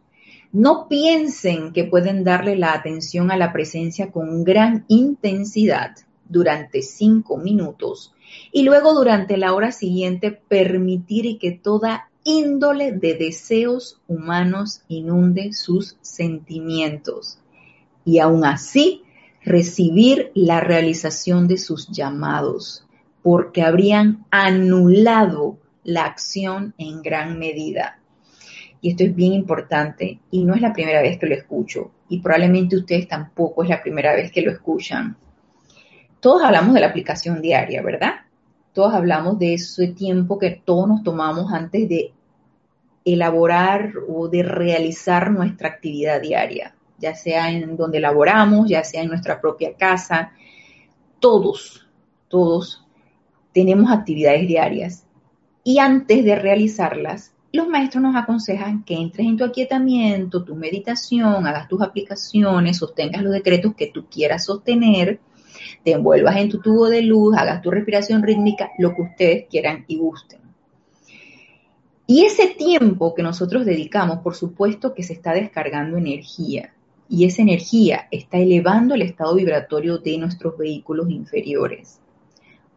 No 0.53 0.87
piensen 0.87 1.73
que 1.73 1.85
pueden 1.85 2.25
darle 2.25 2.57
la 2.57 2.75
atención 2.75 3.31
a 3.31 3.39
la 3.39 3.51
presencia 3.51 4.13
con 4.13 4.45
gran 4.45 4.85
intensidad 4.89 5.97
durante 6.29 6.83
cinco 6.83 7.37
minutos 7.37 8.15
y 8.53 8.63
luego 8.63 8.95
durante 8.95 9.37
la 9.37 9.55
hora 9.55 9.73
siguiente 9.73 10.31
permitir 10.33 11.39
que 11.39 11.53
toda 11.53 12.11
índole 12.25 12.93
de 12.93 13.15
deseos 13.15 14.01
humanos 14.09 14.83
inunde 14.89 15.53
sus 15.53 15.97
sentimientos 16.01 17.39
y 18.05 18.19
aún 18.19 18.45
así 18.45 19.03
recibir 19.45 20.33
la 20.35 20.61
realización 20.61 21.47
de 21.47 21.59
sus 21.59 21.89
llamados, 21.89 22.87
porque 23.23 23.63
habrían 23.63 24.25
anulado 24.31 25.59
la 25.85 26.05
acción 26.05 26.75
en 26.79 27.03
gran 27.03 27.39
medida. 27.39 28.01
Y 28.81 28.91
esto 28.91 29.05
es 29.05 29.15
bien 29.15 29.33
importante 29.33 30.21
y 30.31 30.45
no 30.45 30.55
es 30.55 30.61
la 30.61 30.73
primera 30.73 31.03
vez 31.03 31.19
que 31.19 31.27
lo 31.27 31.35
escucho 31.35 31.91
y 32.09 32.21
probablemente 32.21 32.77
ustedes 32.77 33.09
tampoco 33.09 33.63
es 33.63 33.71
la 33.71 33.83
primera 33.83 34.15
vez 34.15 34.31
que 34.31 34.43
lo 34.43 34.51
escuchan. 34.51 35.17
Todos 36.25 36.43
hablamos 36.43 36.73
de 36.73 36.81
la 36.81 36.87
aplicación 36.87 37.43
diaria, 37.43 37.83
¿verdad? 37.83 38.25
todos 38.73 38.95
hablamos 38.95 39.39
de 39.39 39.53
ese 39.53 39.89
tiempo 39.89 40.39
que 40.39 40.63
todos 40.65 40.89
nos 40.89 41.03
tomamos 41.03 41.53
antes 41.53 41.87
de 41.87 42.15
elaborar 43.05 43.93
o 44.09 44.29
de 44.29 44.43
realizar 44.43 45.31
nuestra 45.31 45.69
actividad 45.69 46.23
diaria, 46.23 46.75
ya 46.99 47.15
sea 47.15 47.51
en 47.51 47.77
donde 47.77 48.01
laboramos, 48.01 48.67
ya 48.69 48.83
sea 48.83 49.03
en 49.03 49.09
nuestra 49.09 49.39
propia 49.39 49.77
casa. 49.77 50.33
Todos, 51.21 51.87
todos 52.29 52.85
tenemos 53.53 53.93
actividades 53.93 54.49
diarias 54.49 55.07
y 55.63 55.79
antes 55.79 56.25
de 56.25 56.37
realizarlas, 56.37 57.35
los 57.53 57.69
maestros 57.69 58.03
nos 58.03 58.17
aconsejan 58.17 58.83
que 58.83 58.95
entres 58.95 59.27
en 59.27 59.37
tu 59.37 59.45
aquietamiento, 59.45 60.43
tu 60.43 60.57
meditación, 60.57 61.47
hagas 61.47 61.69
tus 61.69 61.83
aplicaciones, 61.83 62.79
sostengas 62.79 63.23
los 63.23 63.35
decretos 63.35 63.75
que 63.77 63.89
tú 63.89 64.07
quieras 64.11 64.47
sostener 64.47 65.21
te 65.83 65.93
envuelvas 65.93 66.37
en 66.37 66.49
tu 66.49 66.61
tubo 66.61 66.89
de 66.89 67.03
luz, 67.03 67.37
hagas 67.37 67.63
tu 67.63 67.71
respiración 67.71 68.23
rítmica, 68.23 68.71
lo 68.79 68.95
que 68.95 69.03
ustedes 69.03 69.47
quieran 69.49 69.85
y 69.89 69.99
gusten. 69.99 70.41
Y 72.07 72.25
ese 72.25 72.49
tiempo 72.49 73.15
que 73.15 73.23
nosotros 73.23 73.65
dedicamos, 73.65 74.19
por 74.19 74.35
supuesto 74.35 74.95
que 74.95 75.03
se 75.03 75.15
está 75.15 75.33
descargando 75.33 75.97
energía 75.97 76.75
y 77.09 77.25
esa 77.25 77.43
energía 77.43 78.09
está 78.11 78.39
elevando 78.39 78.95
el 78.95 79.03
estado 79.03 79.35
vibratorio 79.35 79.99
de 79.99 80.19
nuestros 80.19 80.57
vehículos 80.59 81.09
inferiores. 81.11 82.01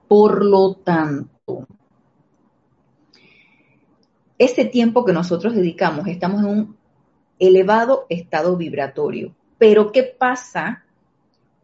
Por 0.08 0.46
lo 0.46 0.76
tanto, 0.76 1.68
ese 4.38 4.66
tiempo 4.66 5.04
que 5.04 5.14
nosotros 5.14 5.56
dedicamos, 5.56 6.08
estamos 6.08 6.44
en 6.44 6.50
un 6.50 6.78
elevado 7.40 8.06
estado 8.10 8.56
vibratorio. 8.56 9.36
Pero 9.58 9.92
¿qué 9.92 10.04
pasa 10.04 10.86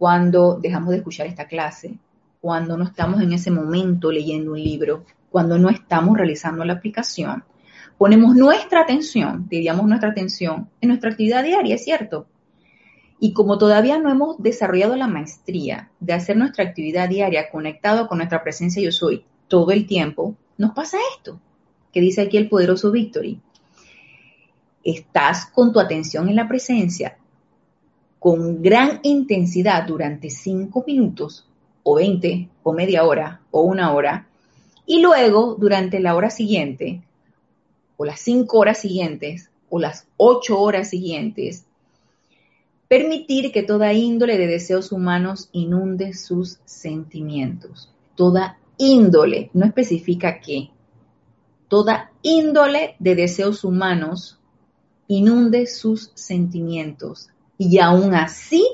cuando 0.03 0.59
dejamos 0.61 0.89
de 0.89 0.97
escuchar 0.97 1.27
esta 1.27 1.47
clase, 1.47 1.97
cuando 2.41 2.75
no 2.75 2.83
estamos 2.83 3.21
en 3.21 3.31
ese 3.31 3.51
momento 3.51 4.11
leyendo 4.11 4.51
un 4.51 4.61
libro, 4.61 5.05
cuando 5.29 5.57
no 5.57 5.69
estamos 5.69 6.17
realizando 6.17 6.65
la 6.65 6.73
aplicación. 6.73 7.45
Ponemos 7.97 8.35
nuestra 8.35 8.81
atención, 8.81 9.47
diríamos 9.47 9.85
nuestra 9.85 10.09
atención, 10.09 10.69
en 10.81 10.89
nuestra 10.89 11.11
actividad 11.11 11.41
diaria, 11.41 11.75
¿es 11.75 11.85
cierto? 11.85 12.27
Y 13.21 13.31
como 13.31 13.57
todavía 13.57 13.97
no 13.97 14.11
hemos 14.11 14.43
desarrollado 14.43 14.97
la 14.97 15.07
maestría 15.07 15.89
de 16.01 16.11
hacer 16.11 16.35
nuestra 16.35 16.65
actividad 16.65 17.07
diaria 17.07 17.49
conectado 17.49 18.09
con 18.09 18.17
nuestra 18.17 18.43
presencia 18.43 18.83
yo 18.83 18.91
soy 18.91 19.23
todo 19.47 19.71
el 19.71 19.87
tiempo, 19.87 20.35
nos 20.57 20.73
pasa 20.73 20.97
esto, 21.15 21.39
que 21.93 22.01
dice 22.01 22.23
aquí 22.23 22.35
el 22.35 22.49
poderoso 22.49 22.91
Victory. 22.91 23.39
Estás 24.83 25.45
con 25.45 25.71
tu 25.71 25.79
atención 25.79 26.27
en 26.27 26.35
la 26.35 26.49
presencia, 26.49 27.19
con 28.23 28.63
gran 28.63 29.01
intensidad 29.03 29.85
durante 29.85 30.29
cinco 30.29 30.85
minutos 30.87 31.45
o 31.83 31.95
20 31.95 32.47
o 32.63 32.71
media 32.71 33.03
hora 33.03 33.41
o 33.51 33.63
una 33.63 33.91
hora 33.91 34.29
y 34.85 35.01
luego 35.01 35.57
durante 35.59 35.99
la 35.99 36.15
hora 36.15 36.29
siguiente 36.29 37.01
o 37.97 38.05
las 38.05 38.21
cinco 38.21 38.59
horas 38.59 38.77
siguientes 38.77 39.49
o 39.69 39.77
las 39.77 40.07
ocho 40.15 40.57
horas 40.61 40.89
siguientes 40.89 41.65
permitir 42.87 43.51
que 43.51 43.61
toda 43.61 43.91
índole 43.91 44.37
de 44.37 44.47
deseos 44.47 44.93
humanos 44.93 45.49
inunde 45.51 46.13
sus 46.13 46.59
sentimientos. 46.63 47.91
Toda 48.15 48.57
índole, 48.77 49.49
no 49.51 49.65
especifica 49.65 50.39
qué, 50.39 50.69
toda 51.67 52.09
índole 52.21 52.95
de 52.99 53.15
deseos 53.15 53.65
humanos 53.65 54.39
inunde 55.09 55.67
sus 55.67 56.11
sentimientos 56.13 57.32
y 57.63 57.79
aún 57.79 58.13
así 58.13 58.67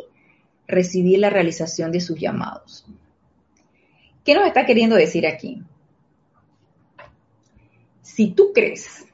recibir 0.67 1.19
la 1.19 1.29
realización 1.29 1.91
de 1.91 2.01
sus 2.01 2.19
llamados. 2.19 2.85
¿Qué 4.23 4.33
nos 4.33 4.47
está 4.47 4.65
queriendo 4.65 4.95
decir 4.95 5.27
aquí? 5.27 5.61
Si 8.01 8.31
tú 8.31 8.51
crees 8.53 9.05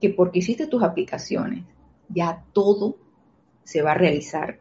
que 0.00 0.10
porque 0.10 0.38
hiciste 0.38 0.68
tus 0.68 0.82
aplicaciones 0.82 1.64
ya 2.08 2.44
todo 2.52 2.96
se 3.64 3.82
va 3.82 3.92
a 3.92 3.94
realizar 3.94 4.58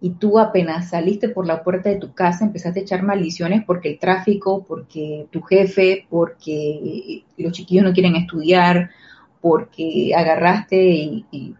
y 0.00 0.10
tú 0.10 0.38
apenas 0.38 0.90
saliste 0.90 1.28
por 1.28 1.46
la 1.46 1.62
puerta 1.62 1.88
de 1.88 1.96
tu 1.96 2.12
casa 2.12 2.44
empezaste 2.44 2.80
a 2.80 2.82
echar 2.82 3.02
maldiciones 3.02 3.64
porque 3.64 3.90
el 3.90 3.98
tráfico, 3.98 4.64
porque 4.64 5.26
tu 5.30 5.40
jefe, 5.42 6.06
porque 6.10 7.24
los 7.38 7.52
chiquillos 7.52 7.84
no 7.84 7.92
quieren 7.92 8.16
estudiar, 8.16 8.90
porque 9.40 10.12
agarraste 10.14 10.76
y 11.30 11.54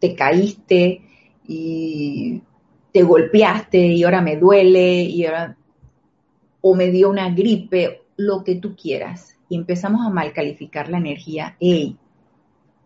te 0.00 0.14
caíste 0.14 1.02
y 1.46 2.42
te 2.92 3.02
golpeaste 3.02 3.78
y 3.78 4.02
ahora 4.02 4.20
me 4.20 4.36
duele 4.36 5.02
y 5.02 5.24
ahora 5.24 5.56
o 6.62 6.74
me 6.74 6.90
dio 6.90 7.08
una 7.08 7.30
gripe, 7.30 8.02
lo 8.16 8.44
que 8.44 8.56
tú 8.56 8.76
quieras. 8.76 9.36
Y 9.48 9.56
empezamos 9.56 10.06
a 10.06 10.10
mal 10.10 10.32
calificar 10.32 10.88
la 10.88 10.98
energía. 10.98 11.56
Ey, 11.58 11.96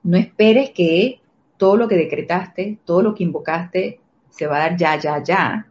no 0.03 0.17
esperes 0.17 0.71
que 0.71 1.21
todo 1.57 1.77
lo 1.77 1.89
que 1.89 1.97
decretaste, 1.97 2.79
todo 2.85 3.03
lo 3.03 3.15
que 3.15 3.25
invocaste, 3.25 4.01
se 4.31 4.47
va 4.47 4.57
a 4.57 4.69
dar 4.69 4.77
ya, 4.77 4.99
ya, 4.99 5.23
ya. 5.23 5.67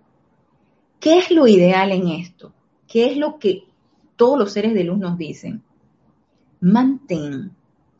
¿Qué 0.99 1.19
es 1.19 1.31
lo 1.31 1.47
ideal 1.47 1.91
en 1.91 2.07
esto? 2.07 2.53
¿Qué 2.87 3.11
es 3.11 3.17
lo 3.17 3.39
que 3.39 3.63
todos 4.15 4.37
los 4.37 4.51
seres 4.51 4.73
de 4.73 4.83
luz 4.83 4.97
nos 4.97 5.17
dicen? 5.17 5.63
Mantén 6.61 7.51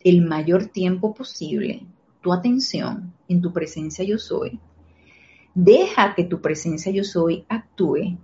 el 0.04 0.22
mayor 0.22 0.68
tiempo 0.68 1.14
posible 1.14 1.86
tu 2.22 2.32
atención 2.32 3.13
en 3.28 3.42
tu 3.42 3.52
presencia 3.54 4.04
yo 4.06 4.18
soy, 4.18 4.60
deja 5.54 6.16
que 6.16 6.24
tu 6.24 6.42
presencia 6.42 6.92
yo 6.92 7.04
soy 7.04 7.46
actúe, 7.50 8.18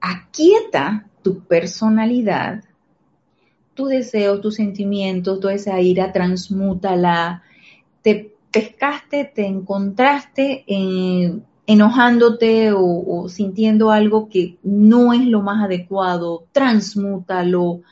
aquieta 0.00 1.08
tu 1.22 1.40
personalidad, 1.44 2.64
tu 3.74 3.86
deseo, 3.86 4.40
tus 4.40 4.56
sentimientos, 4.56 5.40
toda 5.40 5.54
esa 5.54 5.80
ira, 5.80 6.12
transmútala, 6.12 7.42
te 8.02 8.34
pescaste, 8.50 9.24
te 9.24 9.46
encontraste 9.46 10.64
enojándote 11.66 12.72
o, 12.72 12.80
o, 12.82 13.28
sintiendo 13.28 13.90
algo 13.90 14.28
que 14.28 14.58
no 14.62 15.12
es 15.12 15.24
lo 15.26 15.42
más 15.42 15.64
adecuado, 15.64 16.46
transmútalo, 16.52 17.62
o 17.64 17.82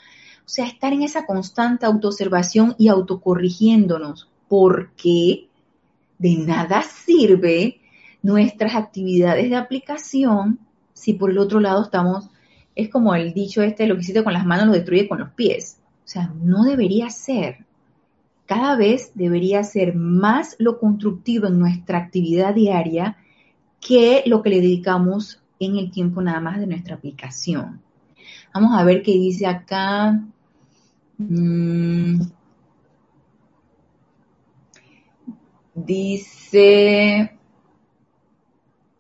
sea, 0.49 0.67
estar 0.67 0.93
en 0.93 1.03
esa 1.03 1.27
constante 1.27 1.87
autoobservación 1.87 2.75
y 2.79 2.89
autocorrigiéndonos, 2.89 4.31
porque 4.49 5.49
de 6.19 6.37
nada 6.37 6.83
sirve 6.83 7.81
nuestras 8.23 8.75
actividades 8.75 9.51
de 9.51 9.57
aplicación 9.57 10.59
si 10.97 11.13
por 11.13 11.31
el 11.31 11.39
otro 11.39 11.61
lado 11.61 11.83
estamos, 11.83 12.31
es 12.75 12.89
como 12.89 13.15
el 13.15 13.35
dicho 13.35 13.63
este, 13.63 13.87
lo 13.87 13.95
que 13.95 14.01
hiciste 14.01 14.25
con 14.25 14.33
las 14.33 14.47
manos 14.47 14.67
lo 14.67 14.73
destruye 14.73 15.09
con 15.09 15.19
los 15.19 15.31
pies. 15.31 15.79
O 16.05 16.09
sea, 16.09 16.33
no 16.43 16.65
debería 16.65 17.11
ser. 17.11 17.67
Cada 18.47 18.77
vez 18.77 19.13
debería 19.15 19.63
ser 19.63 19.95
más 19.95 20.57
lo 20.59 20.79
constructivo 20.79 21.49
en 21.49 21.59
nuestra 21.59 21.99
actividad 21.99 22.55
diaria 22.55 23.19
que 23.81 24.23
lo 24.27 24.43
que 24.43 24.51
le 24.51 24.61
dedicamos 24.61 25.43
en 25.61 25.77
el 25.77 25.91
tiempo 25.91 26.23
nada 26.23 26.41
más 26.41 26.59
de 26.59 26.67
nuestra 26.67 26.97
aplicación. 26.97 27.81
Vamos 28.55 28.73
a 28.79 28.85
ver 28.85 29.03
qué 29.03 29.13
dice 29.13 29.47
acá. 29.47 30.19
Mm. 31.19 32.23
Dice 35.77 37.37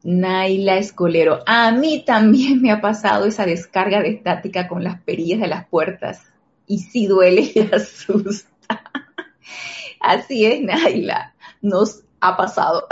Naila 0.02 0.76
Escolero, 0.76 1.42
a 1.46 1.72
mí 1.72 2.04
también 2.04 2.60
me 2.60 2.70
ha 2.70 2.82
pasado 2.82 3.24
esa 3.24 3.46
descarga 3.46 4.02
de 4.02 4.10
estática 4.10 4.68
con 4.68 4.84
las 4.84 5.00
perillas 5.00 5.40
de 5.40 5.46
las 5.46 5.66
puertas 5.66 6.30
y 6.66 6.80
sí 6.80 7.06
duele 7.06 7.50
y 7.54 7.60
asusta. 7.74 8.82
Así 10.00 10.44
es, 10.44 10.60
Naila, 10.60 11.34
nos 11.62 12.04
ha 12.20 12.36
pasado. 12.36 12.86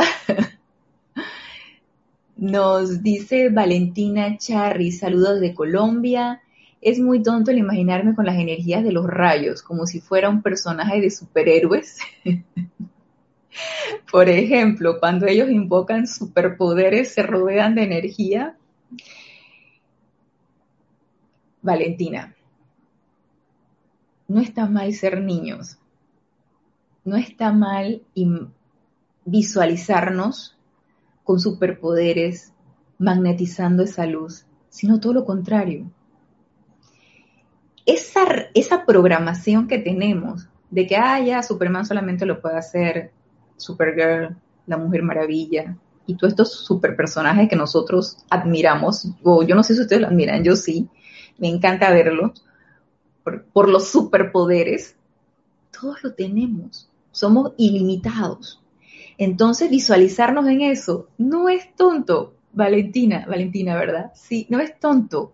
Nos 2.37 3.03
dice 3.03 3.51
Valentina 3.51 4.39
Charri, 4.39 4.93
saludos 4.93 5.41
de 5.41 5.55
Colombia. 5.55 6.41
Es 6.81 6.99
muy 6.99 7.23
tonto 7.23 7.51
el 7.51 7.59
imaginarme 7.59 8.15
con 8.15 8.25
las 8.25 8.39
energías 8.39 8.83
de 8.83 8.93
los 8.93 9.07
rayos, 9.07 9.63
como 9.63 9.87
si 9.87 10.01
fuera 10.01 10.31
un 10.31 10.41
personaje 10.41 11.03
de 11.03 11.11
superhéroes. 11.11 11.99
Por 14.11 14.29
ejemplo, 14.29 14.99
cuando 15.01 15.27
ellos 15.27 15.51
invocan 15.51 16.07
superpoderes, 16.07 17.13
se 17.13 17.23
rodean 17.23 17.75
de 17.75 17.83
energía. 17.85 18.57
Valentina, 21.63 22.35
no 24.29 24.41
está 24.41 24.67
mal 24.67 24.93
ser 24.93 25.21
niños. 25.21 25.79
No 27.05 27.17
está 27.17 27.53
mal 27.53 28.03
visualizarnos 29.25 30.57
con 31.23 31.41
superpoderes, 31.41 32.53
magnetizando 32.99 33.83
esa 33.83 34.07
luz, 34.07 34.47
sino 34.69 35.01
todo 35.01 35.15
lo 35.15 35.25
contrario. 35.25 35.91
Esa, 37.87 38.25
esa 38.55 38.87
programación 38.87 39.69
que 39.69 39.79
tenemos 39.79 40.49
de 40.71 40.87
que, 40.87 40.97
ah, 40.97 41.21
ya, 41.21 41.43
Superman 41.43 41.85
solamente 41.85 42.27
lo 42.27 42.41
puede 42.41 42.57
hacer 42.57 43.13
Supergirl, 43.57 44.37
la 44.67 44.77
Mujer 44.77 45.03
Maravilla, 45.03 45.77
y 46.07 46.17
todos 46.17 46.33
estos 46.33 46.53
super 46.53 46.97
personajes 46.97 47.49
que 47.49 47.57
nosotros 47.57 48.19
admiramos, 48.31 49.09
o 49.23 49.43
yo 49.43 49.55
no 49.55 49.63
sé 49.63 49.75
si 49.75 49.81
ustedes 49.81 50.03
lo 50.03 50.09
admiran, 50.09 50.45
yo 50.45 50.57
sí, 50.57 50.89
me 51.39 51.49
encanta 51.49 51.91
verlos, 51.91 52.45
por, 53.23 53.45
por 53.47 53.69
los 53.69 53.89
superpoderes, 53.89 54.97
todos 55.71 56.03
lo 56.03 56.15
tenemos, 56.15 56.91
somos 57.11 57.53
ilimitados. 57.57 58.63
Entonces, 59.17 59.71
visualizarnos 59.71 60.47
en 60.47 60.63
eso 60.63 61.09
no 61.19 61.49
es 61.49 61.75
tonto, 61.77 62.35
Valentina, 62.53 63.25
Valentina, 63.29 63.77
¿verdad? 63.77 64.13
Sí, 64.15 64.47
no 64.49 64.61
es 64.61 64.79
tonto. 64.79 65.33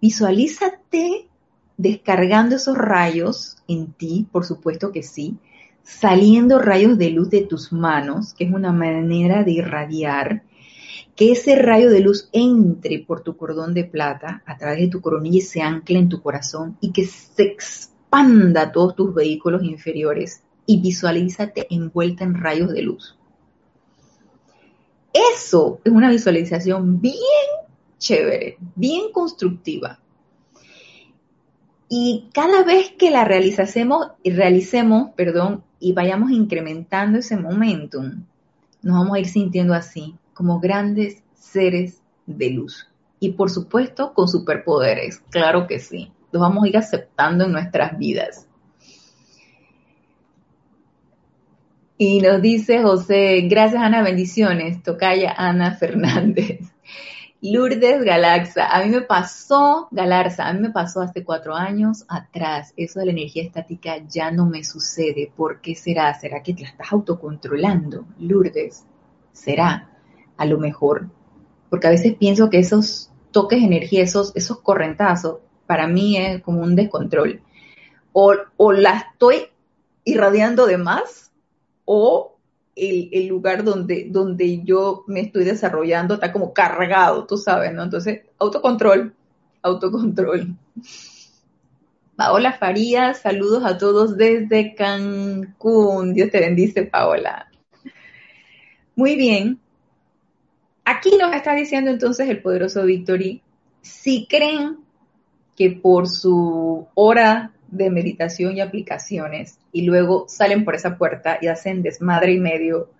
Visualízate 0.00 1.28
descargando 1.76 2.56
esos 2.56 2.76
rayos 2.76 3.58
en 3.68 3.92
ti, 3.92 4.26
por 4.30 4.44
supuesto 4.44 4.92
que 4.92 5.02
sí, 5.02 5.36
saliendo 5.86 6.58
rayos 6.58 6.98
de 6.98 7.10
luz 7.10 7.30
de 7.30 7.42
tus 7.42 7.72
manos, 7.72 8.34
que 8.34 8.44
es 8.44 8.52
una 8.52 8.72
manera 8.72 9.44
de 9.44 9.52
irradiar, 9.52 10.42
que 11.14 11.32
ese 11.32 11.54
rayo 11.54 11.90
de 11.90 12.00
luz 12.00 12.28
entre 12.32 12.98
por 12.98 13.20
tu 13.20 13.36
cordón 13.36 13.72
de 13.72 13.84
plata 13.84 14.42
a 14.46 14.58
través 14.58 14.80
de 14.80 14.88
tu 14.88 15.00
coronilla 15.00 15.38
y 15.38 15.42
se 15.42 15.62
ancle 15.62 15.98
en 15.98 16.08
tu 16.08 16.20
corazón 16.20 16.76
y 16.80 16.92
que 16.92 17.06
se 17.06 17.44
expanda 17.44 18.62
a 18.62 18.72
todos 18.72 18.96
tus 18.96 19.14
vehículos 19.14 19.62
inferiores 19.62 20.42
y 20.66 20.80
visualízate 20.80 21.68
envuelta 21.70 22.24
en 22.24 22.34
rayos 22.34 22.72
de 22.72 22.82
luz. 22.82 23.16
Eso 25.34 25.80
es 25.84 25.92
una 25.92 26.10
visualización 26.10 27.00
bien 27.00 27.14
chévere, 27.98 28.58
bien 28.74 29.12
constructiva. 29.12 30.00
Y 31.88 32.28
cada 32.34 32.64
vez 32.64 32.90
que 32.98 33.12
la 33.12 33.24
realicemos, 33.24 34.08
realicemos 34.24 35.10
perdón, 35.16 35.62
y 35.78 35.92
vayamos 35.92 36.30
incrementando 36.30 37.18
ese 37.18 37.36
momentum, 37.36 38.24
nos 38.82 38.98
vamos 38.98 39.16
a 39.16 39.20
ir 39.20 39.26
sintiendo 39.26 39.74
así, 39.74 40.14
como 40.32 40.60
grandes 40.60 41.22
seres 41.34 42.00
de 42.26 42.50
luz. 42.50 42.88
Y 43.18 43.32
por 43.32 43.50
supuesto, 43.50 44.12
con 44.14 44.28
superpoderes, 44.28 45.22
claro 45.30 45.66
que 45.66 45.78
sí. 45.78 46.12
Los 46.32 46.40
vamos 46.40 46.64
a 46.64 46.68
ir 46.68 46.76
aceptando 46.76 47.44
en 47.44 47.52
nuestras 47.52 47.98
vidas. 47.98 48.46
Y 51.98 52.20
nos 52.20 52.42
dice 52.42 52.82
José, 52.82 53.40
gracias 53.48 53.82
Ana, 53.82 54.02
bendiciones, 54.02 54.82
tocaya 54.82 55.32
Ana 55.36 55.76
Fernández. 55.76 56.60
Lourdes 57.42 58.02
Galaxa, 58.02 58.66
a 58.66 58.82
mí 58.82 58.90
me 58.90 59.02
pasó, 59.02 59.88
Galarza, 59.90 60.48
a 60.48 60.52
mí 60.54 60.60
me 60.60 60.70
pasó 60.70 61.02
hace 61.02 61.22
cuatro 61.22 61.54
años 61.54 62.04
atrás, 62.08 62.72
eso 62.76 63.00
de 63.00 63.06
la 63.06 63.12
energía 63.12 63.42
estática 63.42 63.98
ya 64.08 64.30
no 64.30 64.46
me 64.46 64.64
sucede. 64.64 65.30
¿Por 65.36 65.60
qué 65.60 65.74
será? 65.74 66.12
¿Será 66.18 66.42
que 66.42 66.54
te 66.54 66.62
la 66.62 66.70
estás 66.70 66.92
autocontrolando, 66.92 68.06
Lourdes? 68.18 68.84
¿Será? 69.32 69.90
A 70.36 70.46
lo 70.46 70.58
mejor. 70.58 71.10
Porque 71.68 71.86
a 71.86 71.90
veces 71.90 72.14
pienso 72.14 72.48
que 72.48 72.58
esos 72.58 73.10
toques 73.32 73.60
de 73.60 73.66
energía, 73.66 74.02
esos, 74.02 74.32
esos 74.34 74.60
correntazos, 74.60 75.38
para 75.66 75.86
mí 75.86 76.16
es 76.16 76.42
como 76.42 76.62
un 76.62 76.74
descontrol. 76.74 77.42
O, 78.12 78.34
o 78.56 78.72
la 78.72 79.08
estoy 79.12 79.48
irradiando 80.04 80.66
de 80.66 80.78
más 80.78 81.32
o 81.84 82.35
el, 82.76 83.26
lugar 83.26 83.64
donde, 83.64 84.06
donde 84.10 84.62
yo 84.62 85.04
me 85.06 85.20
estoy 85.20 85.44
desarrollando 85.44 86.14
está 86.14 86.32
como 86.32 86.52
cargado, 86.52 87.26
tú 87.26 87.38
sabes, 87.38 87.72
¿no? 87.72 87.82
Entonces, 87.82 88.22
autocontrol, 88.38 89.14
autocontrol. 89.62 90.54
Paola 92.16 92.52
Farías, 92.52 93.20
saludos 93.20 93.64
a 93.64 93.78
todos 93.78 94.16
desde 94.16 94.74
Cancún. 94.74 96.14
Dios 96.14 96.30
te 96.30 96.40
bendice, 96.40 96.84
Paola. 96.84 97.50
Muy 98.94 99.16
bien. 99.16 99.58
Aquí 100.84 101.16
nos 101.18 101.34
está 101.34 101.54
diciendo 101.54 101.90
entonces 101.90 102.28
el 102.28 102.40
poderoso 102.40 102.84
Victory, 102.84 103.42
si 103.80 104.26
creen 104.26 104.78
que 105.56 105.70
por 105.70 106.08
su 106.08 106.86
hora 106.94 107.52
de 107.68 107.90
meditación 107.90 108.56
y 108.56 108.60
aplicaciones 108.60 109.58
y 109.72 109.82
luego 109.82 110.26
salen 110.28 110.64
por 110.64 110.74
esa 110.74 110.96
puerta 110.96 111.38
y 111.40 111.48
hacen 111.48 111.82
desmadre 111.82 112.32
y 112.32 112.40
medio, 112.40 112.90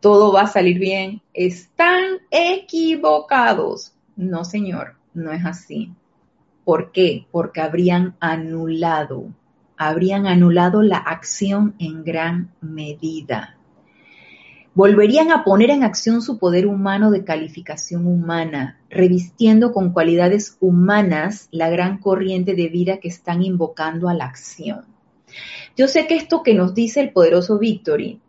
todo 0.00 0.32
va 0.32 0.42
a 0.42 0.46
salir 0.46 0.78
bien. 0.78 1.22
Están 1.32 2.04
equivocados. 2.30 3.94
No, 4.16 4.44
señor, 4.44 4.96
no 5.14 5.32
es 5.32 5.44
así. 5.44 5.92
¿Por 6.64 6.92
qué? 6.92 7.26
Porque 7.30 7.60
habrían 7.60 8.16
anulado, 8.20 9.26
habrían 9.76 10.26
anulado 10.26 10.82
la 10.82 10.98
acción 10.98 11.74
en 11.78 12.04
gran 12.04 12.50
medida 12.60 13.56
volverían 14.74 15.30
a 15.30 15.44
poner 15.44 15.70
en 15.70 15.84
acción 15.84 16.20
su 16.20 16.38
poder 16.38 16.66
humano 16.66 17.10
de 17.10 17.24
calificación 17.24 18.06
humana, 18.06 18.80
revistiendo 18.90 19.72
con 19.72 19.92
cualidades 19.92 20.56
humanas 20.60 21.48
la 21.52 21.70
gran 21.70 21.98
corriente 21.98 22.54
de 22.54 22.68
vida 22.68 22.98
que 22.98 23.08
están 23.08 23.42
invocando 23.42 24.08
a 24.08 24.14
la 24.14 24.24
acción. 24.24 24.84
Yo 25.76 25.88
sé 25.88 26.06
que 26.06 26.16
esto 26.16 26.42
que 26.42 26.54
nos 26.54 26.74
dice 26.74 27.00
el 27.00 27.12
poderoso 27.12 27.58
Victory 27.58 28.20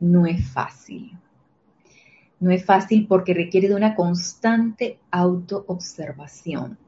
no 0.00 0.26
es 0.26 0.48
fácil. 0.50 1.12
No 2.38 2.50
es 2.50 2.64
fácil 2.64 3.06
porque 3.06 3.32
requiere 3.32 3.68
de 3.68 3.74
una 3.74 3.94
constante 3.94 4.98
autoobservación. 5.10 6.78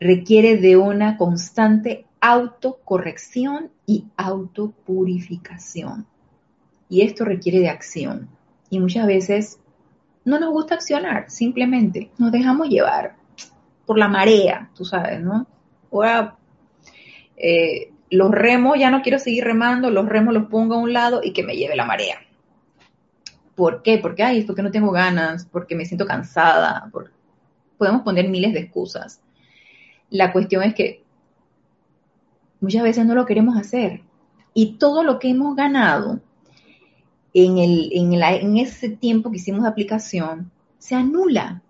Requiere 0.00 0.56
de 0.56 0.76
una 0.76 1.16
constante 1.16 2.06
autocorrección 2.20 3.70
y 3.88 4.04
autopurificación. 4.18 6.06
Y 6.90 7.00
esto 7.00 7.24
requiere 7.24 7.58
de 7.58 7.70
acción. 7.70 8.28
Y 8.68 8.80
muchas 8.80 9.06
veces 9.06 9.58
no 10.26 10.38
nos 10.38 10.50
gusta 10.50 10.74
accionar, 10.74 11.30
simplemente 11.30 12.10
nos 12.18 12.30
dejamos 12.30 12.68
llevar 12.68 13.16
por 13.86 13.98
la 13.98 14.08
marea, 14.08 14.70
tú 14.76 14.84
sabes, 14.84 15.22
¿no? 15.22 15.46
Ahora, 15.90 16.36
eh, 17.38 17.90
los 18.10 18.30
remos, 18.30 18.78
ya 18.78 18.90
no 18.90 19.00
quiero 19.00 19.18
seguir 19.18 19.44
remando, 19.44 19.90
los 19.90 20.06
remos 20.06 20.34
los 20.34 20.48
pongo 20.48 20.74
a 20.74 20.78
un 20.78 20.92
lado 20.92 21.22
y 21.24 21.32
que 21.32 21.42
me 21.42 21.56
lleve 21.56 21.74
la 21.74 21.86
marea. 21.86 22.18
¿Por 23.54 23.82
qué? 23.82 23.96
Porque, 23.96 24.22
ay, 24.22 24.44
porque 24.44 24.62
no 24.62 24.70
tengo 24.70 24.90
ganas, 24.92 25.46
porque 25.50 25.74
me 25.74 25.86
siento 25.86 26.04
cansada, 26.04 26.90
podemos 27.78 28.02
poner 28.02 28.28
miles 28.28 28.52
de 28.52 28.60
excusas. 28.60 29.22
La 30.10 30.30
cuestión 30.30 30.62
es 30.62 30.74
que 30.74 31.07
muchas 32.60 32.82
veces 32.82 33.06
no 33.06 33.14
lo 33.14 33.26
queremos 33.26 33.56
hacer. 33.56 34.02
Y 34.54 34.78
todo 34.78 35.02
lo 35.02 35.18
que 35.18 35.30
hemos 35.30 35.54
ganado, 35.54 36.20
en, 37.34 37.58
el, 37.58 37.90
en, 37.92 38.12
en 38.12 38.56
ese 38.58 38.88
tiempo 38.88 39.30
que 39.30 39.36
hicimos 39.36 39.62
de 39.62 39.68
aplicación, 39.68 40.50
se 40.78 40.94
anula. 40.94 41.62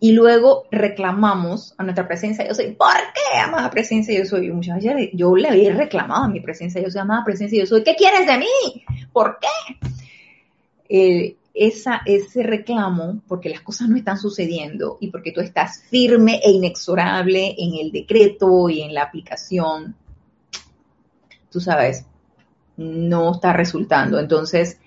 Y 0.00 0.12
luego 0.12 0.64
reclamamos 0.70 1.74
a 1.76 1.82
nuestra 1.82 2.06
presencia 2.06 2.46
yo 2.46 2.54
soy. 2.54 2.72
¿Por 2.72 2.94
qué, 3.14 3.38
amada 3.40 3.68
presencia 3.70 4.16
yo 4.16 4.24
soy? 4.24 4.50
Muchas 4.52 4.76
veces 4.76 5.10
yo 5.12 5.34
le 5.34 5.48
había 5.48 5.74
reclamado 5.74 6.24
a 6.24 6.28
mi 6.28 6.40
presencia 6.40 6.80
yo 6.80 6.90
soy, 6.90 7.00
amada 7.00 7.24
presencia 7.24 7.58
yo 7.58 7.66
soy. 7.66 7.82
¿Qué 7.82 7.96
quieres 7.96 8.26
de 8.26 8.38
mí? 8.38 8.84
¿Por 9.12 9.38
qué? 9.40 9.88
Eh, 10.88 11.36
esa, 11.58 12.02
ese 12.06 12.42
reclamo, 12.42 13.22
porque 13.26 13.48
las 13.48 13.60
cosas 13.60 13.88
no 13.88 13.96
están 13.96 14.18
sucediendo 14.18 14.98
y 15.00 15.10
porque 15.10 15.32
tú 15.32 15.40
estás 15.40 15.82
firme 15.90 16.40
e 16.44 16.50
inexorable 16.50 17.54
en 17.58 17.74
el 17.74 17.90
decreto 17.90 18.68
y 18.68 18.82
en 18.82 18.94
la 18.94 19.02
aplicación, 19.02 19.96
tú 21.50 21.60
sabes, 21.60 22.06
no 22.76 23.32
está 23.32 23.52
resultando. 23.52 24.18
Entonces, 24.18 24.78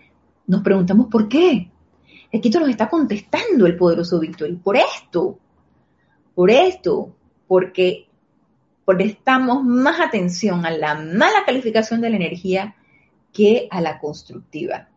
nos 0.47 0.61
preguntamos 0.61 1.07
por 1.07 1.27
qué. 1.27 1.69
Aquí 2.33 2.49
nos 2.49 2.69
está 2.69 2.89
contestando 2.89 3.65
el 3.65 3.75
poderoso 3.75 4.19
Víctor. 4.19 4.57
Por 4.61 4.77
esto, 4.77 5.37
por 6.33 6.49
esto, 6.49 7.13
porque 7.47 8.07
prestamos 8.85 9.63
más 9.63 9.99
atención 9.99 10.65
a 10.65 10.71
la 10.71 10.95
mala 10.95 11.43
calificación 11.45 11.99
de 12.01 12.09
la 12.09 12.15
energía 12.15 12.75
que 13.33 13.67
a 13.69 13.81
la 13.81 13.99
constructiva. 13.99 14.90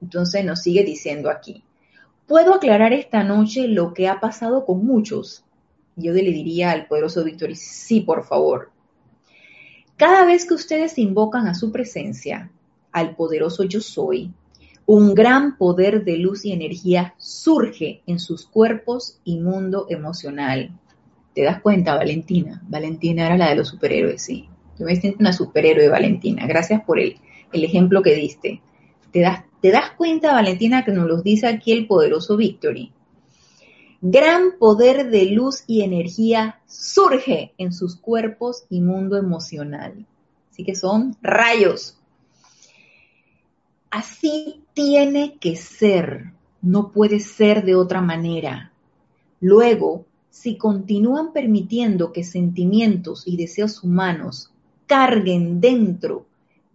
Entonces 0.00 0.44
nos 0.44 0.62
sigue 0.62 0.84
diciendo 0.84 1.30
aquí, 1.30 1.64
puedo 2.26 2.54
aclarar 2.54 2.92
esta 2.92 3.24
noche 3.24 3.68
lo 3.68 3.94
que 3.94 4.08
ha 4.08 4.20
pasado 4.20 4.64
con 4.64 4.84
muchos. 4.84 5.44
Yo 5.96 6.12
le 6.12 6.22
diría 6.22 6.70
al 6.70 6.86
poderoso 6.86 7.24
Víctor, 7.24 7.56
sí, 7.56 8.00
por 8.00 8.24
favor. 8.24 8.70
Cada 9.96 10.24
vez 10.24 10.46
que 10.46 10.54
ustedes 10.54 10.96
invocan 10.98 11.48
a 11.48 11.54
su 11.54 11.72
presencia, 11.72 12.52
al 12.92 13.16
poderoso 13.16 13.64
yo 13.64 13.80
soy, 13.80 14.32
un 14.86 15.12
gran 15.12 15.58
poder 15.58 16.04
de 16.04 16.16
luz 16.16 16.44
y 16.44 16.52
energía 16.52 17.14
surge 17.18 18.02
en 18.06 18.18
sus 18.18 18.46
cuerpos 18.46 19.18
y 19.24 19.38
mundo 19.38 19.86
emocional. 19.90 20.70
¿Te 21.34 21.42
das 21.42 21.60
cuenta, 21.60 21.96
Valentina? 21.96 22.62
Valentina 22.68 23.26
era 23.26 23.36
la 23.36 23.50
de 23.50 23.56
los 23.56 23.68
superhéroes, 23.68 24.22
sí. 24.22 24.48
Yo 24.78 24.86
me 24.86 24.96
siento 24.96 25.18
una 25.20 25.32
superhéroe, 25.32 25.88
Valentina. 25.88 26.46
Gracias 26.46 26.82
por 26.84 26.98
el, 27.00 27.16
el 27.52 27.64
ejemplo 27.64 28.02
que 28.02 28.14
diste. 28.14 28.62
¿Te 29.12 29.20
das, 29.20 29.44
¿Te 29.60 29.70
das 29.70 29.90
cuenta, 29.96 30.32
Valentina, 30.32 30.84
que 30.84 30.92
nos 30.92 31.06
lo 31.06 31.22
dice 31.22 31.46
aquí 31.46 31.72
el 31.72 31.86
poderoso 31.86 32.36
Victory? 32.36 32.92
Gran 34.00 34.58
poder 34.58 35.10
de 35.10 35.26
luz 35.26 35.64
y 35.66 35.82
energía 35.82 36.60
surge 36.66 37.52
en 37.58 37.72
sus 37.72 37.96
cuerpos 37.96 38.64
y 38.70 38.80
mundo 38.80 39.16
emocional. 39.16 40.06
Así 40.50 40.64
que 40.64 40.76
son 40.76 41.16
rayos, 41.20 41.98
Así 43.90 44.64
tiene 44.74 45.38
que 45.38 45.56
ser, 45.56 46.32
no 46.60 46.92
puede 46.92 47.20
ser 47.20 47.64
de 47.64 47.74
otra 47.74 48.02
manera. 48.02 48.70
Luego, 49.40 50.04
si 50.28 50.58
continúan 50.58 51.32
permitiendo 51.32 52.12
que 52.12 52.22
sentimientos 52.22 53.22
y 53.26 53.38
deseos 53.38 53.82
humanos 53.82 54.52
carguen 54.86 55.60
dentro 55.60 56.26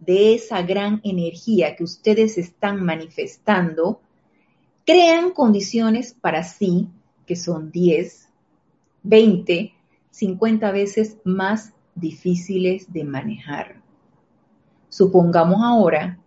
de 0.04 0.34
esa 0.34 0.62
gran 0.62 1.00
energía 1.04 1.76
que 1.76 1.84
ustedes 1.84 2.38
están 2.38 2.84
manifestando, 2.84 4.00
crean 4.84 5.30
condiciones 5.30 6.14
para 6.14 6.42
sí 6.42 6.88
que 7.26 7.36
son 7.36 7.70
10, 7.70 8.28
20, 9.02 9.72
50 10.10 10.72
veces 10.72 11.16
más 11.24 11.72
difíciles 11.94 12.92
de 12.92 13.04
manejar. 13.04 13.82
Supongamos 14.88 15.62
ahora 15.62 16.18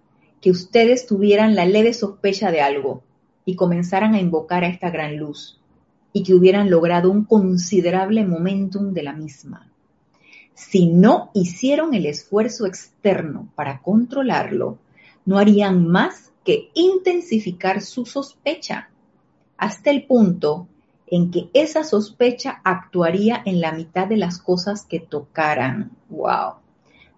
que 0.41 0.51
ustedes 0.51 1.05
tuvieran 1.05 1.55
la 1.55 1.65
leve 1.65 1.93
sospecha 1.93 2.51
de 2.51 2.61
algo 2.61 3.03
y 3.45 3.55
comenzaran 3.55 4.13
a 4.13 4.19
invocar 4.19 4.63
a 4.63 4.67
esta 4.67 4.89
gran 4.89 5.17
luz 5.17 5.61
y 6.13 6.23
que 6.23 6.34
hubieran 6.34 6.69
logrado 6.69 7.11
un 7.11 7.25
considerable 7.25 8.25
momentum 8.25 8.93
de 8.93 9.03
la 9.03 9.13
misma. 9.13 9.66
Si 10.58 10.88
no 10.88 11.30
hicieron 11.36 11.93
el 11.93 12.08
esfuerzo 12.08 12.66
externo 12.66 13.47
para 13.53 13.84
controlarlo, 13.84 14.80
no 15.24 15.38
harían 15.38 15.88
más 15.88 16.32
que 16.43 16.72
intensificar 16.74 17.82
su 17.82 18.08
sospecha 18.08 18.89
hasta 19.55 19.91
el 19.91 20.08
punto 20.08 20.68
en 21.05 21.30
que 21.30 21.51
esa 21.53 21.84
sospecha 21.84 22.60
actuaría 22.64 23.39
en 23.45 23.62
la 23.62 23.72
mitad 23.72 24.08
de 24.08 24.18
las 24.18 24.39
cosas 24.39 24.84
que 24.84 24.99
tocaran. 24.99 25.91
¡Wow! 26.10 26.55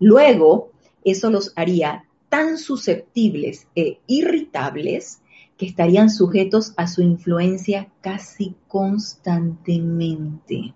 Luego, 0.01 0.71
eso 1.05 1.29
los 1.29 1.53
haría 1.55 2.03
tan 2.27 2.57
susceptibles 2.57 3.67
e 3.73 4.01
irritables 4.05 5.21
que 5.57 5.65
estarían 5.65 6.09
sujetos 6.09 6.73
a 6.75 6.87
su 6.87 7.01
influencia 7.01 7.87
casi 8.01 8.53
constantemente. 8.67 10.73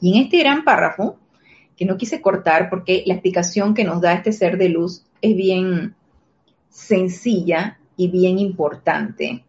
Y 0.00 0.16
en 0.16 0.24
este 0.24 0.38
gran 0.38 0.64
párrafo, 0.64 1.18
que 1.76 1.84
no 1.84 1.96
quise 1.96 2.20
cortar 2.20 2.68
porque 2.68 3.02
la 3.06 3.14
explicación 3.14 3.74
que 3.74 3.84
nos 3.84 4.00
da 4.00 4.12
este 4.12 4.32
ser 4.32 4.58
de 4.58 4.68
luz 4.68 5.04
es 5.22 5.36
bien 5.36 5.94
sencilla 6.68 7.78
y 7.96 8.08
bien 8.08 8.38
importante. 8.38 9.44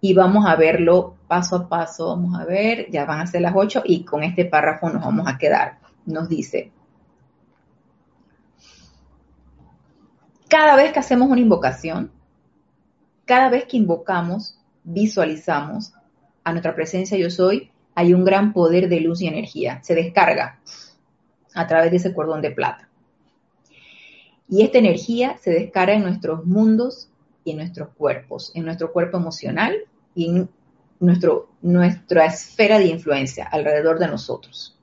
Y 0.00 0.14
vamos 0.14 0.46
a 0.46 0.56
verlo 0.56 1.16
paso 1.26 1.56
a 1.56 1.68
paso. 1.68 2.08
Vamos 2.08 2.38
a 2.38 2.44
ver, 2.44 2.90
ya 2.90 3.04
van 3.04 3.20
a 3.20 3.26
ser 3.26 3.40
las 3.40 3.54
8 3.56 3.82
y 3.84 4.04
con 4.04 4.22
este 4.22 4.44
párrafo 4.44 4.90
nos 4.90 5.02
vamos 5.02 5.26
a 5.26 5.38
quedar. 5.38 5.78
Nos 6.06 6.28
dice, 6.28 6.72
Cada 10.54 10.76
vez 10.76 10.92
que 10.92 11.00
hacemos 11.00 11.28
una 11.28 11.40
invocación, 11.40 12.12
cada 13.24 13.48
vez 13.48 13.64
que 13.64 13.76
invocamos, 13.76 14.56
visualizamos 14.84 15.94
a 16.44 16.52
nuestra 16.52 16.76
presencia 16.76 17.18
yo 17.18 17.28
soy, 17.28 17.72
hay 17.94 18.14
un 18.14 18.24
gran 18.24 18.52
poder 18.52 18.88
de 18.88 19.00
luz 19.00 19.20
y 19.22 19.26
energía. 19.26 19.80
Se 19.82 19.94
descarga 19.94 20.60
a 21.54 21.66
través 21.66 21.90
de 21.90 21.98
ese 21.98 22.14
cordón 22.14 22.42
de 22.42 22.50
plata. 22.50 22.88
Y 24.48 24.62
esta 24.62 24.78
energía 24.78 25.36
se 25.40 25.50
descarga 25.50 25.94
en 25.94 26.02
nuestros 26.02 26.44
mundos 26.44 27.08
y 27.44 27.52
en 27.52 27.58
nuestros 27.58 27.88
cuerpos, 27.96 28.52
en 28.54 28.64
nuestro 28.64 28.92
cuerpo 28.92 29.16
emocional 29.16 29.76
y 30.14 30.28
en 30.28 30.48
nuestro, 31.00 31.50
nuestra 31.62 32.26
esfera 32.26 32.78
de 32.78 32.86
influencia 32.86 33.46
alrededor 33.46 33.98
de 33.98 34.08
nosotros. 34.08 34.78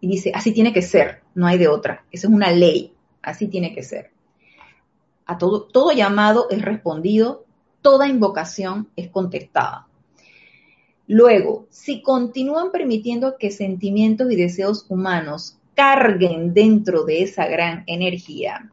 Y 0.00 0.08
dice, 0.08 0.32
así 0.34 0.52
tiene 0.52 0.72
que 0.72 0.82
ser, 0.82 1.22
no 1.34 1.46
hay 1.46 1.58
de 1.58 1.68
otra. 1.68 2.04
Esa 2.10 2.26
es 2.26 2.32
una 2.32 2.50
ley, 2.50 2.94
así 3.22 3.48
tiene 3.48 3.74
que 3.74 3.82
ser 3.82 4.10
todo, 5.38 5.62
todo 5.62 5.92
llamado 5.92 6.48
es 6.50 6.62
respondido, 6.62 7.44
toda 7.82 8.08
invocación 8.08 8.88
es 8.96 9.10
contestada. 9.10 9.86
Luego, 11.12 11.66
si 11.70 12.02
continúan 12.02 12.70
permitiendo 12.70 13.36
que 13.36 13.50
sentimientos 13.50 14.30
y 14.30 14.36
deseos 14.36 14.86
humanos 14.88 15.58
carguen 15.74 16.54
dentro 16.54 17.02
de 17.02 17.24
esa 17.24 17.48
gran 17.48 17.82
energía 17.88 18.70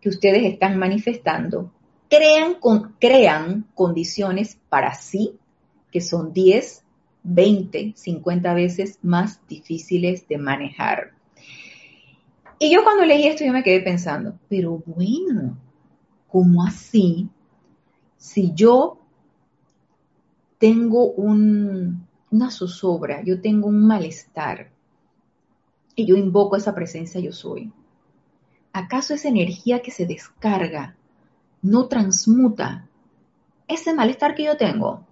que 0.00 0.08
ustedes 0.08 0.50
están 0.50 0.78
manifestando, 0.78 1.70
crean, 2.08 2.56
crean 2.98 3.66
condiciones 3.74 4.58
para 4.70 4.94
sí 4.94 5.34
que 5.92 6.00
son 6.00 6.32
10, 6.32 6.82
20, 7.24 7.92
50 7.94 8.54
veces 8.54 8.98
más 9.02 9.46
difíciles 9.48 10.26
de 10.28 10.38
manejar. 10.38 11.12
Y 12.58 12.72
yo 12.72 12.84
cuando 12.84 13.04
leí 13.04 13.26
esto 13.26 13.44
yo 13.44 13.52
me 13.52 13.62
quedé 13.62 13.80
pensando, 13.80 14.38
pero 14.48 14.82
bueno, 14.86 15.58
¿cómo 16.26 16.64
así? 16.64 17.28
Si 18.16 18.54
yo 18.54 18.97
tengo 20.58 21.10
una 21.12 22.50
zozobra, 22.50 23.22
yo 23.22 23.40
tengo 23.40 23.68
un 23.68 23.86
malestar 23.86 24.70
y 25.94 26.06
yo 26.06 26.16
invoco 26.16 26.56
esa 26.56 26.74
presencia 26.74 27.20
yo 27.20 27.32
soy, 27.32 27.72
¿acaso 28.72 29.14
esa 29.14 29.28
energía 29.28 29.80
que 29.80 29.90
se 29.90 30.06
descarga 30.06 30.96
no 31.62 31.86
transmuta 31.88 32.86
ese 33.66 33.94
malestar 33.94 34.34
que 34.34 34.44
yo 34.44 34.56
tengo? 34.56 35.06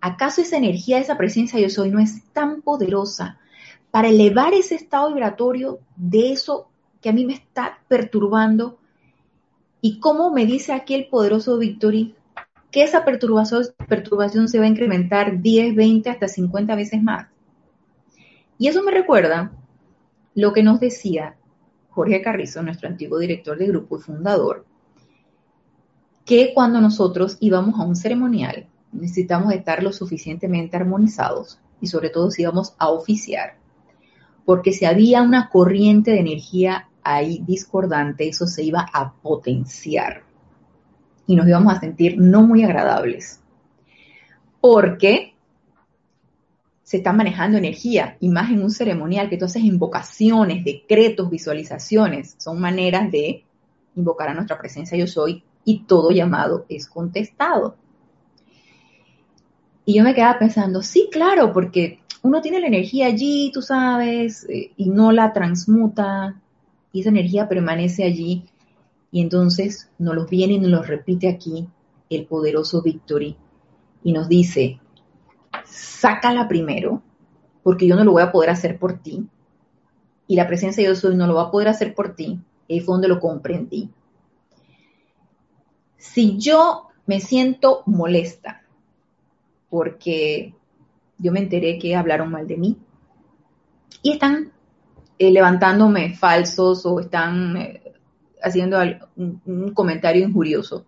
¿Acaso 0.00 0.42
esa 0.42 0.56
energía, 0.56 0.98
esa 0.98 1.16
presencia 1.16 1.58
yo 1.58 1.70
soy 1.70 1.90
no 1.90 1.98
es 1.98 2.24
tan 2.32 2.60
poderosa 2.62 3.38
para 3.90 4.08
elevar 4.08 4.54
ese 4.54 4.74
estado 4.74 5.08
vibratorio 5.08 5.78
de 5.96 6.32
eso 6.32 6.68
que 7.00 7.10
a 7.10 7.12
mí 7.12 7.24
me 7.24 7.34
está 7.34 7.78
perturbando. 7.86 8.78
Y 9.80 10.00
cómo 10.00 10.32
me 10.32 10.46
dice 10.46 10.72
aquí 10.72 10.94
el 10.94 11.06
poderoso 11.06 11.58
Victory 11.58 12.16
que 12.74 12.82
esa 12.82 13.04
perturbación, 13.04 14.48
se 14.48 14.58
va 14.58 14.64
a 14.64 14.68
incrementar 14.68 15.40
10, 15.40 15.76
20, 15.76 16.10
hasta 16.10 16.26
50 16.26 16.74
veces 16.74 17.00
más. 17.00 17.28
Y 18.58 18.66
eso 18.66 18.82
me 18.82 18.90
recuerda 18.90 19.52
lo 20.34 20.52
que 20.52 20.64
nos 20.64 20.80
decía 20.80 21.36
Jorge 21.90 22.20
Carrizo, 22.20 22.64
nuestro 22.64 22.88
antiguo 22.88 23.20
director 23.20 23.56
de 23.56 23.68
grupo 23.68 23.96
y 23.96 24.00
fundador, 24.00 24.66
que 26.24 26.50
cuando 26.52 26.80
nosotros 26.80 27.36
íbamos 27.38 27.78
a 27.78 27.84
un 27.84 27.94
ceremonial 27.94 28.66
necesitamos 28.90 29.52
estar 29.52 29.80
lo 29.80 29.92
suficientemente 29.92 30.76
armonizados 30.76 31.60
y 31.80 31.86
sobre 31.86 32.10
todo 32.10 32.32
si 32.32 32.42
íbamos 32.42 32.74
a 32.78 32.88
oficiar 32.88 33.56
porque 34.44 34.72
si 34.72 34.84
había 34.84 35.22
una 35.22 35.48
corriente 35.48 36.10
de 36.10 36.18
energía 36.18 36.88
ahí 37.04 37.40
discordante, 37.46 38.28
eso 38.28 38.48
se 38.48 38.64
iba 38.64 38.84
a 38.92 39.12
potenciar 39.12 40.24
y 41.26 41.36
nos 41.36 41.46
íbamos 41.46 41.74
a 41.74 41.80
sentir 41.80 42.16
no 42.18 42.42
muy 42.42 42.64
agradables. 42.64 43.40
Porque 44.60 45.34
se 46.82 46.98
está 46.98 47.12
manejando 47.12 47.56
energía 47.56 48.16
y 48.20 48.28
más 48.28 48.50
en 48.50 48.62
un 48.62 48.70
ceremonial 48.70 49.28
que 49.28 49.38
tú 49.38 49.46
haces 49.46 49.64
invocaciones, 49.64 50.64
decretos, 50.64 51.30
visualizaciones, 51.30 52.36
son 52.38 52.60
maneras 52.60 53.10
de 53.10 53.44
invocar 53.96 54.28
a 54.28 54.34
nuestra 54.34 54.58
presencia 54.58 54.98
yo 54.98 55.06
soy 55.06 55.42
y 55.64 55.84
todo 55.84 56.10
llamado 56.10 56.66
es 56.68 56.86
contestado. 56.86 57.76
Y 59.86 59.94
yo 59.94 60.04
me 60.04 60.14
quedaba 60.14 60.38
pensando, 60.38 60.82
sí, 60.82 61.08
claro, 61.10 61.52
porque 61.52 62.00
uno 62.22 62.40
tiene 62.40 62.60
la 62.60 62.68
energía 62.68 63.06
allí, 63.06 63.50
tú 63.52 63.60
sabes, 63.60 64.46
eh, 64.48 64.72
y 64.76 64.88
no 64.88 65.12
la 65.12 65.32
transmuta, 65.32 66.40
y 66.92 67.00
esa 67.00 67.10
energía 67.10 67.48
permanece 67.48 68.04
allí, 68.04 68.44
y 69.14 69.20
entonces 69.20 69.88
nos 69.96 70.16
los 70.16 70.28
viene 70.28 70.54
y 70.54 70.58
nos 70.58 70.72
los 70.72 70.88
repite 70.88 71.28
aquí 71.28 71.68
el 72.10 72.26
poderoso 72.26 72.82
Victory, 72.82 73.36
y 74.02 74.12
nos 74.12 74.28
dice, 74.28 74.80
sácala 75.64 76.48
primero, 76.48 77.00
porque 77.62 77.86
yo 77.86 77.94
no 77.94 78.02
lo 78.02 78.10
voy 78.10 78.22
a 78.22 78.32
poder 78.32 78.50
hacer 78.50 78.76
por 78.76 78.98
ti, 78.98 79.24
y 80.26 80.34
la 80.34 80.48
presencia 80.48 80.88
de 80.88 80.96
soy 80.96 81.14
no 81.14 81.28
lo 81.28 81.36
va 81.36 81.42
a 81.42 81.50
poder 81.52 81.68
hacer 81.68 81.94
por 81.94 82.16
ti, 82.16 82.40
y 82.66 82.80
fue 82.80 82.94
donde 82.94 83.06
lo 83.06 83.20
comprendí. 83.20 83.88
Si 85.96 86.36
yo 86.36 86.88
me 87.06 87.20
siento 87.20 87.84
molesta 87.86 88.64
porque 89.70 90.54
yo 91.18 91.30
me 91.30 91.38
enteré 91.38 91.78
que 91.78 91.94
hablaron 91.94 92.32
mal 92.32 92.48
de 92.48 92.56
mí 92.56 92.78
y 94.02 94.10
están 94.10 94.50
eh, 95.20 95.30
levantándome 95.30 96.16
falsos 96.16 96.84
o 96.84 96.98
están 96.98 97.56
eh, 97.56 97.83
haciendo 98.44 98.78
un, 99.16 99.72
comentario 99.74 100.26
injurioso. 100.26 100.84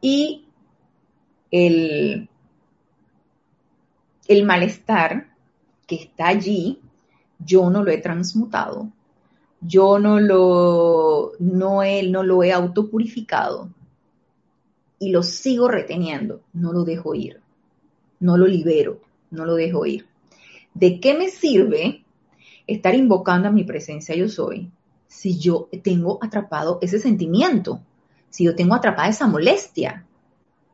Y 0.00 0.44
el, 1.50 2.28
el 4.28 4.44
malestar 4.44 5.28
que 5.86 5.96
está 5.96 6.28
allí, 6.28 6.80
yo 7.38 7.70
no 7.70 7.82
lo 7.84 7.90
he 7.90 7.98
transmutado, 7.98 8.90
yo 9.60 9.98
no 9.98 10.20
lo, 10.20 11.32
no, 11.38 11.80
no 11.82 12.22
lo 12.22 12.42
he 12.42 12.52
autopurificado. 12.52 13.70
Y 14.98 15.10
lo 15.10 15.22
sigo 15.22 15.68
reteniendo, 15.68 16.42
no 16.52 16.72
lo 16.72 16.84
dejo 16.84 17.14
ir, 17.14 17.40
no 18.20 18.36
lo 18.36 18.46
libero, 18.46 19.00
no 19.30 19.44
lo 19.44 19.54
dejo 19.54 19.86
ir. 19.86 20.06
¿De 20.72 21.00
qué 21.00 21.14
me 21.14 21.28
sirve 21.28 22.04
estar 22.66 22.94
invocando 22.94 23.48
a 23.48 23.52
mi 23.52 23.64
presencia 23.64 24.14
yo 24.14 24.28
soy 24.28 24.70
si 25.14 25.38
yo 25.38 25.68
tengo 25.82 26.18
atrapado 26.20 26.78
ese 26.82 26.98
sentimiento, 26.98 27.80
si 28.30 28.44
yo 28.44 28.56
tengo 28.56 28.74
atrapada 28.74 29.08
esa 29.08 29.28
molestia? 29.28 30.04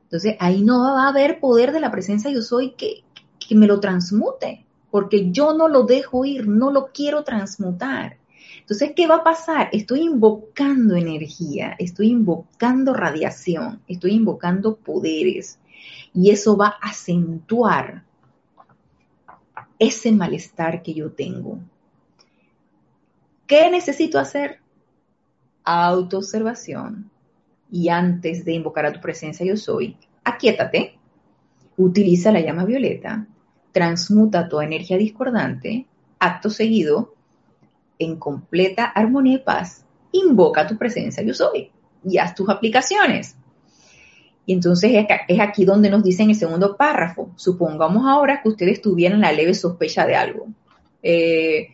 Entonces 0.05 0.36
ahí 0.41 0.62
no 0.62 0.80
va 0.82 1.05
a 1.05 1.09
haber 1.11 1.41
poder 1.41 1.72
de 1.72 1.80
la 1.80 1.91
presencia 1.91 2.30
yo 2.30 2.41
soy 2.41 2.70
que, 2.70 3.05
que 3.38 3.55
me 3.55 3.66
lo 3.66 3.80
transmute, 3.80 4.64
porque 4.91 5.30
yo 5.30 5.53
no 5.53 5.68
lo 5.68 5.82
dejo 5.82 6.24
ir, 6.24 6.49
no 6.49 6.72
lo 6.72 6.86
quiero 6.86 7.22
transmutar. 7.22 8.16
Entonces, 8.61 8.93
¿qué 8.97 9.07
va 9.07 9.16
a 9.16 9.24
pasar? 9.24 9.68
Estoy 9.72 10.01
invocando 10.01 10.97
energía, 10.97 11.76
estoy 11.78 12.09
invocando 12.09 12.95
radiación, 12.95 13.82
estoy 13.88 14.12
invocando 14.12 14.76
poderes 14.76 15.59
y 16.14 16.30
eso 16.30 16.57
va 16.57 16.68
a 16.80 16.88
acentuar 16.88 18.05
ese 19.78 20.12
malestar 20.12 20.82
que 20.82 20.95
yo 20.95 21.12
tengo. 21.12 21.59
¿Qué 23.51 23.69
necesito 23.69 24.21
hacer? 24.21 24.61
Autoobservación. 25.65 27.11
Y 27.69 27.89
antes 27.89 28.45
de 28.45 28.53
invocar 28.53 28.87
a 28.87 28.93
tu 28.93 29.01
presencia 29.01 29.45
yo 29.45 29.57
soy, 29.57 29.97
aquíétate, 30.23 30.97
utiliza 31.77 32.31
la 32.31 32.43
llama 32.43 32.65
violeta, 32.65 33.27
transmuta 33.73 34.49
tu 34.49 34.61
energía 34.61 34.97
discordante, 34.97 35.89
acto 36.21 36.49
seguido, 36.49 37.17
en 37.99 38.21
completa 38.21 38.85
armonía 38.85 39.35
y 39.35 39.39
paz, 39.39 39.85
invoca 40.13 40.69
tu 40.69 40.79
presencia 40.79 41.25
yo 41.25 41.35
soy 41.35 41.73
y 42.05 42.19
haz 42.19 42.37
tus 42.37 42.49
aplicaciones. 42.49 43.35
Y 44.47 44.53
entonces 44.53 44.93
es 45.27 45.41
aquí 45.41 45.65
donde 45.65 45.91
nos 45.91 46.05
dice 46.05 46.23
en 46.23 46.31
el 46.31 46.37
segundo 46.37 46.77
párrafo, 46.77 47.33
supongamos 47.35 48.07
ahora 48.07 48.43
que 48.43 48.49
ustedes 48.49 48.81
tuvieran 48.81 49.21
la 49.21 49.33
leve 49.33 49.55
sospecha 49.55 50.07
de 50.07 50.15
algo. 50.15 50.47
Eh, 51.03 51.71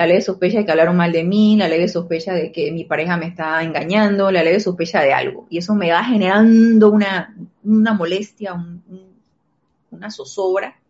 la 0.00 0.06
leve 0.06 0.22
sospecha 0.22 0.56
de 0.56 0.64
que 0.64 0.70
hablaron 0.70 0.96
mal 0.96 1.12
de 1.12 1.24
mí, 1.24 1.58
la 1.58 1.68
leve 1.68 1.86
sospecha 1.86 2.32
de 2.32 2.50
que 2.50 2.72
mi 2.72 2.84
pareja 2.84 3.18
me 3.18 3.26
está 3.26 3.62
engañando, 3.62 4.30
la 4.30 4.42
leve 4.42 4.58
sospecha 4.58 5.02
de 5.02 5.12
algo. 5.12 5.46
Y 5.50 5.58
eso 5.58 5.74
me 5.74 5.90
va 5.90 6.02
generando 6.02 6.90
una, 6.90 7.36
molestia, 7.62 8.54
una 9.90 10.10
zozobra. 10.10 10.80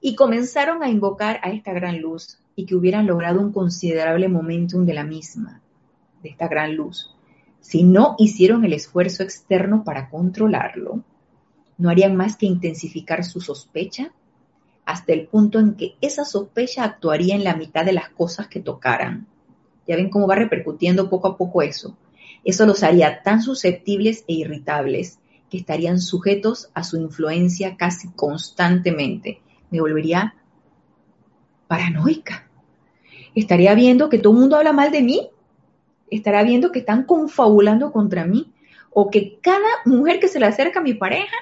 Y 0.00 0.16
comenzaron 0.16 0.82
a 0.82 0.88
invocar 0.88 1.38
a 1.44 1.50
esta 1.50 1.72
gran 1.72 2.00
luz 2.00 2.40
y 2.56 2.66
que 2.66 2.74
hubieran 2.74 3.06
logrado 3.06 3.40
un 3.40 3.52
considerable 3.52 4.26
momentum 4.26 4.84
de 4.84 4.94
la 4.94 5.04
misma, 5.04 5.62
de 6.24 6.30
esta 6.30 6.48
gran 6.48 6.74
luz, 6.74 7.14
si 7.60 7.84
no 7.84 8.16
hicieron 8.18 8.64
el 8.64 8.72
esfuerzo 8.72 9.22
externo 9.22 9.84
para 9.84 10.10
controlarlo, 10.10 11.04
no 11.78 11.88
harían 11.88 12.16
más 12.16 12.36
que 12.36 12.46
intensificar 12.46 13.22
su 13.22 13.40
sospecha 13.40 14.12
hasta 14.84 15.12
el 15.12 15.26
punto 15.26 15.58
en 15.58 15.74
que 15.74 15.94
esa 16.00 16.24
sospecha 16.24 16.84
actuaría 16.84 17.34
en 17.34 17.44
la 17.44 17.56
mitad 17.56 17.84
de 17.84 17.92
las 17.92 18.08
cosas 18.10 18.48
que 18.48 18.60
tocaran. 18.60 19.26
Ya 19.86 19.96
ven 19.96 20.10
cómo 20.10 20.26
va 20.26 20.34
repercutiendo 20.34 21.08
poco 21.08 21.28
a 21.28 21.36
poco 21.36 21.62
eso. 21.62 21.96
Eso 22.44 22.66
los 22.66 22.82
haría 22.82 23.22
tan 23.22 23.42
susceptibles 23.42 24.24
e 24.26 24.34
irritables 24.34 25.18
que 25.50 25.58
estarían 25.58 26.00
sujetos 26.00 26.70
a 26.74 26.82
su 26.82 26.96
influencia 26.96 27.76
casi 27.76 28.08
constantemente. 28.12 29.40
Me 29.70 29.80
volvería 29.80 30.34
paranoica. 31.68 32.48
Estaría 33.34 33.74
viendo 33.74 34.08
que 34.08 34.18
todo 34.18 34.32
el 34.32 34.40
mundo 34.40 34.56
habla 34.56 34.72
mal 34.72 34.90
de 34.90 35.02
mí. 35.02 35.30
Estará 36.10 36.42
viendo 36.42 36.72
que 36.72 36.80
están 36.80 37.04
confabulando 37.04 37.92
contra 37.92 38.24
mí. 38.24 38.52
O 38.90 39.10
que 39.10 39.38
cada 39.40 39.68
mujer 39.86 40.20
que 40.20 40.28
se 40.28 40.38
le 40.38 40.46
acerca 40.46 40.80
a 40.80 40.82
mi 40.82 40.94
pareja 40.94 41.36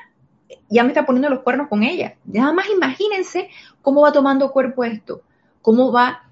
ya 0.69 0.83
me 0.83 0.91
está 0.91 1.07
poniendo 1.07 1.31
los 1.31 1.41
cuernos 1.41 1.69
con 1.69 1.83
ella. 1.83 2.17
Nada 2.25 2.53
más 2.53 2.67
imagínense 2.69 3.49
cómo 3.83 4.03
va 4.03 4.13
tomando 4.13 4.53
cuerpo 4.53 4.85
esto. 4.85 5.23
Cómo 5.63 5.93
va, 5.93 6.31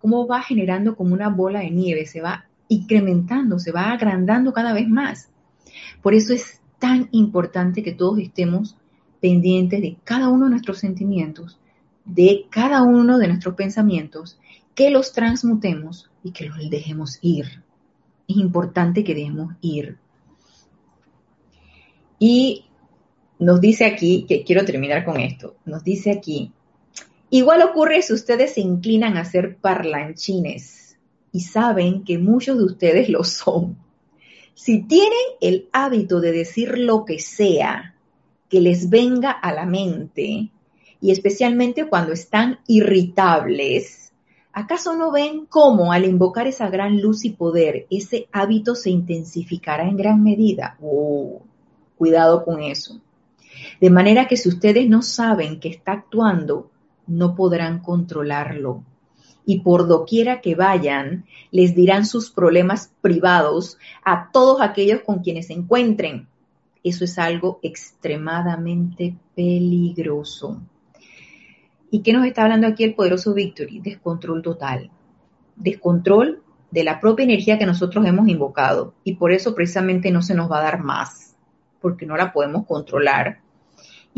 cómo 0.00 0.26
va 0.26 0.42
generando 0.42 0.96
como 0.96 1.14
una 1.14 1.28
bola 1.28 1.60
de 1.60 1.70
nieve. 1.70 2.06
Se 2.06 2.20
va 2.20 2.46
incrementando, 2.68 3.58
se 3.58 3.72
va 3.72 3.92
agrandando 3.92 4.52
cada 4.52 4.72
vez 4.72 4.88
más. 4.88 5.30
Por 6.02 6.14
eso 6.14 6.32
es 6.32 6.60
tan 6.78 7.08
importante 7.12 7.82
que 7.82 7.92
todos 7.92 8.18
estemos 8.18 8.76
pendientes 9.20 9.80
de 9.80 9.96
cada 10.04 10.28
uno 10.28 10.44
de 10.44 10.50
nuestros 10.50 10.78
sentimientos 10.78 11.58
de 12.08 12.46
cada 12.48 12.82
uno 12.82 13.18
de 13.18 13.28
nuestros 13.28 13.54
pensamientos, 13.54 14.40
que 14.74 14.90
los 14.90 15.12
transmutemos 15.12 16.10
y 16.22 16.32
que 16.32 16.46
los 16.46 16.70
dejemos 16.70 17.18
ir. 17.20 17.62
Es 18.26 18.36
importante 18.36 19.04
que 19.04 19.14
dejemos 19.14 19.54
ir. 19.60 19.98
Y 22.18 22.64
nos 23.38 23.60
dice 23.60 23.84
aquí, 23.84 24.24
que 24.28 24.44
quiero 24.44 24.64
terminar 24.64 25.04
con 25.04 25.20
esto, 25.20 25.56
nos 25.64 25.84
dice 25.84 26.10
aquí, 26.10 26.52
igual 27.30 27.62
ocurre 27.62 28.02
si 28.02 28.12
ustedes 28.12 28.54
se 28.54 28.60
inclinan 28.60 29.16
a 29.16 29.24
ser 29.24 29.56
parlanchines 29.56 30.98
y 31.32 31.40
saben 31.40 32.04
que 32.04 32.18
muchos 32.18 32.58
de 32.58 32.64
ustedes 32.64 33.08
lo 33.08 33.24
son. 33.24 33.76
Si 34.54 34.82
tienen 34.82 35.12
el 35.40 35.68
hábito 35.72 36.20
de 36.20 36.32
decir 36.32 36.78
lo 36.78 37.04
que 37.04 37.20
sea 37.20 37.94
que 38.48 38.60
les 38.60 38.90
venga 38.90 39.30
a 39.30 39.52
la 39.52 39.66
mente, 39.66 40.50
y 41.00 41.10
especialmente 41.12 41.88
cuando 41.88 42.12
están 42.12 42.58
irritables, 42.66 44.12
¿acaso 44.52 44.96
no 44.96 45.12
ven 45.12 45.46
cómo 45.46 45.92
al 45.92 46.04
invocar 46.04 46.46
esa 46.46 46.68
gran 46.70 47.00
luz 47.00 47.24
y 47.24 47.30
poder, 47.30 47.86
ese 47.90 48.28
hábito 48.32 48.74
se 48.74 48.90
intensificará 48.90 49.84
en 49.88 49.96
gran 49.96 50.24
medida? 50.24 50.76
Oh, 50.82 51.42
cuidado 51.96 52.44
con 52.44 52.62
eso. 52.62 53.00
De 53.80 53.90
manera 53.90 54.26
que 54.26 54.36
si 54.36 54.48
ustedes 54.48 54.88
no 54.88 55.02
saben 55.02 55.60
que 55.60 55.68
está 55.68 55.92
actuando, 55.92 56.70
no 57.06 57.34
podrán 57.34 57.80
controlarlo. 57.80 58.84
Y 59.44 59.60
por 59.60 59.88
doquiera 59.88 60.40
que 60.40 60.54
vayan, 60.54 61.24
les 61.50 61.74
dirán 61.74 62.04
sus 62.04 62.30
problemas 62.30 62.92
privados 63.00 63.78
a 64.04 64.30
todos 64.30 64.60
aquellos 64.60 65.00
con 65.02 65.20
quienes 65.20 65.46
se 65.46 65.54
encuentren. 65.54 66.28
Eso 66.84 67.04
es 67.04 67.18
algo 67.18 67.58
extremadamente 67.62 69.16
peligroso. 69.34 70.60
¿Y 71.90 72.02
qué 72.02 72.12
nos 72.12 72.26
está 72.26 72.42
hablando 72.42 72.66
aquí 72.66 72.84
el 72.84 72.94
poderoso 72.94 73.32
Victory? 73.32 73.80
Descontrol 73.80 74.42
total. 74.42 74.90
Descontrol 75.56 76.42
de 76.70 76.84
la 76.84 77.00
propia 77.00 77.24
energía 77.24 77.58
que 77.58 77.66
nosotros 77.66 78.04
hemos 78.04 78.28
invocado. 78.28 78.94
Y 79.04 79.14
por 79.14 79.32
eso 79.32 79.54
precisamente 79.54 80.10
no 80.10 80.20
se 80.20 80.34
nos 80.34 80.50
va 80.50 80.58
a 80.58 80.64
dar 80.64 80.82
más, 80.82 81.34
porque 81.80 82.04
no 82.04 82.16
la 82.16 82.32
podemos 82.32 82.66
controlar. 82.66 83.40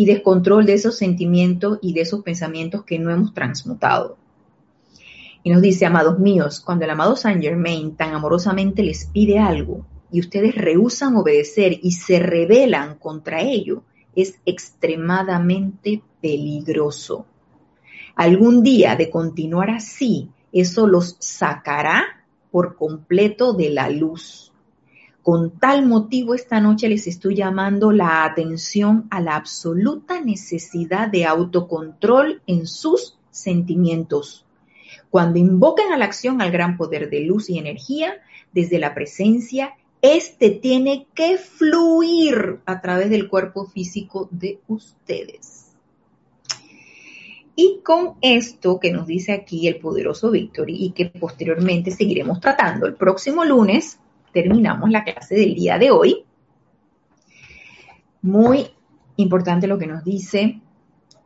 Y 0.00 0.06
descontrol 0.06 0.64
de 0.64 0.72
esos 0.72 0.96
sentimientos 0.96 1.78
y 1.82 1.92
de 1.92 2.00
esos 2.00 2.22
pensamientos 2.22 2.84
que 2.84 2.98
no 2.98 3.10
hemos 3.10 3.34
transmutado. 3.34 4.16
Y 5.42 5.50
nos 5.50 5.60
dice, 5.60 5.84
amados 5.84 6.18
míos, 6.18 6.58
cuando 6.64 6.86
el 6.86 6.90
amado 6.90 7.16
Saint 7.16 7.42
Germain 7.42 7.96
tan 7.96 8.14
amorosamente 8.14 8.82
les 8.82 9.04
pide 9.04 9.38
algo 9.38 9.84
y 10.10 10.20
ustedes 10.20 10.54
rehusan 10.54 11.16
obedecer 11.16 11.80
y 11.82 11.90
se 11.90 12.18
rebelan 12.18 12.94
contra 12.94 13.42
ello, 13.42 13.82
es 14.16 14.40
extremadamente 14.46 16.02
peligroso. 16.22 17.26
Algún 18.16 18.62
día 18.62 18.96
de 18.96 19.10
continuar 19.10 19.68
así, 19.68 20.30
eso 20.50 20.86
los 20.86 21.16
sacará 21.18 22.24
por 22.50 22.74
completo 22.74 23.52
de 23.52 23.68
la 23.68 23.90
luz. 23.90 24.49
Con 25.22 25.58
tal 25.58 25.86
motivo, 25.86 26.34
esta 26.34 26.60
noche 26.60 26.88
les 26.88 27.06
estoy 27.06 27.36
llamando 27.36 27.92
la 27.92 28.24
atención 28.24 29.06
a 29.10 29.20
la 29.20 29.36
absoluta 29.36 30.20
necesidad 30.20 31.08
de 31.08 31.26
autocontrol 31.26 32.40
en 32.46 32.66
sus 32.66 33.18
sentimientos. 33.30 34.46
Cuando 35.10 35.38
invoquen 35.38 35.92
a 35.92 35.98
la 35.98 36.06
acción 36.06 36.40
al 36.40 36.50
gran 36.50 36.76
poder 36.78 37.10
de 37.10 37.20
luz 37.20 37.50
y 37.50 37.58
energía, 37.58 38.14
desde 38.52 38.78
la 38.78 38.94
presencia, 38.94 39.74
este 40.00 40.50
tiene 40.50 41.06
que 41.14 41.36
fluir 41.36 42.60
a 42.64 42.80
través 42.80 43.10
del 43.10 43.28
cuerpo 43.28 43.66
físico 43.66 44.28
de 44.30 44.60
ustedes. 44.68 45.72
Y 47.54 47.80
con 47.84 48.14
esto 48.22 48.80
que 48.80 48.90
nos 48.90 49.06
dice 49.06 49.32
aquí 49.32 49.68
el 49.68 49.76
poderoso 49.76 50.30
Victory 50.30 50.82
y 50.82 50.90
que 50.92 51.06
posteriormente 51.06 51.90
seguiremos 51.90 52.40
tratando 52.40 52.86
el 52.86 52.94
próximo 52.94 53.44
lunes, 53.44 53.98
terminamos 54.32 54.90
la 54.90 55.04
clase 55.04 55.34
del 55.34 55.54
día 55.54 55.78
de 55.78 55.90
hoy. 55.90 56.24
Muy 58.22 58.66
importante 59.16 59.66
lo 59.66 59.78
que 59.78 59.86
nos 59.86 60.04
dice, 60.04 60.60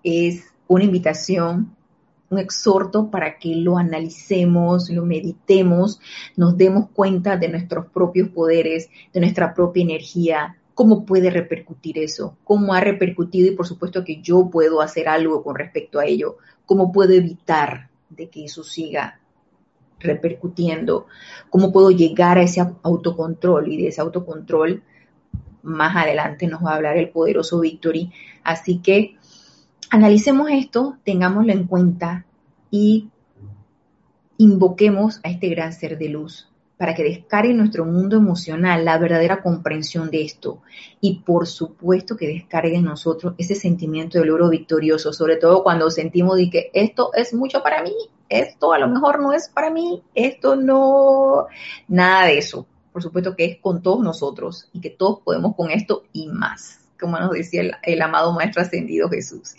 es 0.02 0.44
una 0.68 0.84
invitación, 0.84 1.74
un 2.30 2.38
exhorto 2.38 3.10
para 3.10 3.38
que 3.38 3.54
lo 3.56 3.78
analicemos, 3.78 4.90
lo 4.90 5.04
meditemos, 5.04 6.00
nos 6.36 6.56
demos 6.56 6.90
cuenta 6.90 7.36
de 7.36 7.48
nuestros 7.48 7.86
propios 7.86 8.28
poderes, 8.30 8.90
de 9.12 9.20
nuestra 9.20 9.54
propia 9.54 9.82
energía, 9.82 10.56
cómo 10.74 11.04
puede 11.04 11.30
repercutir 11.30 11.98
eso, 11.98 12.36
cómo 12.44 12.74
ha 12.74 12.80
repercutido 12.80 13.52
y 13.52 13.56
por 13.56 13.66
supuesto 13.66 14.04
que 14.04 14.20
yo 14.20 14.50
puedo 14.50 14.80
hacer 14.80 15.08
algo 15.08 15.42
con 15.42 15.54
respecto 15.54 15.98
a 15.98 16.06
ello, 16.06 16.36
cómo 16.66 16.92
puedo 16.92 17.12
evitar 17.12 17.90
de 18.08 18.28
que 18.28 18.44
eso 18.44 18.64
siga 18.64 19.20
repercutiendo, 20.00 21.06
cómo 21.50 21.72
puedo 21.72 21.90
llegar 21.90 22.38
a 22.38 22.42
ese 22.42 22.64
autocontrol 22.82 23.72
y 23.72 23.82
de 23.82 23.88
ese 23.88 24.00
autocontrol 24.00 24.82
más 25.62 25.96
adelante 25.96 26.46
nos 26.46 26.62
va 26.62 26.72
a 26.72 26.76
hablar 26.76 26.96
el 26.96 27.08
poderoso 27.08 27.60
Victory. 27.60 28.12
Así 28.42 28.78
que 28.78 29.16
analicemos 29.90 30.50
esto, 30.50 30.98
tengámoslo 31.04 31.52
en 31.52 31.66
cuenta 31.66 32.26
y 32.70 33.08
invoquemos 34.36 35.20
a 35.22 35.30
este 35.30 35.48
gran 35.48 35.72
ser 35.72 35.96
de 35.98 36.08
luz 36.08 36.48
para 36.76 36.94
que 36.94 37.04
descargue 37.04 37.54
nuestro 37.54 37.84
mundo 37.84 38.16
emocional 38.16 38.84
la 38.84 38.98
verdadera 38.98 39.42
comprensión 39.42 40.10
de 40.10 40.22
esto 40.22 40.62
y 41.00 41.20
por 41.20 41.46
supuesto 41.46 42.16
que 42.16 42.26
descargue 42.26 42.76
en 42.76 42.84
nosotros 42.84 43.34
ese 43.38 43.54
sentimiento 43.54 44.18
de 44.18 44.26
logro 44.26 44.48
victorioso, 44.48 45.12
sobre 45.12 45.36
todo 45.36 45.62
cuando 45.62 45.90
sentimos 45.90 46.36
de 46.36 46.50
que 46.50 46.70
esto 46.72 47.10
es 47.14 47.32
mucho 47.32 47.62
para 47.62 47.82
mí, 47.82 47.94
esto 48.28 48.72
a 48.72 48.78
lo 48.78 48.88
mejor 48.88 49.20
no 49.20 49.32
es 49.32 49.48
para 49.48 49.70
mí, 49.70 50.02
esto 50.14 50.56
no, 50.56 51.46
nada 51.88 52.26
de 52.26 52.38
eso. 52.38 52.66
Por 52.92 53.02
supuesto 53.02 53.34
que 53.34 53.44
es 53.44 53.58
con 53.60 53.82
todos 53.82 54.00
nosotros 54.04 54.68
y 54.72 54.80
que 54.80 54.90
todos 54.90 55.20
podemos 55.20 55.56
con 55.56 55.70
esto 55.70 56.04
y 56.12 56.28
más 56.28 56.83
como 57.00 57.18
nos 57.18 57.32
decía 57.32 57.78
el, 57.82 58.02
amado 58.02 58.32
Maestro 58.32 58.62
Ascendido 58.62 59.08
Jesús. 59.08 59.54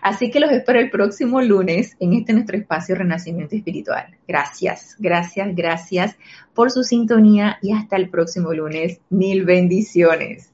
Así 0.00 0.30
que 0.30 0.40
los 0.40 0.50
espero 0.50 0.80
el 0.80 0.90
próximo 0.90 1.40
lunes 1.40 1.96
en 2.00 2.14
este 2.14 2.32
nuestro 2.32 2.56
espacio 2.56 2.94
Renacimiento 2.94 3.56
Espiritual. 3.56 4.16
Gracias, 4.26 4.96
gracias, 4.98 5.54
gracias 5.54 6.16
por 6.54 6.70
su 6.70 6.82
sintonía 6.82 7.58
y 7.62 7.72
hasta 7.72 7.96
el 7.96 8.08
próximo 8.08 8.52
lunes. 8.52 9.00
Mil 9.10 9.44
bendiciones. 9.44 10.49